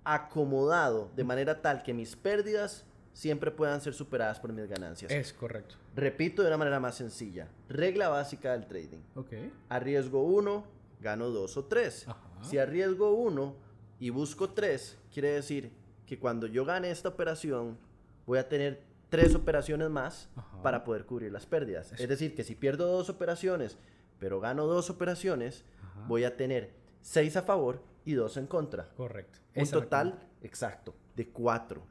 acomodado 0.04 1.10
de 1.14 1.24
manera 1.24 1.60
tal 1.60 1.82
que 1.82 1.94
mis 1.94 2.16
pérdidas 2.16 2.84
siempre 3.12 3.50
puedan 3.50 3.80
ser 3.80 3.94
superadas 3.94 4.40
por 4.40 4.52
mis 4.52 4.66
ganancias. 4.66 5.10
Es 5.10 5.32
correcto. 5.32 5.76
Repito 5.94 6.42
de 6.42 6.48
una 6.48 6.56
manera 6.56 6.80
más 6.80 6.96
sencilla. 6.96 7.48
Regla 7.68 8.08
básica 8.08 8.52
del 8.52 8.66
trading. 8.66 9.00
Ok. 9.14 9.32
Arriesgo 9.68 10.22
1, 10.22 10.64
gano 11.00 11.28
2 11.30 11.56
o 11.56 11.64
3. 11.64 12.08
Ajá. 12.08 12.18
Si 12.42 12.58
arriesgo 12.58 13.12
1 13.12 13.54
y 13.98 14.10
busco 14.10 14.50
3, 14.50 14.98
quiere 15.12 15.32
decir 15.32 15.70
que 16.06 16.18
cuando 16.18 16.46
yo 16.46 16.64
gane 16.64 16.90
esta 16.90 17.08
operación, 17.08 17.76
voy 18.26 18.38
a 18.38 18.48
tener 18.48 18.82
3 19.08 19.34
operaciones 19.34 19.90
más 19.90 20.28
Ajá. 20.36 20.62
para 20.62 20.84
poder 20.84 21.04
cubrir 21.04 21.32
las 21.32 21.46
pérdidas. 21.46 21.92
Eso. 21.92 22.02
Es 22.02 22.08
decir, 22.08 22.34
que 22.34 22.44
si 22.44 22.54
pierdo 22.54 22.86
2 22.86 23.10
operaciones, 23.10 23.78
pero 24.18 24.40
gano 24.40 24.66
2 24.66 24.90
operaciones, 24.90 25.64
Ajá. 25.82 26.06
voy 26.06 26.24
a 26.24 26.36
tener 26.36 26.70
6 27.00 27.36
a 27.36 27.42
favor 27.42 27.82
y 28.04 28.12
2 28.12 28.36
en 28.36 28.46
contra. 28.46 28.88
Correcto. 28.90 29.38
Un 29.54 29.68
total 29.68 30.18
exacto 30.42 30.94
de 31.16 31.28
4. 31.28 31.82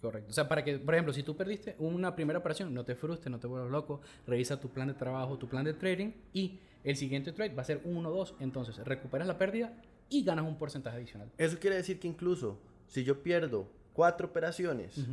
Correcto. 0.00 0.30
O 0.30 0.32
sea, 0.32 0.48
para 0.48 0.62
que, 0.62 0.78
por 0.78 0.94
ejemplo, 0.94 1.12
si 1.12 1.22
tú 1.22 1.36
perdiste 1.36 1.74
una 1.78 2.14
primera 2.14 2.38
operación, 2.38 2.72
no 2.72 2.84
te 2.84 2.94
frustres, 2.94 3.30
no 3.30 3.40
te 3.40 3.46
vuelvas 3.46 3.70
loco, 3.70 4.00
revisa 4.26 4.60
tu 4.60 4.68
plan 4.68 4.88
de 4.88 4.94
trabajo, 4.94 5.38
tu 5.38 5.48
plan 5.48 5.64
de 5.64 5.74
trading 5.74 6.12
y 6.32 6.60
el 6.84 6.96
siguiente 6.96 7.32
trade 7.32 7.54
va 7.54 7.62
a 7.62 7.64
ser 7.64 7.80
1 7.84 8.08
o 8.08 8.12
2. 8.12 8.36
Entonces, 8.40 8.78
recuperas 8.84 9.26
la 9.26 9.38
pérdida 9.38 9.72
y 10.08 10.24
ganas 10.24 10.44
un 10.46 10.56
porcentaje 10.56 10.96
adicional. 10.96 11.30
Eso 11.36 11.58
quiere 11.58 11.76
decir 11.76 11.98
que 11.98 12.06
incluso 12.06 12.58
si 12.86 13.04
yo 13.04 13.22
pierdo 13.22 13.68
4 13.92 14.28
operaciones 14.28 15.04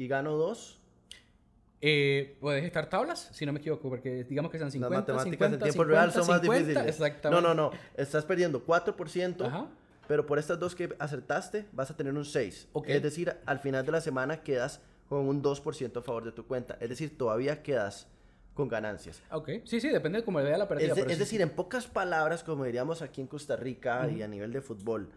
y 0.00 0.08
gano 0.08 0.32
2, 0.36 0.78
Eh, 1.82 2.36
puedes 2.40 2.62
estar 2.64 2.90
tablas, 2.90 3.30
si 3.32 3.46
no 3.46 3.52
me 3.54 3.58
equivoco, 3.58 3.88
porque 3.88 4.24
digamos 4.24 4.50
que 4.50 4.58
sean 4.58 4.70
50, 4.70 4.94
Las 5.14 5.24
matemáticas 5.26 5.48
50, 5.48 5.54
en 5.56 5.62
tiempo 5.72 5.82
50, 5.84 5.92
real 5.94 6.12
son 6.12 6.26
más 6.26 6.40
50, 6.42 6.58
difíciles. 6.58 6.94
Exactamente. 6.94 7.42
No, 7.42 7.54
no, 7.54 7.70
no. 7.70 7.70
Estás 7.96 8.24
perdiendo 8.26 8.66
4%, 8.66 9.46
Ajá. 9.46 9.66
pero 10.06 10.26
por 10.26 10.38
estas 10.38 10.58
dos 10.58 10.74
que 10.74 10.94
acertaste 10.98 11.66
vas 11.72 11.90
a 11.90 11.96
tener 11.96 12.12
un 12.14 12.24
6. 12.26 12.68
Ok. 12.74 12.88
Es 12.88 13.02
decir, 13.02 13.34
al 13.46 13.60
final 13.60 13.86
de 13.86 13.92
la 13.92 14.00
semana 14.02 14.42
quedas 14.42 14.82
con 15.08 15.26
un 15.26 15.42
2% 15.42 15.96
a 15.98 16.02
favor 16.02 16.24
de 16.24 16.32
tu 16.32 16.46
cuenta. 16.46 16.76
Es 16.80 16.90
decir, 16.90 17.16
todavía 17.16 17.62
quedas 17.62 18.06
con 18.52 18.68
ganancias. 18.68 19.22
Ok, 19.30 19.48
sí, 19.64 19.80
sí, 19.80 19.88
depende 19.88 20.18
de 20.18 20.24
cómo 20.24 20.38
le 20.40 20.44
vea 20.46 20.58
la 20.58 20.68
partida. 20.68 20.90
Es, 20.90 20.96
de- 20.96 21.02
es 21.02 21.12
sí, 21.14 21.18
decir, 21.18 21.40
en 21.40 21.48
pocas 21.50 21.86
palabras, 21.86 22.44
como 22.44 22.64
diríamos 22.64 23.00
aquí 23.00 23.22
en 23.22 23.26
Costa 23.26 23.56
Rica 23.56 24.06
y 24.10 24.20
a 24.22 24.28
nivel 24.28 24.52
de 24.52 24.60
fútbol, 24.60 25.08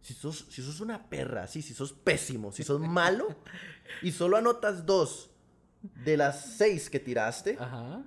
si 0.00 0.14
sos, 0.14 0.46
si 0.48 0.62
sos 0.62 0.80
una 0.80 1.08
perra, 1.08 1.46
sí, 1.46 1.62
si 1.62 1.74
sos 1.74 1.92
pésimo, 1.92 2.52
si 2.52 2.62
sos 2.62 2.80
malo 2.80 3.28
y 4.02 4.12
solo 4.12 4.36
anotas 4.36 4.86
dos 4.86 5.30
de 6.04 6.16
las 6.16 6.56
seis 6.56 6.90
que 6.90 6.98
tiraste, 6.98 7.56
Ajá. 7.58 8.02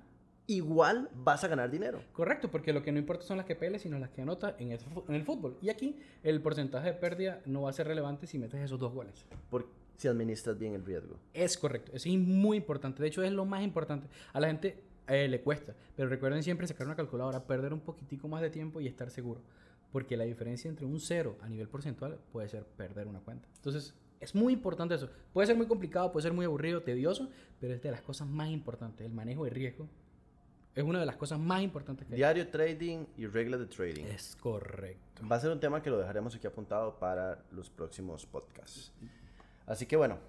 igual 0.47 1.09
vas 1.13 1.43
a 1.43 1.47
ganar 1.47 1.69
dinero. 1.69 2.01
Correcto, 2.11 2.49
porque 2.51 2.73
lo 2.73 2.83
que 2.83 2.91
no 2.91 2.99
importa 2.99 3.23
son 3.23 3.37
las 3.37 3.45
que 3.45 3.55
peles, 3.55 3.81
sino 3.81 3.99
las 3.99 4.09
que 4.09 4.21
anotas 4.21 4.55
en, 4.59 4.71
en 4.71 5.15
el 5.15 5.23
fútbol. 5.23 5.57
Y 5.61 5.69
aquí 5.69 5.97
el 6.23 6.41
porcentaje 6.41 6.87
de 6.87 6.93
pérdida 6.93 7.41
no 7.45 7.63
va 7.63 7.69
a 7.69 7.73
ser 7.73 7.87
relevante 7.87 8.27
si 8.27 8.39
metes 8.39 8.59
esos 8.61 8.79
dos 8.79 8.93
goles. 8.93 9.25
Por, 9.49 9.67
si 10.01 10.07
administras 10.07 10.57
bien 10.57 10.73
el 10.73 10.83
riesgo. 10.83 11.15
Es 11.33 11.57
correcto, 11.57 11.91
eso 11.93 12.09
es 12.09 12.17
muy 12.17 12.57
importante. 12.57 13.03
De 13.03 13.07
hecho, 13.07 13.21
es 13.21 13.31
lo 13.31 13.45
más 13.45 13.61
importante. 13.61 14.07
A 14.33 14.39
la 14.39 14.47
gente 14.47 14.83
eh, 15.07 15.27
le 15.27 15.41
cuesta, 15.41 15.75
pero 15.95 16.09
recuerden 16.09 16.41
siempre 16.41 16.65
sacar 16.65 16.87
una 16.87 16.95
calculadora, 16.95 17.45
perder 17.45 17.71
un 17.71 17.81
poquitico 17.81 18.27
más 18.27 18.41
de 18.41 18.49
tiempo 18.49 18.81
y 18.81 18.87
estar 18.87 19.11
seguro. 19.11 19.41
Porque 19.91 20.15
la 20.17 20.23
diferencia 20.23 20.69
entre 20.69 20.85
un 20.85 20.99
cero 20.99 21.37
a 21.41 21.49
nivel 21.49 21.67
porcentual 21.67 22.17
puede 22.31 22.47
ser 22.47 22.63
perder 22.63 23.07
una 23.07 23.19
cuenta. 23.19 23.47
Entonces, 23.55 23.93
es 24.19 24.35
muy 24.35 24.53
importante 24.53 24.95
eso. 24.95 25.09
Puede 25.33 25.47
ser 25.47 25.57
muy 25.57 25.67
complicado, 25.67 26.11
puede 26.11 26.23
ser 26.23 26.33
muy 26.33 26.45
aburrido, 26.45 26.81
tedioso, 26.83 27.29
pero 27.59 27.73
es 27.73 27.81
de 27.81 27.91
las 27.91 28.01
cosas 28.01 28.27
más 28.27 28.49
importantes. 28.49 29.05
El 29.05 29.13
manejo 29.13 29.43
de 29.43 29.49
riesgo 29.49 29.89
es 30.75 30.83
una 30.83 30.99
de 30.99 31.05
las 31.05 31.17
cosas 31.17 31.39
más 31.39 31.61
importantes 31.61 32.07
que 32.07 32.13
hay. 32.13 32.17
Diario 32.17 32.47
trading 32.47 33.05
y 33.17 33.25
regla 33.25 33.57
de 33.57 33.65
trading. 33.65 34.05
Es 34.05 34.37
correcto. 34.37 35.27
Va 35.27 35.35
a 35.35 35.39
ser 35.39 35.51
un 35.51 35.59
tema 35.59 35.81
que 35.81 35.89
lo 35.89 35.97
dejaremos 35.97 36.35
aquí 36.35 36.47
apuntado 36.47 36.97
para 36.97 37.43
los 37.51 37.69
próximos 37.69 38.25
podcasts. 38.25 38.93
Así 39.65 39.85
que 39.85 39.95
bueno, 39.95 40.19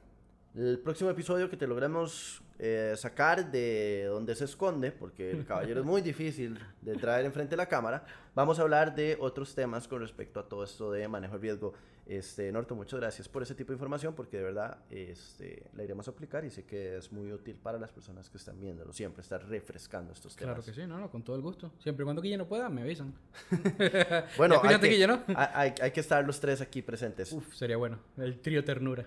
el 0.57 0.79
próximo 0.79 1.11
episodio 1.11 1.49
que 1.49 1.57
te 1.57 1.67
logremos 1.67 2.43
eh, 2.59 2.95
sacar 2.97 3.51
de 3.51 4.05
donde 4.09 4.35
se 4.35 4.45
esconde, 4.45 4.93
porque 4.93 5.31
el 5.31 5.45
caballero 5.47 5.81
es 5.81 5.87
muy 5.87 6.01
difícil 6.13 6.59
de 6.83 6.95
traer 6.97 7.25
enfrente 7.27 7.51
de 7.51 7.57
la 7.57 7.67
cámara, 7.67 8.05
vamos 8.35 8.59
a 8.59 8.63
hablar 8.63 8.95
de 8.95 9.17
otros 9.21 9.55
temas 9.55 9.89
con 9.89 10.01
respecto 10.01 10.39
a 10.41 10.49
todo 10.49 10.63
esto 10.65 10.93
de 10.93 11.09
manejo 11.09 11.35
de 11.35 11.41
riesgo. 11.41 11.75
Este, 12.05 12.51
Norton, 12.51 12.77
muchas 12.77 12.99
gracias 12.99 13.29
por 13.29 13.45
ese 13.45 13.55
tipo 13.55 13.69
de 13.69 13.77
información, 13.77 14.13
porque 14.15 14.37
de 14.37 14.43
verdad 14.43 14.79
este, 14.91 15.63
la 15.75 15.85
iremos 15.85 16.09
a 16.09 16.11
aplicar 16.11 16.45
y 16.45 16.51
sé 16.51 16.65
que 16.65 16.97
es 16.97 17.13
muy 17.13 17.33
útil 17.33 17.55
para 17.55 17.79
las 17.79 17.93
personas 17.93 18.29
que 18.29 18.39
están 18.39 18.59
viéndolo, 18.61 18.93
siempre 18.93 19.23
estar 19.23 19.47
refrescando 19.49 20.13
estos 20.13 20.35
temas. 20.35 20.57
Claro 20.57 20.65
que 20.67 20.75
sí, 20.81 20.85
no, 20.87 20.99
no, 20.99 21.11
con 21.11 21.23
todo 21.23 21.37
el 21.37 21.43
gusto. 21.43 21.73
Siempre 21.79 22.03
y 22.03 22.05
cuando 22.05 22.21
Guille 22.21 22.37
no 22.37 22.49
pueda, 22.49 22.69
me 22.69 22.83
avisan. 22.83 23.15
Bueno, 24.37 24.61
hay 24.65 24.79
que, 24.81 24.89
Guille, 24.89 25.07
¿no? 25.07 25.23
hay- 25.29 25.49
hay- 25.55 25.75
hay 25.81 25.91
que 25.93 26.01
estar 26.01 26.25
los 26.27 26.41
tres 26.41 26.61
aquí 26.61 26.83
presentes. 26.83 27.33
Uf, 27.33 27.55
sería 27.55 27.77
bueno. 27.77 27.99
El 28.19 28.41
trío 28.41 28.65
ternura. 28.65 29.07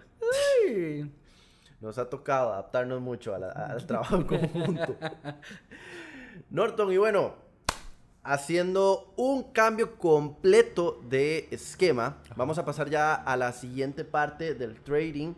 Ay. 0.67 1.11
Nos 1.85 1.99
ha 1.99 2.09
tocado 2.09 2.51
adaptarnos 2.51 2.99
mucho 2.99 3.35
a 3.35 3.37
la- 3.37 3.51
al 3.51 3.85
trabajo 3.87 4.15
en 4.15 4.23
conjunto. 4.23 4.95
Norton, 6.49 6.91
y 6.91 6.97
bueno, 6.97 7.35
haciendo 8.23 9.13
un 9.17 9.43
cambio 9.51 9.97
completo 9.99 10.99
de 11.07 11.47
esquema, 11.51 12.17
vamos 12.35 12.57
a 12.57 12.65
pasar 12.65 12.89
ya 12.89 13.13
a 13.13 13.37
la 13.37 13.51
siguiente 13.51 14.03
parte 14.03 14.55
del 14.55 14.81
trading, 14.81 15.33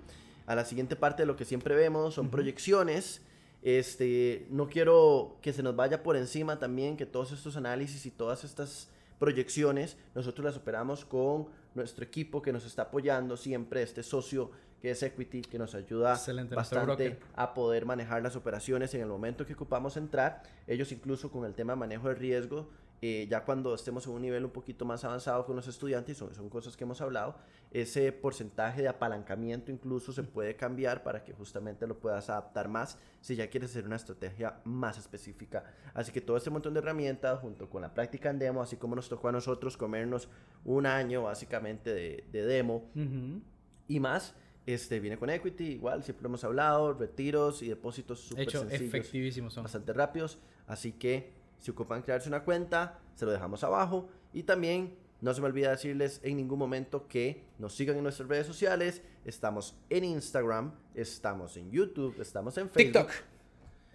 a 0.45 0.55
la 0.55 0.63
siguiente 0.63 0.95
parte 0.95 1.23
de 1.23 1.27
lo 1.27 1.35
que 1.35 1.43
siempre 1.43 1.75
vemos, 1.75 2.13
son 2.13 2.29
proyecciones. 2.29 3.21
Este, 3.61 4.47
no 4.49 4.67
quiero 4.69 5.35
que 5.41 5.51
se 5.51 5.61
nos 5.63 5.75
vaya 5.75 6.01
por 6.01 6.15
encima 6.15 6.59
también 6.59 6.95
que 6.95 7.05
todos 7.05 7.33
estos 7.33 7.57
análisis 7.57 8.05
y 8.05 8.11
todas 8.11 8.45
estas 8.45 8.87
proyecciones 9.19 9.97
nosotros 10.15 10.45
las 10.45 10.55
operamos 10.55 11.03
con 11.03 11.47
nuestro 11.75 12.05
equipo 12.05 12.41
que 12.41 12.53
nos 12.53 12.65
está 12.65 12.83
apoyando 12.83 13.35
siempre, 13.35 13.81
este 13.81 14.03
socio 14.03 14.51
que 14.81 14.91
es 14.91 15.01
Equity, 15.03 15.41
que 15.41 15.57
nos 15.57 15.73
ayuda 15.75 16.13
Excelente, 16.13 16.55
bastante 16.55 17.19
a 17.35 17.53
poder 17.53 17.85
manejar 17.85 18.21
las 18.21 18.35
operaciones 18.35 18.93
en 18.93 19.01
el 19.01 19.07
momento 19.07 19.45
que 19.45 19.53
ocupamos 19.53 19.97
entrar. 19.97 20.43
Ellos 20.67 20.91
incluso 20.91 21.31
con 21.31 21.45
el 21.45 21.53
tema 21.53 21.73
de 21.73 21.79
manejo 21.79 22.09
de 22.09 22.15
riesgo, 22.15 22.69
eh, 23.01 23.27
ya 23.29 23.45
cuando 23.45 23.75
estemos 23.75 24.07
en 24.07 24.13
un 24.13 24.21
nivel 24.23 24.43
un 24.45 24.49
poquito 24.51 24.83
más 24.83 25.03
avanzado 25.03 25.45
con 25.45 25.55
los 25.55 25.67
estudiantes, 25.67 26.17
son, 26.17 26.33
son 26.33 26.49
cosas 26.49 26.75
que 26.75 26.83
hemos 26.83 26.99
hablado, 26.99 27.35
ese 27.69 28.11
porcentaje 28.11 28.81
de 28.81 28.87
apalancamiento 28.87 29.71
incluso 29.71 30.11
se 30.13 30.23
puede 30.23 30.55
cambiar 30.55 31.03
para 31.03 31.23
que 31.23 31.33
justamente 31.33 31.85
lo 31.85 31.99
puedas 31.99 32.29
adaptar 32.29 32.69
más 32.69 32.97
si 33.21 33.35
ya 33.35 33.49
quieres 33.49 33.69
hacer 33.71 33.85
una 33.85 33.97
estrategia 33.97 34.61
más 34.63 34.97
específica. 34.97 35.63
Así 35.93 36.11
que 36.11 36.21
todo 36.21 36.37
este 36.37 36.49
montón 36.49 36.73
de 36.73 36.79
herramientas 36.79 37.39
junto 37.39 37.69
con 37.69 37.81
la 37.83 37.93
práctica 37.93 38.29
en 38.31 38.39
demo, 38.39 38.61
así 38.63 38.77
como 38.77 38.95
nos 38.95 39.09
tocó 39.09 39.27
a 39.27 39.31
nosotros 39.31 39.77
comernos 39.77 40.27
un 40.65 40.85
año 40.87 41.23
básicamente 41.23 41.93
de, 41.93 42.23
de 42.31 42.45
demo, 42.45 42.89
Ujú. 42.95 43.41
y 43.87 43.99
más, 43.99 44.33
este 44.67 44.99
viene 44.99 45.17
con 45.17 45.29
Equity, 45.29 45.63
igual, 45.71 46.03
siempre 46.03 46.27
hemos 46.27 46.43
hablado, 46.43 46.93
retiros 46.93 47.63
y 47.63 47.69
depósitos 47.69 48.21
De 48.21 48.27
súper 48.29 48.43
hecho, 48.43 48.59
sencillos, 48.59 48.81
efectivísimos 48.87 49.53
son. 49.53 49.63
bastante 49.63 49.93
rápidos. 49.93 50.37
Así 50.67 50.91
que 50.91 51.31
si 51.59 51.71
ocupan 51.71 52.01
crearse 52.01 52.27
una 52.29 52.43
cuenta, 52.43 52.99
se 53.15 53.25
lo 53.25 53.31
dejamos 53.31 53.63
abajo. 53.63 54.09
Y 54.33 54.43
también 54.43 54.95
no 55.21 55.33
se 55.33 55.41
me 55.41 55.47
olvida 55.47 55.71
decirles 55.71 56.19
en 56.23 56.37
ningún 56.37 56.59
momento 56.59 57.07
que 57.07 57.43
nos 57.57 57.73
sigan 57.75 57.97
en 57.97 58.03
nuestras 58.03 58.27
redes 58.29 58.45
sociales. 58.45 59.01
Estamos 59.25 59.75
en 59.89 60.03
Instagram, 60.03 60.73
estamos 60.93 61.57
en 61.57 61.71
YouTube, 61.71 62.19
estamos 62.21 62.57
en 62.57 62.69
Facebook. 62.69 63.07
TikTok. 63.07 63.11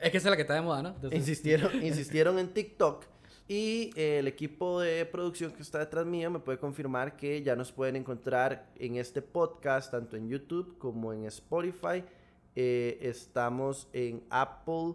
Es 0.00 0.10
que 0.10 0.16
esa 0.16 0.28
es 0.28 0.30
la 0.30 0.36
que 0.36 0.42
está 0.42 0.54
de 0.54 0.62
moda, 0.62 0.82
¿no? 0.82 0.88
Entonces, 0.88 1.18
Insistieron, 1.18 1.82
insistieron 1.84 2.38
en 2.38 2.52
TikTok. 2.52 3.04
Y 3.48 3.90
eh, 3.96 4.20
el 4.20 4.28
equipo 4.28 4.80
de 4.80 5.04
producción 5.04 5.52
que 5.52 5.62
está 5.62 5.78
detrás 5.78 6.06
mío 6.06 6.30
me 6.30 6.38
puede 6.38 6.58
confirmar 6.58 7.16
que 7.16 7.42
ya 7.42 7.56
nos 7.56 7.72
pueden 7.72 7.96
encontrar 7.96 8.70
en 8.76 8.96
este 8.96 9.20
podcast, 9.20 9.90
tanto 9.90 10.16
en 10.16 10.28
YouTube 10.28 10.78
como 10.78 11.12
en 11.12 11.24
Spotify. 11.26 12.04
Eh, 12.54 12.98
estamos 13.02 13.88
en 13.92 14.22
Apple 14.30 14.94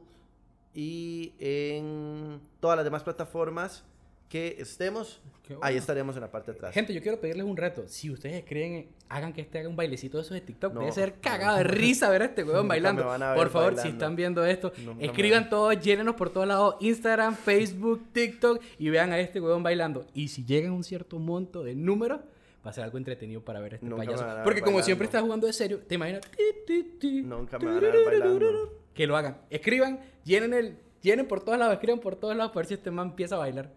y 0.73 1.33
en 1.39 2.39
todas 2.59 2.77
las 2.77 2.85
demás 2.85 3.03
plataformas 3.03 3.83
que 4.29 4.57
estemos. 4.59 5.21
Qué 5.43 5.53
Ahí 5.53 5.59
bueno. 5.59 5.77
estaremos 5.77 6.15
en 6.17 6.21
la 6.21 6.29
parte 6.29 6.51
de 6.51 6.57
atrás. 6.57 6.73
Gente, 6.73 6.93
yo 6.93 7.01
quiero 7.01 7.21
pedirles 7.21 7.45
un 7.45 7.55
reto. 7.55 7.85
Si 7.87 8.09
ustedes 8.11 8.43
creen, 8.45 8.89
hagan 9.07 9.31
que 9.31 9.39
este 9.39 9.59
haga 9.59 9.69
un 9.69 9.77
bailecito 9.77 10.17
de 10.17 10.23
esos 10.23 10.33
de 10.33 10.41
TikTok. 10.41 10.73
No, 10.73 10.81
Debe 10.81 10.91
ser 10.91 11.09
no. 11.15 11.21
cagado 11.21 11.55
de 11.57 11.63
risa 11.63 12.09
ver 12.09 12.23
a 12.23 12.25
este 12.25 12.43
Nunca 12.43 12.61
bailando. 12.63 13.03
Por 13.03 13.49
favor, 13.49 13.71
si 13.71 13.75
bailando. 13.77 13.83
están 13.87 14.15
viendo 14.17 14.45
esto, 14.45 14.73
Nunca 14.83 15.05
escriban 15.05 15.43
van. 15.43 15.49
todos, 15.49 15.79
llénenos 15.81 16.15
por 16.15 16.29
todos 16.31 16.45
lados. 16.47 16.75
Instagram, 16.81 17.35
Facebook, 17.35 18.07
TikTok. 18.11 18.61
Y 18.77 18.89
vean 18.89 19.13
a 19.13 19.19
este 19.19 19.39
huevón 19.39 19.63
bailando. 19.63 20.05
Y 20.13 20.27
si 20.27 20.43
llegan 20.43 20.71
a 20.71 20.75
un 20.75 20.83
cierto 20.83 21.17
monto 21.17 21.63
de 21.63 21.75
números, 21.75 22.19
va 22.65 22.71
a 22.71 22.73
ser 22.73 22.83
algo 22.83 22.97
entretenido 22.97 23.39
para 23.39 23.61
ver 23.61 23.73
a 23.73 23.75
este 23.77 23.87
Nunca 23.87 24.03
payaso. 24.03 24.25
Porque 24.43 24.59
como 24.59 24.73
bailando. 24.73 24.83
siempre 24.85 25.05
está 25.05 25.21
jugando 25.21 25.47
de 25.47 25.53
serio, 25.53 25.79
te 25.87 25.95
imaginas. 25.95 26.23
Nunca 27.23 27.57
me 27.59 27.65
van 27.67 27.85
a 27.85 27.89
bailando. 28.05 28.73
Que 28.93 29.07
lo 29.07 29.15
hagan. 29.15 29.37
Escriban, 29.49 29.99
llenen 30.25 30.53
el. 30.53 30.77
Llenen 31.01 31.27
por 31.27 31.41
todos 31.41 31.57
lados, 31.57 31.73
escriban 31.75 31.99
por 31.99 32.15
todos 32.17 32.35
lados 32.35 32.51
para 32.51 32.61
ver 32.63 32.65
si 32.67 32.73
este 32.73 32.91
man 32.91 33.09
empieza 33.09 33.35
a 33.35 33.37
bailar. 33.37 33.71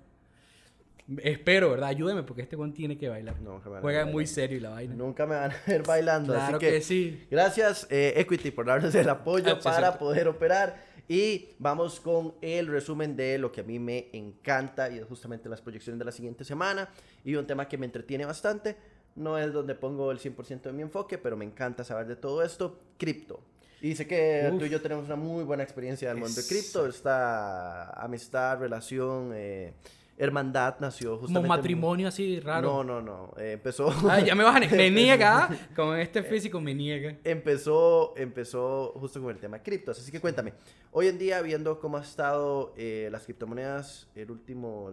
Espero, 1.23 1.71
¿verdad? 1.71 1.89
Ayúdeme 1.89 2.23
porque 2.23 2.43
este 2.43 2.57
weón 2.57 2.73
tiene 2.73 2.97
que 2.97 3.09
bailar. 3.09 3.37
A 3.37 3.81
Juega 3.81 4.07
muy 4.07 4.27
serio 4.27 4.59
y 4.59 4.61
la 4.61 4.71
vaina. 4.71 4.95
Nunca 4.95 5.27
me 5.27 5.35
van 5.35 5.51
a 5.53 5.57
ver 5.67 5.83
bailando. 5.83 6.33
Claro 6.33 6.57
así 6.57 6.67
que, 6.67 6.73
que, 6.73 6.81
sí. 6.81 7.27
Gracias, 7.31 7.87
eh, 7.91 8.15
Equity, 8.17 8.51
por 8.51 8.67
darnos 8.67 8.95
el 8.95 9.09
apoyo 9.09 9.47
Ah, 9.53 9.57
sí, 9.57 9.65
para 9.65 9.79
cierto. 9.79 9.99
poder 9.99 10.29
operar. 10.29 10.91
Y 11.09 11.49
vamos 11.59 11.99
con 11.99 12.35
el 12.41 12.69
resumen 12.69 13.17
de 13.17 13.37
lo 13.39 13.51
que 13.51 13.63
a 13.63 13.65
mí 13.65 13.81
me 13.81 14.11
encanta 14.13 14.89
y 14.91 14.99
es 14.99 15.05
justamente 15.07 15.49
las 15.49 15.61
proyecciones 15.61 15.99
de 15.99 16.05
la 16.05 16.13
siguiente 16.13 16.45
semana. 16.45 16.89
Y 17.25 17.35
un 17.35 17.47
tema 17.47 17.67
que 17.67 17.77
me 17.77 17.87
entretiene 17.87 18.25
bastante. 18.25 18.77
No 19.17 19.37
es 19.37 19.53
donde 19.53 19.75
pongo 19.75 20.13
el 20.13 20.19
100% 20.21 20.63
de 20.63 20.73
mi 20.73 20.83
enfoque, 20.83 21.19
pero 21.19 21.37
me 21.37 21.45
encanta 21.45 21.83
saber 21.83 22.07
de 22.07 22.15
todo 22.17 22.45
esto. 22.45 22.79
Cripto. 22.97 23.41
Y 23.83 23.97
sé 23.97 24.07
que 24.07 24.49
Uf. 24.53 24.59
tú 24.59 24.67
y 24.67 24.69
yo 24.69 24.81
tenemos 24.81 25.07
una 25.07 25.17
muy 25.17 25.43
buena 25.43 25.63
experiencia 25.63 26.09
del 26.09 26.19
mundo 26.19 26.35
de 26.41 26.47
cripto. 26.47 26.87
Esta 26.87 27.91
amistad, 27.91 28.59
relación, 28.61 29.33
eh, 29.35 29.73
hermandad 30.21 30.77
nació 30.81 31.17
justamente... 31.17 31.47
Como 31.47 31.49
matrimonio 31.49 32.09
así 32.09 32.41
raro. 32.41 32.69
No, 32.69 32.85
no, 32.85 33.01
no. 33.01 33.35
eh, 33.39 33.53
empezó... 33.53 33.91
Ay, 34.09 34.27
ya 34.27 34.35
me 34.35 34.45
a... 34.45 34.53
Me 34.71 34.91
niega. 34.91 35.45
¿ah? 35.45 35.57
Con 35.75 35.99
este 35.99 36.23
físico 36.23 36.61
me 36.61 36.75
niega. 36.75 37.17
empezó, 37.25 38.15
empezó 38.17 38.93
justo 38.97 39.21
con 39.23 39.31
el 39.31 39.39
tema 39.39 39.57
de 39.59 39.63
criptos. 39.63 39.99
Así 39.99 40.13
que 40.13 40.21
cuéntame, 40.21 40.53
hoy 40.93 41.09
en 41.09 41.19
día, 41.19 41.41
viendo 41.41 41.81
cómo 41.81 41.97
ha 41.97 42.03
estado 42.03 42.75
eh, 42.77 43.09
las 43.11 43.25
criptomonedas 43.25 44.09
el 44.15 44.31
último, 44.31 44.93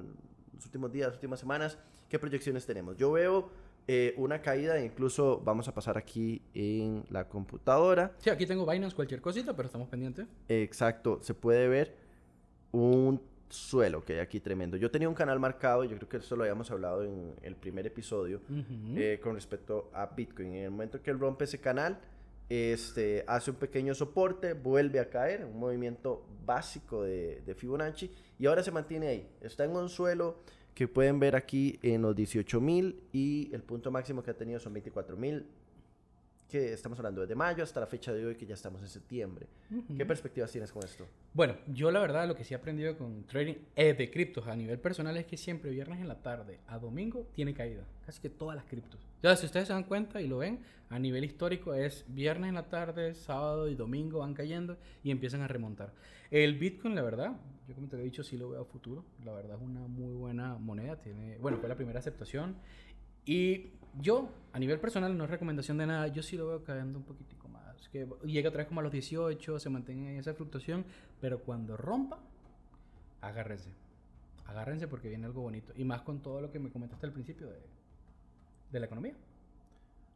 los 0.55 0.65
últimos 0.65 0.91
días, 0.93 1.07
las 1.07 1.15
últimas 1.15 1.39
semanas, 1.41 1.77
¿qué 2.07 2.17
proyecciones 2.17 2.65
tenemos? 2.65 2.95
Yo 2.95 3.11
veo 3.11 3.49
eh, 3.89 4.13
una 4.15 4.41
caída, 4.41 4.79
incluso 4.79 5.41
vamos 5.43 5.67
a 5.67 5.73
pasar 5.73 5.97
aquí 5.97 6.41
en 6.53 7.03
la 7.09 7.27
computadora. 7.27 8.13
Sí, 8.19 8.29
aquí 8.29 8.45
tengo 8.45 8.65
Binance, 8.65 8.95
cualquier 8.95 9.19
cosita, 9.21 9.55
pero 9.55 9.65
estamos 9.65 9.89
pendientes. 9.89 10.25
Exacto, 10.47 11.19
se 11.21 11.33
puede 11.33 11.67
ver 11.67 11.95
un 12.71 13.21
suelo 13.49 14.03
que 14.03 14.13
hay 14.13 14.19
aquí 14.19 14.39
tremendo. 14.39 14.77
Yo 14.77 14.91
tenía 14.91 15.07
un 15.09 15.15
canal 15.15 15.39
marcado, 15.39 15.83
yo 15.83 15.95
creo 15.95 16.09
que 16.09 16.17
esto 16.17 16.35
lo 16.35 16.43
habíamos 16.43 16.69
hablado 16.71 17.03
en 17.03 17.33
el 17.41 17.55
primer 17.55 17.87
episodio, 17.87 18.41
eh, 18.95 19.19
con 19.21 19.35
respecto 19.35 19.89
a 19.93 20.07
Bitcoin. 20.07 20.53
En 20.53 20.63
el 20.65 20.71
momento 20.71 21.01
que 21.01 21.11
él 21.11 21.19
rompe 21.19 21.45
ese 21.45 21.59
canal, 21.59 21.99
este, 22.49 23.23
hace 23.27 23.51
un 23.51 23.57
pequeño 23.57 23.93
soporte, 23.93 24.53
vuelve 24.53 24.99
a 24.99 25.09
caer, 25.09 25.45
un 25.45 25.59
movimiento 25.59 26.25
básico 26.45 27.03
de, 27.03 27.41
de 27.45 27.55
Fibonacci, 27.55 28.11
y 28.39 28.45
ahora 28.45 28.63
se 28.63 28.71
mantiene 28.71 29.07
ahí. 29.07 29.29
Está 29.41 29.65
en 29.65 29.71
un 29.71 29.89
suelo 29.89 30.37
que 30.73 30.87
pueden 30.87 31.19
ver 31.19 31.35
aquí 31.35 31.79
en 31.81 32.03
los 32.03 32.15
18.000 32.15 32.95
y 33.11 33.49
el 33.51 33.63
punto 33.63 33.89
máximo 33.89 34.21
que 34.21 34.29
ha 34.29 34.37
tenido 34.37 34.59
son 34.59 34.75
24.000 34.75 35.43
que 36.47 36.73
estamos 36.73 36.97
hablando 36.99 37.21
desde 37.21 37.35
mayo 37.35 37.63
hasta 37.63 37.79
la 37.79 37.87
fecha 37.87 38.13
de 38.13 38.25
hoy 38.25 38.35
que 38.35 38.45
ya 38.45 38.53
estamos 38.53 38.81
en 38.81 38.87
septiembre. 38.87 39.47
¿Qué 39.95 40.05
perspectivas 40.05 40.51
tienes 40.51 40.71
con 40.71 40.83
esto? 40.83 41.05
Bueno, 41.33 41.57
yo 41.67 41.91
la 41.91 41.99
verdad 41.99 42.27
lo 42.27 42.35
que 42.35 42.43
sí 42.43 42.53
he 42.53 42.57
aprendido 42.57 42.97
con 42.97 43.23
trading 43.25 43.55
eh, 43.75 43.93
de 43.93 44.09
criptos 44.09 44.47
a 44.47 44.55
nivel 44.55 44.79
personal 44.79 45.17
es 45.17 45.25
que 45.25 45.35
siempre 45.37 45.71
viernes 45.71 45.99
en 45.99 46.07
la 46.07 46.21
tarde 46.21 46.59
a 46.67 46.79
domingo 46.79 47.27
tiene 47.33 47.53
caída. 47.53 47.83
Casi 48.05 48.21
que 48.21 48.29
todas 48.29 48.55
las 48.55 48.65
criptos. 48.65 48.99
Ya 49.21 49.35
si 49.35 49.45
ustedes 49.45 49.67
se 49.67 49.73
dan 49.73 49.83
cuenta 49.83 50.21
y 50.21 50.27
lo 50.27 50.37
ven, 50.37 50.59
a 50.89 50.99
nivel 50.99 51.25
histórico 51.25 51.73
es 51.73 52.05
viernes 52.07 52.49
en 52.49 52.55
la 52.55 52.69
tarde, 52.69 53.13
sábado 53.13 53.67
y 53.67 53.75
domingo 53.75 54.19
van 54.19 54.33
cayendo 54.33 54.77
y 55.03 55.11
empiezan 55.11 55.41
a 55.41 55.47
remontar. 55.47 55.91
El 56.31 56.57
Bitcoin, 56.57 56.95
la 56.95 57.01
verdad, 57.01 57.37
yo 57.67 57.75
como 57.75 57.87
te 57.87 57.97
he 57.97 58.03
dicho, 58.03 58.23
sí 58.23 58.37
lo 58.37 58.49
veo 58.49 58.61
a 58.61 58.65
futuro. 58.65 59.03
La 59.25 59.33
verdad 59.33 59.57
es 59.57 59.61
una 59.61 59.81
muy 59.87 60.13
buena 60.13 60.57
moneda. 60.57 60.95
Tiene, 60.95 61.37
bueno, 61.37 61.57
fue 61.57 61.67
la 61.67 61.75
primera 61.75 61.99
aceptación. 61.99 62.55
Y 63.27 63.71
yo, 64.01 64.29
a 64.53 64.59
nivel 64.59 64.79
personal, 64.79 65.15
no 65.17 65.25
es 65.25 65.29
recomendación 65.29 65.77
de 65.77 65.85
nada, 65.85 66.07
yo 66.07 66.23
sí 66.23 66.37
lo 66.37 66.47
veo 66.47 66.63
cayendo 66.63 66.97
un 66.97 67.03
poquitico 67.05 67.47
más. 67.49 67.87
Que 67.89 68.07
llega 68.25 68.49
otra 68.49 68.59
vez 68.59 68.67
como 68.67 68.79
a 68.79 68.83
los 68.83 68.91
18, 68.91 69.59
se 69.59 69.69
mantenga 69.69 70.09
en 70.09 70.17
esa 70.17 70.33
fluctuación, 70.33 70.85
pero 71.21 71.39
cuando 71.39 71.77
rompa, 71.77 72.19
agárrense. 73.21 73.69
Agárrense 74.45 74.87
porque 74.87 75.09
viene 75.09 75.25
algo 75.25 75.41
bonito. 75.41 75.73
Y 75.75 75.83
más 75.83 76.01
con 76.01 76.21
todo 76.21 76.41
lo 76.41 76.51
que 76.51 76.59
me 76.59 76.69
comentaste 76.69 77.05
al 77.05 77.11
principio 77.11 77.47
de, 77.47 77.59
de 78.71 78.79
la 78.79 78.85
economía. 78.85 79.13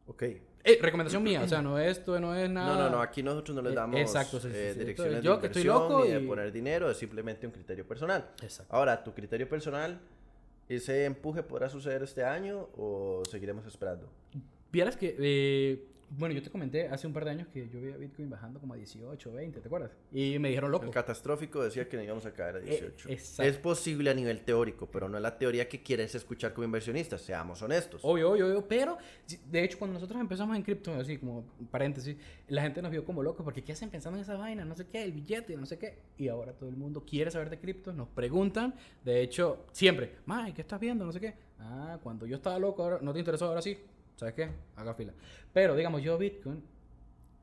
Ok. 0.06 0.22
Eh, 0.22 0.78
recomendación 0.80 1.22
mía, 1.22 1.42
o 1.42 1.48
sea, 1.48 1.60
no 1.62 1.78
es 1.78 1.98
esto, 1.98 2.18
no 2.18 2.34
es 2.34 2.48
nada. 2.50 2.74
No, 2.74 2.82
no, 2.84 2.90
no, 2.90 3.02
aquí 3.02 3.22
nosotros 3.22 3.54
no 3.54 3.62
les 3.62 3.72
Eh, 3.72 3.76
damos 3.76 4.00
exacto, 4.00 4.40
sí, 4.40 4.48
sí, 4.48 4.54
eh, 4.56 4.70
sí. 4.72 4.78
direcciones 4.80 5.22
yo 5.22 5.34
de 5.36 5.40
que 5.42 5.46
estoy 5.48 5.62
inversión 5.62 5.90
loco 5.90 6.04
ni 6.04 6.10
de 6.12 6.20
y- 6.22 6.26
poner 6.26 6.50
dinero, 6.52 6.90
es 6.90 6.96
simplemente 6.96 7.46
un 7.46 7.52
criterio 7.52 7.86
personal. 7.86 8.30
Exacto. 8.42 8.74
Ahora, 8.74 9.02
tu 9.04 9.12
criterio 9.12 9.48
personal, 9.48 10.00
¿ese 10.68 11.04
empuje 11.04 11.42
podrá 11.42 11.68
suceder 11.68 12.02
este 12.02 12.24
año 12.24 12.68
o 12.76 13.22
seguiremos 13.30 13.66
esperando? 13.66 14.08
Vieras 14.72 14.96
que, 14.96 15.16
eh, 15.18 15.86
bueno, 16.18 16.34
yo 16.34 16.42
te 16.42 16.50
comenté 16.50 16.88
hace 16.88 17.06
un 17.06 17.12
par 17.12 17.24
de 17.24 17.30
años 17.30 17.48
que 17.48 17.68
yo 17.68 17.80
veía 17.80 17.96
Bitcoin 17.96 18.28
bajando 18.28 18.60
como 18.60 18.74
a 18.74 18.76
18, 18.76 19.32
20, 19.32 19.60
¿te 19.60 19.66
acuerdas? 19.66 19.90
Y 20.12 20.38
me 20.38 20.48
dijeron 20.48 20.70
loco. 20.70 20.84
El 20.84 20.90
catastrófico 20.90 21.62
decía 21.62 21.88
que 21.88 21.96
no 21.96 22.02
íbamos 22.02 22.26
a 22.26 22.32
caer 22.32 22.56
a 22.56 22.60
18. 22.60 23.08
Eh, 23.08 23.12
exacto. 23.12 23.42
es 23.42 23.56
posible 23.56 24.10
a 24.10 24.14
nivel 24.14 24.42
teórico, 24.42 24.90
pero 24.90 25.08
no 25.08 25.16
es 25.16 25.22
la 25.22 25.38
teoría 25.38 25.68
que 25.68 25.82
quieres 25.82 26.14
escuchar 26.14 26.52
como 26.52 26.64
inversionista, 26.64 27.16
seamos 27.16 27.62
honestos. 27.62 28.00
Obvio, 28.04 28.32
obvio, 28.32 28.46
obvio, 28.48 28.68
pero 28.68 28.98
de 29.50 29.64
hecho 29.64 29.78
cuando 29.78 29.94
nosotros 29.94 30.20
empezamos 30.20 30.54
en 30.56 30.62
cripto, 30.62 30.92
así 30.94 31.16
como 31.16 31.44
paréntesis, 31.70 32.16
la 32.48 32.62
gente 32.62 32.82
nos 32.82 32.90
vio 32.90 33.04
como 33.04 33.22
locos 33.22 33.42
porque 33.44 33.62
¿qué 33.62 33.72
hacen 33.72 33.88
pensando 33.88 34.18
en 34.18 34.22
esa 34.22 34.36
vaina? 34.36 34.64
No 34.64 34.76
sé 34.76 34.86
qué, 34.86 35.02
el 35.02 35.12
billete, 35.12 35.56
no 35.56 35.66
sé 35.66 35.78
qué. 35.78 35.98
Y 36.18 36.28
ahora 36.28 36.52
todo 36.52 36.68
el 36.68 36.76
mundo 36.76 37.04
quiere 37.06 37.30
saber 37.30 37.48
de 37.48 37.58
cripto, 37.58 37.92
nos 37.92 38.08
preguntan, 38.08 38.74
de 39.04 39.22
hecho, 39.22 39.64
siempre, 39.72 40.16
May, 40.26 40.52
¿qué 40.52 40.60
estás 40.60 40.78
viendo? 40.78 41.04
No 41.06 41.12
sé 41.12 41.20
qué. 41.20 41.34
Ah, 41.58 41.98
cuando 42.02 42.26
yo 42.26 42.36
estaba 42.36 42.58
loco, 42.58 42.82
ahora 42.82 42.98
no 43.00 43.12
te 43.12 43.20
interesó, 43.20 43.46
ahora 43.46 43.62
sí. 43.62 43.78
¿Sabes 44.16 44.34
qué? 44.34 44.50
Haga 44.76 44.94
fila. 44.94 45.12
Pero 45.52 45.74
digamos, 45.74 46.02
yo 46.02 46.16
Bitcoin, 46.18 46.62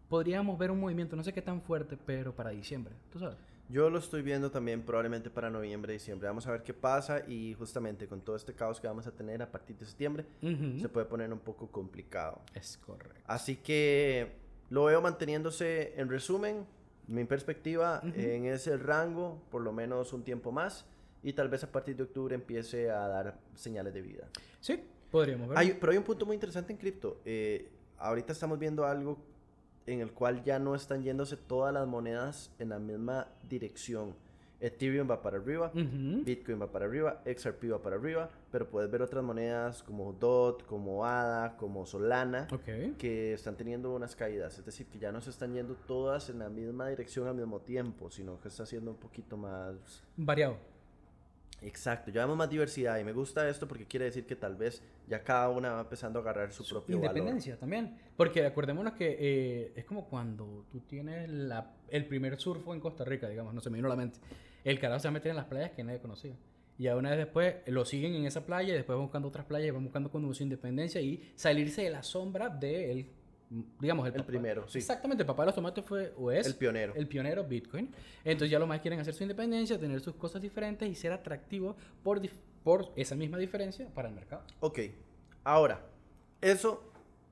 podríamos 0.07 0.57
ver 0.57 0.72
un 0.72 0.80
movimiento, 0.80 1.15
no 1.15 1.24
sé 1.24 1.34
qué 1.34 1.41
tan 1.41 1.61
fuerte, 1.61 1.97
pero 2.05 2.34
para 2.36 2.49
diciembre, 2.51 2.93
¿tú 3.11 3.20
sabes? 3.20 3.38
Yo 3.70 3.89
lo 3.91 3.99
estoy 3.99 4.24
viendo 4.24 4.49
también 4.49 4.82
probablemente 4.82 5.30
para 5.30 5.51
noviembre, 5.51 5.93
diciembre. 5.93 6.28
Vamos 6.28 6.47
a 6.47 6.51
ver 6.51 6.63
qué 6.63 6.74
pasa 6.74 7.24
y 7.28 7.53
justamente 7.53 8.07
con 8.07 8.20
todo 8.22 8.36
este 8.36 8.53
caos 8.53 8.80
que 8.80 8.88
vamos 8.88 9.05
a 9.05 9.11
tener 9.11 9.43
a 9.43 9.51
partir 9.51 9.78
de 9.78 9.86
septiembre, 9.86 10.26
Ujú. 10.41 10.80
se 10.80 10.89
puede 10.89 11.05
poner 11.05 11.32
un 11.32 11.38
poco 11.39 11.67
complicado. 11.67 12.41
Es 12.55 12.78
correcto. 12.84 13.22
Así 13.28 13.57
que 13.57 14.32
lo 14.72 14.86
veo 14.86 15.01
manteniéndose, 15.01 15.93
en 16.01 16.09
resumen, 16.09 16.65
mi 17.05 17.26
perspectiva, 17.26 18.01
Ujú. 18.03 18.20
en 18.20 18.45
ese 18.45 18.76
rango, 18.78 19.39
por 19.51 19.61
lo 19.61 19.72
menos 19.72 20.13
un 20.13 20.24
tiempo 20.24 20.51
más, 20.51 20.86
y 21.22 21.34
tal 21.34 21.49
vez 21.49 21.63
a 21.63 21.72
partir 21.72 21.95
de 21.95 22.03
octubre 22.03 22.34
empiece 22.34 22.89
a 22.89 23.07
dar 23.07 23.38
señales 23.53 23.93
de 23.93 24.01
vida. 24.01 24.28
Sí, 24.61 24.84
podríamos 25.12 25.49
ver. 25.49 25.57
Hay- 25.57 25.74
pero 25.80 25.91
hay 25.91 25.97
un 25.97 26.03
punto 26.03 26.26
muy 26.26 26.36
interesante 26.36 26.72
en 26.74 26.78
cripto. 26.80 27.18
Eh, 27.26 27.68
ahorita 27.97 28.32
estamos 28.34 28.57
viendo 28.60 28.86
algo 28.86 29.18
en 29.86 30.01
el 30.01 30.12
cual 30.12 30.43
ya 30.43 30.60
no 30.60 30.76
están 30.76 31.01
yéndose 31.03 31.36
todas 31.38 31.74
las 31.74 31.88
monedas 31.88 32.51
en 32.60 32.70
la 32.70 32.80
misma 32.80 33.28
dirección. 33.49 34.14
Ethereum 34.62 35.10
va 35.10 35.22
para 35.22 35.38
arriba. 35.38 35.72
Bitcoin 36.26 36.62
va 36.62 36.68
para 36.70 36.86
arriba, 36.86 37.22
XRP 37.26 37.70
va 37.72 37.82
para 37.82 37.95
arriba, 37.95 38.30
pero 38.51 38.68
puedes 38.70 38.91
ver 38.91 39.01
otras 39.01 39.24
monedas 39.24 39.82
como 39.84 40.12
DOT, 40.12 40.66
como 40.66 41.05
ADA, 41.05 41.55
como 41.55 41.86
Solana, 41.86 42.45
que 42.97 43.34
están 43.34 43.55
teniendo 43.55 43.95
unas 43.95 44.18
caídas. 44.18 44.60
Es 44.60 44.66
decir, 44.66 44.86
que 44.88 44.99
ya 44.99 45.14
no 45.14 45.22
se 45.22 45.30
están 45.30 45.53
yendo 45.53 45.76
todas 45.88 46.30
en 46.30 46.39
la 46.39 46.49
misma 46.49 46.89
dirección 46.89 47.28
al 47.30 47.36
mismo 47.36 47.62
tiempo, 47.62 48.12
sino 48.12 48.38
que 48.41 48.49
está 48.49 48.66
siendo 48.66 48.91
un 48.91 48.97
poquito 48.97 49.38
más... 49.38 50.03
Variado. 50.18 50.57
Exacto, 51.62 52.12
ya 52.12 52.22
vemos 52.22 52.38
más 52.38 52.49
diversidad 52.49 52.99
y 52.99 53.03
me 53.03 53.12
gusta 53.12 53.47
esto 53.49 53.68
porque 53.68 53.86
quiere 53.86 54.05
decir 54.05 54.26
que 54.26 54.36
tal 54.36 54.55
vez 54.55 54.82
ya 55.07 55.24
cada 55.24 55.49
una 55.49 55.74
va 55.74 55.82
empezando 55.82 56.20
a 56.20 56.22
agarrar 56.22 56.53
su 56.53 56.64
propio 56.64 56.99
valor. 56.99 57.18
Independencia 57.18 57.57
también. 57.57 57.97
Porque 58.16 58.45
acordémonos 58.45 58.93
que 58.93 59.18
eh, 59.20 59.74
es 59.76 59.86
como 59.86 60.07
cuando 60.07 60.66
tú 60.72 60.82
tienes 60.82 61.30
la, 61.30 61.74
el 61.89 62.05
primer 62.05 62.39
surfo 62.39 62.74
en 62.74 62.80
Costa 62.80 63.03
Rica, 63.03 63.28
digamos, 63.28 63.53
no 63.53 63.62
se 63.62 63.70
me 63.70 63.78
vino 63.78 63.88
a 63.88 63.89
la 63.89 63.95
mente. 63.95 64.20
El 64.64 64.80
carajo 64.80 64.99
se 64.99 65.07
va 65.07 65.10
a 65.10 65.14
meter 65.14 65.32
en 65.32 65.38
las 65.38 65.45
playas 65.45 65.72
que 65.72 65.84
nadie 65.84 65.99
conocía. 65.99 66.36
Y 66.78 66.88
a 66.88 66.95
una 66.95 67.10
vez 67.10 67.20
después 67.20 67.55
lo 67.68 67.84
siguen 67.84 68.16
en 68.16 68.26
esa 68.26 68.45
playa 68.45 68.74
y 68.74 68.78
después 68.78 68.95
van 68.95 69.05
buscando 69.05 69.28
otras 69.28 69.45
playas 69.45 69.68
y 69.68 69.72
van 69.72 69.84
buscando 69.84 70.10
cuando 70.10 70.34
su 70.34 70.43
independencia 70.43 71.01
y 71.01 71.30
salirse 71.36 71.82
de 71.82 71.89
la 71.89 72.03
sombra 72.03 72.47
de 72.47 72.91
él. 72.91 73.10
Digamos, 73.79 74.05
el, 74.07 74.13
El 74.13 74.19
papá- 74.19 74.27
primero, 74.27 74.67
sí. 74.67 74.77
Exactamente, 74.77 75.23
el 75.23 75.27
papá 75.27 75.41
de 75.43 75.47
los 75.47 75.55
tomates 75.55 75.83
fue 75.83 76.13
o 76.17 76.31
es 76.31 76.45
El 76.45 76.55
pionero. 76.55 76.93
el 76.95 77.07
pionero 77.07 77.43
Bitcoin. 77.43 77.89
Entonces 78.23 78.51
ya 78.51 78.59
los 78.59 78.67
más 78.67 78.79
quieren 78.81 78.99
hacer 78.99 79.13
su 79.15 79.23
independencia, 79.23 79.79
tener 79.79 79.99
sus 80.01 80.15
cosas 80.15 80.41
diferentes 80.41 80.87
y 80.87 80.93
ser 80.93 81.11
atractivos 81.13 81.75
por, 82.03 82.21
por 82.63 82.91
esa 82.95 83.15
misma 83.15 83.37
diferencia 83.39 83.87
para 83.93 84.07
el 84.09 84.13
mercado. 84.13 84.43
Ok, 84.59 84.79
ahora, 85.43 85.81
eso 86.41 86.83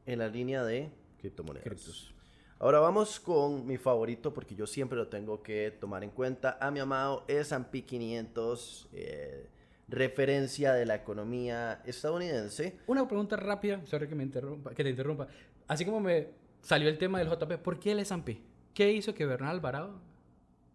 en 0.08 0.20
la 0.20 0.28
línea 0.28 0.64
de 0.64 0.90
criptomonedas. 1.20 1.66
Criptos. 1.68 2.14
Ahora 2.60 2.80
vamos 2.80 3.20
con 3.20 3.68
mi 3.68 3.78
favorito 3.78 4.34
porque 4.34 4.56
yo 4.56 4.66
siempre 4.66 4.98
lo 4.98 5.10
tengo 5.10 5.44
que 5.44 5.70
tomar 5.80 6.04
en 6.04 6.10
cuenta. 6.10 6.58
A 6.60 6.72
mi 6.72 6.80
amado 6.80 7.24
S&P 7.28 7.84
500, 7.84 8.90
eh, 8.94 9.46
referencia 9.88 10.74
de 10.74 10.86
la 10.88 10.96
economía 10.96 11.84
estadounidense. 11.86 12.76
Una 12.88 13.08
pregunta 13.08 13.36
rápida, 13.36 13.86
sorry 13.86 14.08
que 14.08 14.16
me 14.16 14.24
interrumpa, 14.24 14.74
que 14.74 14.84
te 14.84 14.90
interrumpa. 14.90 15.28
Así 15.68 15.86
como 15.86 16.00
me 16.00 16.30
salió 16.62 16.90
el 16.90 16.98
tema 16.98 17.20
del 17.20 17.30
JP, 17.30 17.62
¿por 17.62 17.80
qué 17.80 17.92
el 17.92 18.00
S&P? 18.00 18.42
¿Qué 18.74 18.92
hizo 18.94 19.14
que 19.14 19.26
Bernal 19.26 19.52
Alvarado 19.52 20.00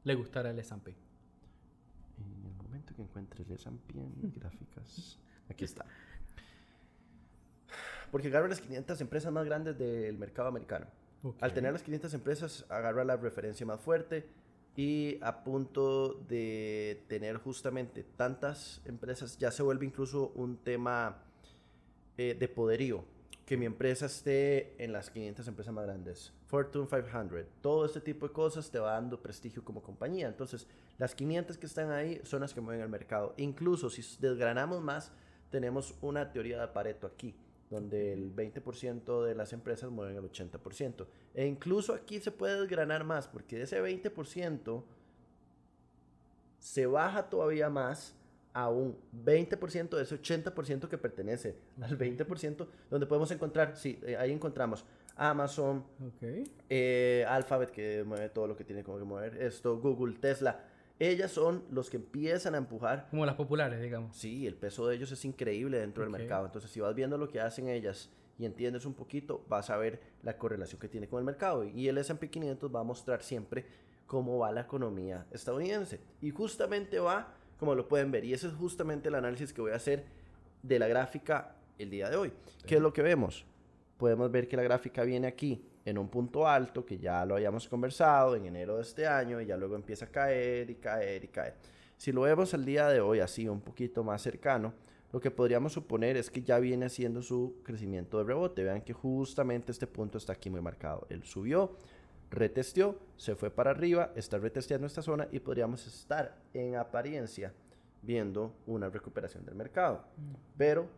le 0.05 0.15
gustara 0.15 0.51
el 0.51 0.59
S&P? 0.59 0.91
En 0.91 2.47
el 2.47 2.55
momento 2.57 2.95
que 2.95 3.03
encuentres 3.03 3.47
el 3.47 3.53
S&P 3.55 3.99
en 3.99 4.13
mis 4.21 4.35
gráficas, 4.35 5.19
aquí 5.49 5.65
está. 5.65 5.87
Porque 8.11 8.29
agarra 8.29 8.49
las 8.49 8.61
500 8.61 9.01
empresas 9.01 9.33
más 9.33 9.47
grandes 9.47 9.79
del 9.79 10.19
mercado 10.19 10.49
americano. 10.49 10.87
Al 11.41 11.55
tener 11.55 11.73
las 11.73 11.83
500 11.83 12.15
empresas, 12.15 12.67
agarra 12.69 13.05
la 13.05 13.17
referencia 13.17 13.65
más 13.65 13.81
fuerte 13.81 14.27
y 14.77 15.19
a 15.23 15.45
punto 15.45 16.15
de 16.29 17.05
tener 17.09 17.37
justamente 17.37 18.03
tantas 18.03 18.81
empresas, 18.85 19.39
ya 19.39 19.51
se 19.51 19.63
vuelve 19.63 19.87
incluso 19.87 20.33
un 20.35 20.57
tema 20.57 21.23
eh, 22.19 22.37
de 22.39 22.49
poderío. 22.49 23.05
Que 23.53 23.59
mi 23.59 23.67
empresa 23.67 24.07
esté 24.07 24.83
en 24.83 24.95
las 24.95 25.11
500 25.11 25.47
empresas 25.47 25.75
más 25.75 25.85
grandes. 25.85 26.33
Fortune 26.47 26.87
500. 26.87 27.45
Todo 27.61 27.85
este 27.85 28.01
tipo 28.01 28.27
de 28.27 28.33
cosas 28.33 28.71
te 28.71 28.79
va 28.79 28.93
dando 28.93 29.21
prestigio 29.21 29.63
como 29.63 29.83
compañía. 29.83 30.27
Entonces, 30.27 30.67
las 30.97 31.15
500 31.15 31.59
que 31.59 31.67
están 31.67 31.91
ahí 31.91 32.19
son 32.25 32.41
las 32.41 32.55
que 32.55 32.63
mueven 32.63 32.81
el 32.81 32.89
mercado. 32.89 33.35
Incluso 33.37 33.91
si 33.91 34.01
desgranamos 34.21 34.81
más, 34.81 35.13
tenemos 35.51 35.95
una 36.01 36.33
teoría 36.33 36.63
de 36.63 36.69
Pareto 36.69 37.07
aquí 37.07 37.37
donde 37.69 38.15
el 38.15 38.35
20% 38.35 39.23
de 39.23 39.35
las 39.35 39.53
empresas 39.53 39.91
mueven 39.91 40.17
el 40.17 40.25
80%. 40.25 41.07
E 41.35 41.45
incluso 41.45 41.93
aquí 41.93 42.21
se 42.21 42.31
puede 42.31 42.59
desgranar 42.59 43.05
más, 43.05 43.29
porque 43.29 43.61
ese 43.61 43.83
20% 43.83 44.83
se 46.59 46.87
baja 46.87 47.29
todavía 47.29 47.69
más 47.69 48.17
a 48.55 48.69
un 48.69 48.97
20% 49.25 49.97
de 49.97 50.03
ese 50.03 50.21
80% 50.21 50.89
que 50.89 50.99
pertenece 50.99 51.57
al 51.81 51.97
20%, 51.99 52.67
donde 52.91 53.07
podemos 53.07 53.31
encontrar, 53.31 53.77
sí, 53.77 53.99
eh, 54.05 54.17
ahí 54.17 54.31
encontramos 54.33 54.85
Amazon, 55.17 55.85
Ok. 56.07 56.47
eh, 56.69 57.25
Alphabet, 57.29 57.71
que 57.71 58.05
mueve 58.05 58.29
todo 58.29 58.47
lo 58.47 58.57
que 58.57 58.65
tiene 58.65 58.83
como 58.83 58.99
que 58.99 59.05
mover, 59.05 59.43
esto, 59.43 59.79
Google, 59.79 60.17
Tesla. 60.19 60.61
Ellas 60.99 61.33
son 61.33 61.65
los 61.71 61.91
que 61.91 61.97
empiezan 61.97 62.55
a 62.55 62.59
empujar 62.59 63.09
Como 63.11 63.27
las 63.27 63.35
populares, 63.35 63.81
digamos. 63.81 64.17
Sí, 64.17 64.47
el 64.47 64.55
peso 64.55 64.87
de 64.87 64.95
ellos 64.97 65.11
es 65.11 65.25
increíble 65.25 65.79
dentro 65.79 66.05
del 66.05 66.11
mercado. 66.13 66.47
Entonces, 66.47 66.71
si 66.71 66.81
vas 66.81 66.95
viendo 66.95 67.19
lo 67.19 67.29
que 67.29 67.41
hacen 67.41 67.69
ellas 67.69 68.11
y 68.39 68.45
entiendes 68.45 68.87
un 68.87 68.95
poquito, 68.95 69.45
vas 69.49 69.71
a 69.71 69.77
ver 69.79 70.01
la 70.23 70.39
correlación 70.39 70.79
que 70.81 70.89
tiene 70.89 71.09
con 71.09 71.19
el 71.19 71.25
mercado. 71.25 71.65
Y 71.65 71.89
el 71.89 71.99
S&P 71.99 72.31
500 72.31 72.73
va 72.73 72.81
a 72.81 72.85
mostrar 72.85 73.23
siempre 73.23 73.65
cómo 74.07 74.39
va 74.39 74.53
la 74.53 74.61
economía 74.61 75.27
estadounidense. 75.33 75.99
Y 76.21 76.31
justamente 76.31 77.01
va, 77.01 77.35
como 77.63 77.77
lo 77.77 77.87
pueden 77.87 78.11
ver, 78.11 78.25
y 78.25 78.35
ese 78.35 78.49
es 78.49 78.55
justamente 78.55 79.09
el 79.09 79.15
análisis 79.15 79.53
que 79.53 79.61
voy 79.61 79.71
a 79.71 79.77
hacer 79.77 80.03
de 80.65 80.81
la 80.81 80.89
gráfica 80.89 81.55
el 81.79 81.91
día 81.91 82.11
de 82.11 82.17
hoy. 82.17 82.33
¿Qué 82.67 82.75
es 82.75 82.81
lo 82.81 82.93
que 82.93 83.03
vemos? 83.03 83.47
Podemos 83.99 84.33
ver 84.33 84.49
que 84.49 84.57
la 84.57 84.65
gráfica 84.65 85.05
viene 85.05 85.29
aquí 85.29 85.65
en 85.85 85.97
un 85.97 86.09
punto 86.09 86.49
alto 86.49 86.85
que 86.85 86.99
ya 86.99 87.25
lo 87.25 87.37
habíamos 87.37 87.69
conversado 87.69 88.35
en 88.35 88.47
enero 88.47 88.79
de 88.79 88.83
este 88.83 89.07
año 89.07 89.41
y 89.41 89.47
ya 89.47 89.57
luego 89.57 89.77
empieza 89.77 90.07
a 90.07 90.09
caer 90.09 90.71
y 90.71 90.75
caer 90.75 91.23
y 91.23 91.29
caer. 91.29 91.55
Si 91.97 92.11
lo 92.11 92.23
vemos 92.23 92.53
el 92.53 92.65
día 92.65 92.89
de 92.89 93.01
hoy 93.01 93.21
así 93.21 93.47
un 93.47 93.61
poquito 93.61 94.03
más 94.03 94.23
cercano, 94.23 94.75
lo 95.13 95.21
que 95.21 95.31
podríamos 95.31 95.73
suponer 95.73 96.17
es 96.17 96.33
que 96.33 96.43
ya 96.43 96.59
viene 96.59 96.87
haciendo 96.87 97.23
su 97.23 97.61
crecimiento 97.63 98.19
de 98.19 98.25
rebote. 98.25 98.65
Vean 98.65 98.83
que 98.83 98.93
justamente 98.93 99.71
este 99.71 99.87
punto 99.87 100.19
está 100.19 100.33
aquí 100.33 100.51
muy 100.51 100.63
marcado. 100.63 101.07
Él 101.11 101.23
subió, 101.23 101.77
retesteó, 102.33 102.99
se 103.17 103.37
fue 103.37 103.51
para 103.51 103.71
arriba, 103.71 104.11
está 104.17 104.39
retesteando 104.39 104.87
esta 104.87 105.03
zona 105.03 105.29
y 105.31 105.39
podríamos 105.39 105.87
estar 105.87 106.37
en 106.55 106.77
apariencia 106.77 107.53
viendo 108.01 108.55
una 108.67 108.89
recuperación 108.89 109.45
del 109.45 109.55
mercado. 109.55 110.05
Pero 110.57 110.89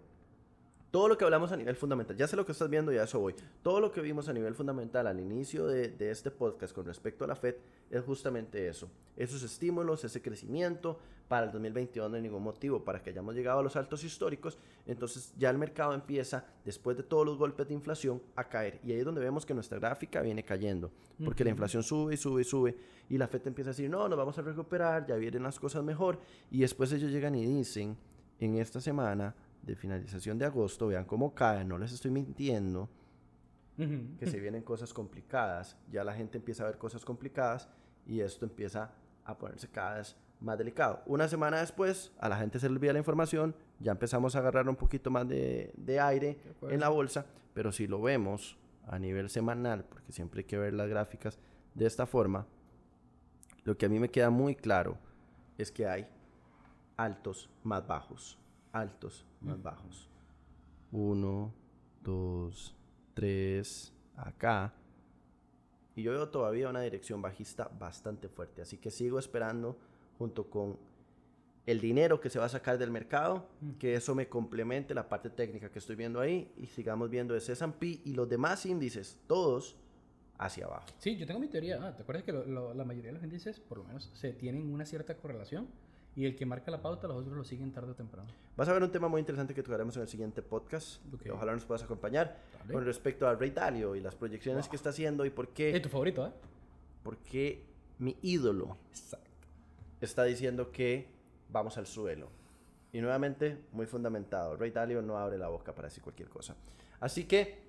todo 0.91 1.09
lo 1.09 1.18
que 1.18 1.24
hablamos 1.24 1.51
a 1.51 1.57
nivel 1.57 1.74
fundamental, 1.74 2.16
ya 2.16 2.28
sé 2.28 2.37
lo 2.37 2.47
que 2.47 2.53
estás 2.53 2.70
viendo 2.70 2.93
y 2.93 2.99
a 2.99 3.03
eso 3.03 3.18
voy. 3.18 3.35
Todo 3.62 3.80
lo 3.80 3.91
que 3.91 4.01
vimos 4.01 4.28
a 4.28 4.32
nivel 4.32 4.55
fundamental 4.55 5.09
al 5.09 5.18
inicio 5.18 5.66
de, 5.66 5.89
de, 5.89 6.11
este 6.11 6.30
podcast 6.30 6.72
con 6.72 6.87
respecto 6.87 7.24
a 7.24 7.26
la 7.26 7.35
Fed 7.35 7.57
es 7.91 8.03
justamente 8.05 8.68
eso. 8.68 8.89
Esos 9.16 9.43
estímulos, 9.43 10.05
ese 10.05 10.22
crecimiento. 10.22 11.01
Para 11.29 11.47
el 11.47 11.53
2022 11.53 12.11
no 12.11 12.16
hay 12.16 12.22
ningún 12.22 12.43
motivo 12.43 12.85
para 12.85 13.03
que 13.03 13.11
hayamos 13.11 13.35
llegado 13.35 13.61
a 13.61 13.62
los 13.62 13.77
altos 13.77 14.05
históricos. 14.05 14.59
Entonces 14.87 15.33
ya 15.39 15.49
el 15.51 15.57
mercado 15.57 15.95
empieza, 15.95 16.45
después 16.64 16.97
de 16.97 17.03
todos 17.03 17.25
los 17.25 17.39
golpes 17.39 17.66
de 17.66 17.75
inflación, 17.75 18.22
a 18.37 18.45
caer. 18.45 18.79
Y 18.85 18.93
ahí 18.93 18.99
es 18.99 19.05
donde 19.05 19.22
vemos 19.22 19.47
que 19.47 19.55
nuestra 19.55 19.79
gráfica 19.79 20.20
viene 20.20 20.45
cayendo. 20.45 20.91
Porque 21.25 21.43
uh 21.43 21.45
-huh. 21.45 21.45
la 21.47 21.51
inflación 21.51 21.83
sube 21.83 22.14
y 22.14 22.16
sube 22.18 22.43
y 22.43 22.45
sube. 22.45 22.77
Y 23.09 23.16
la 23.16 23.27
Fed 23.27 23.47
empieza 23.47 23.70
a 23.70 23.72
decir, 23.72 23.89
no, 23.89 24.07
nos 24.09 24.18
vamos 24.18 24.39
a 24.39 24.43
recuperar, 24.43 25.07
ya 25.07 25.16
vienen 25.16 25.43
las 25.43 25.59
cosas 25.59 25.83
mejor. 25.83 26.18
Y 26.51 26.61
después 26.61 26.93
ellos 26.93 27.11
llegan 27.11 27.35
y 27.35 27.47
dicen, 27.47 27.97
en 28.39 28.57
esta 28.57 28.81
semana 28.81 29.35
de 29.62 29.75
finalización 29.77 30.39
de 30.39 30.45
agosto, 30.45 30.89
vean 30.89 31.07
cómo 31.07 31.35
cae, 31.35 31.64
no 31.64 31.79
les 31.79 31.93
estoy 31.93 32.11
mintiendo, 32.11 32.89
uh 33.79 33.83
-huh. 33.83 34.18
que 34.18 34.27
se 34.27 34.39
vienen 34.39 34.62
cosas 34.62 34.93
complicadas, 34.93 35.77
ya 35.91 36.05
la 36.05 36.12
gente 36.14 36.37
empieza 36.37 36.64
a 36.64 36.66
ver 36.66 36.77
cosas 36.77 37.05
complicadas 37.05 37.68
y 38.07 38.20
esto 38.20 38.45
empieza 38.45 38.93
a 39.25 39.39
ponerse 39.39 39.68
cada 39.68 39.97
vez 39.97 40.16
más 40.45 40.59
delicado. 40.59 41.03
Una 41.07 41.28
semana 41.28 41.61
después, 41.61 42.12
a 42.18 42.28
la 42.28 42.36
gente 42.36 42.59
se 42.59 42.68
le 42.68 42.74
olvida 42.76 42.92
la 42.92 42.99
información, 42.99 43.55
ya 43.80 43.92
empezamos 43.92 44.36
a 44.36 44.38
agarrar 44.38 44.68
un 44.68 44.76
poquito 44.76 45.11
más 45.11 45.28
de, 45.28 45.72
de 45.76 46.01
aire 46.01 46.38
en 46.68 46.80
la 46.80 46.88
bolsa, 46.88 47.26
pero 47.55 47.72
si 47.72 47.86
lo 47.86 48.01
vemos 48.01 48.57
a 48.86 48.99
nivel 48.99 49.30
semanal, 49.30 49.84
porque 49.84 50.12
siempre 50.12 50.40
hay 50.40 50.45
que 50.45 50.59
ver 50.59 50.74
las 50.74 50.88
gráficas 50.88 51.38
de 51.74 51.86
esta 51.86 52.07
forma, 52.07 52.47
lo 53.64 53.76
que 53.76 53.86
a 53.86 53.88
mí 53.88 53.99
me 53.99 54.11
queda 54.11 54.30
muy 54.30 54.55
claro 54.55 54.99
es 55.59 55.72
que 55.72 55.86
hay 55.86 56.07
altos 56.97 57.51
más 57.62 57.86
bajos 57.86 58.38
altos 58.74 59.24
más 59.40 59.62
bajos. 59.62 60.11
Uno, 60.90 61.55
dos, 62.03 62.76
tres, 63.14 63.92
acá. 64.16 64.74
Y 65.97 66.03
yo 66.03 66.11
veo 66.11 66.28
todavía 66.28 66.68
una 66.68 66.80
dirección 66.80 67.22
bajista 67.22 67.70
bastante 67.78 68.28
fuerte. 68.28 68.62
Así 68.62 68.78
que 68.78 68.90
sigo 68.90 69.18
esperando 69.18 69.78
junto 70.19 70.49
con 70.49 70.79
el 71.67 71.81
dinero 71.81 72.21
que 72.21 72.29
se 72.29 72.39
va 72.39 72.45
a 72.45 72.49
sacar 72.49 72.77
del 72.79 72.91
mercado, 72.91 73.49
que 73.79 73.95
eso 73.95 74.15
me 74.15 74.29
complemente 74.29 74.95
la 74.95 75.09
parte 75.09 75.31
técnica 75.31 75.71
que 75.71 75.79
estoy 75.79 75.97
viendo 75.97 76.21
ahí 76.21 76.53
y 76.59 76.67
sigamos 76.67 77.09
viendo 77.09 77.35
ese 77.35 77.53
S&P 77.53 78.01
y 78.05 78.12
los 78.12 78.29
demás 78.29 78.67
índices, 78.67 79.19
todos 79.27 79.77
hacia 80.37 80.67
abajo. 80.67 80.87
Sí, 80.99 81.17
yo 81.17 81.27
tengo 81.27 81.41
mi 81.41 81.49
teoría. 81.49 81.79
Ah, 81.81 81.97
¿Te 81.97 82.03
acuerdas 82.03 82.25
que 82.25 82.33
lo, 82.33 82.45
lo, 82.45 82.75
la 82.75 82.85
mayoría 82.85 83.11
de 83.11 83.15
los 83.15 83.25
índices, 83.25 83.61
por 83.61 83.79
lo 83.79 83.85
menos, 83.85 84.11
se 84.15 84.33
tienen 84.33 84.73
una 84.73 84.85
cierta 84.85 85.17
correlación? 85.17 85.69
Y 86.17 86.27
el 86.27 86.37
que 86.37 86.47
marca 86.47 86.71
la 86.71 86.81
pauta, 86.81 87.09
los 87.09 87.17
otros 87.17 87.37
lo 87.37 87.43
siguen 87.43 87.73
tarde 87.73 87.91
o 87.91 87.95
temprano. 87.95 88.29
Vas 88.57 88.69
a 88.69 88.73
ver 88.73 88.83
un 88.83 88.93
tema 88.93 89.09
muy 89.09 89.19
interesante 89.19 89.53
que 89.53 89.65
tocaremos 89.65 89.97
en 89.97 90.03
el 90.03 90.09
siguiente 90.09 90.43
podcast. 90.43 91.01
Okay. 91.12 91.33
Ojalá 91.33 91.53
nos 91.55 91.65
puedas 91.65 91.83
acompañar. 91.83 92.39
Dale. 92.61 92.73
Con 92.73 92.85
respecto 92.85 93.27
al 93.27 93.41
Ray 93.41 93.51
Dalio 93.51 93.97
y 93.97 94.01
las 94.01 94.15
proyecciones 94.15 94.67
wow. 94.67 94.71
que 94.71 94.77
está 94.77 94.91
haciendo 94.91 95.25
y 95.25 95.31
por 95.31 95.49
qué. 95.49 95.75
Es 95.75 95.83
tu 95.83 95.89
favorito, 95.89 96.25
¿eh? 96.25 96.31
Porque 97.03 97.65
mi 97.99 98.17
ídolo 98.23 98.77
Exacto. 98.91 99.24
Está 100.01 100.24
diciendo 100.24 100.70
que 100.70 101.09
vamos 101.51 101.78
al 101.78 101.86
suelo. 101.86 102.30
Y 102.92 103.01
nuevamente, 103.01 103.59
muy 103.72 103.86
fundamentado. 103.86 104.57
Ray 104.57 104.70
Dalio 104.70 105.03
no 105.03 105.18
abre 105.18 105.36
la 105.36 105.49
boca 105.49 105.74
para 105.74 105.88
decir 105.88 106.03
cualquier 106.03 106.28
cosa. 106.28 106.55
Así 107.01 107.24
que 107.24 107.64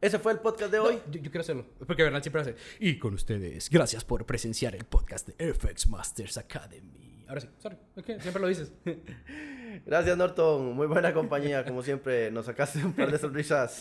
ese 0.00 0.18
fue 0.18 0.32
el 0.32 0.40
podcast 0.40 0.72
de 0.72 0.80
hoy. 0.80 0.94
No, 0.96 1.12
yo, 1.12 1.20
yo, 1.20 1.30
quiero 1.30 1.42
hacerlo. 1.42 1.64
Porque 1.86 2.02
Bernal 2.02 2.22
siempre 2.22 2.42
hace. 2.42 2.56
Y 2.80 2.98
con 2.98 3.14
ustedes, 3.14 3.70
gracias 3.70 4.04
por 4.04 4.26
presenciar 4.26 4.74
el 4.74 4.84
podcast 4.84 5.28
de 5.28 5.54
FX 5.54 5.86
Masters 5.86 6.38
Academy. 6.38 7.24
Ahora 7.28 7.40
sí, 7.40 7.48
sorry. 7.58 7.76
Okay, 7.96 8.20
siempre 8.20 8.42
lo 8.42 8.48
dices. 8.48 8.72
gracias, 9.86 10.16
Norton. 10.16 10.74
Muy 10.74 10.88
buena 10.88 11.14
compañía. 11.14 11.64
Como 11.64 11.84
siempre, 11.84 12.32
nos 12.32 12.46
sacaste 12.46 12.84
un 12.84 12.92
par 12.92 13.12
de 13.12 13.18
sonrisas. 13.18 13.80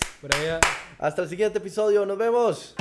Hasta 0.99 1.24
el 1.24 1.30
siguiente 1.30 1.57
episodio. 1.57 2.05
Nos 2.05 2.19
vemos. 2.19 2.76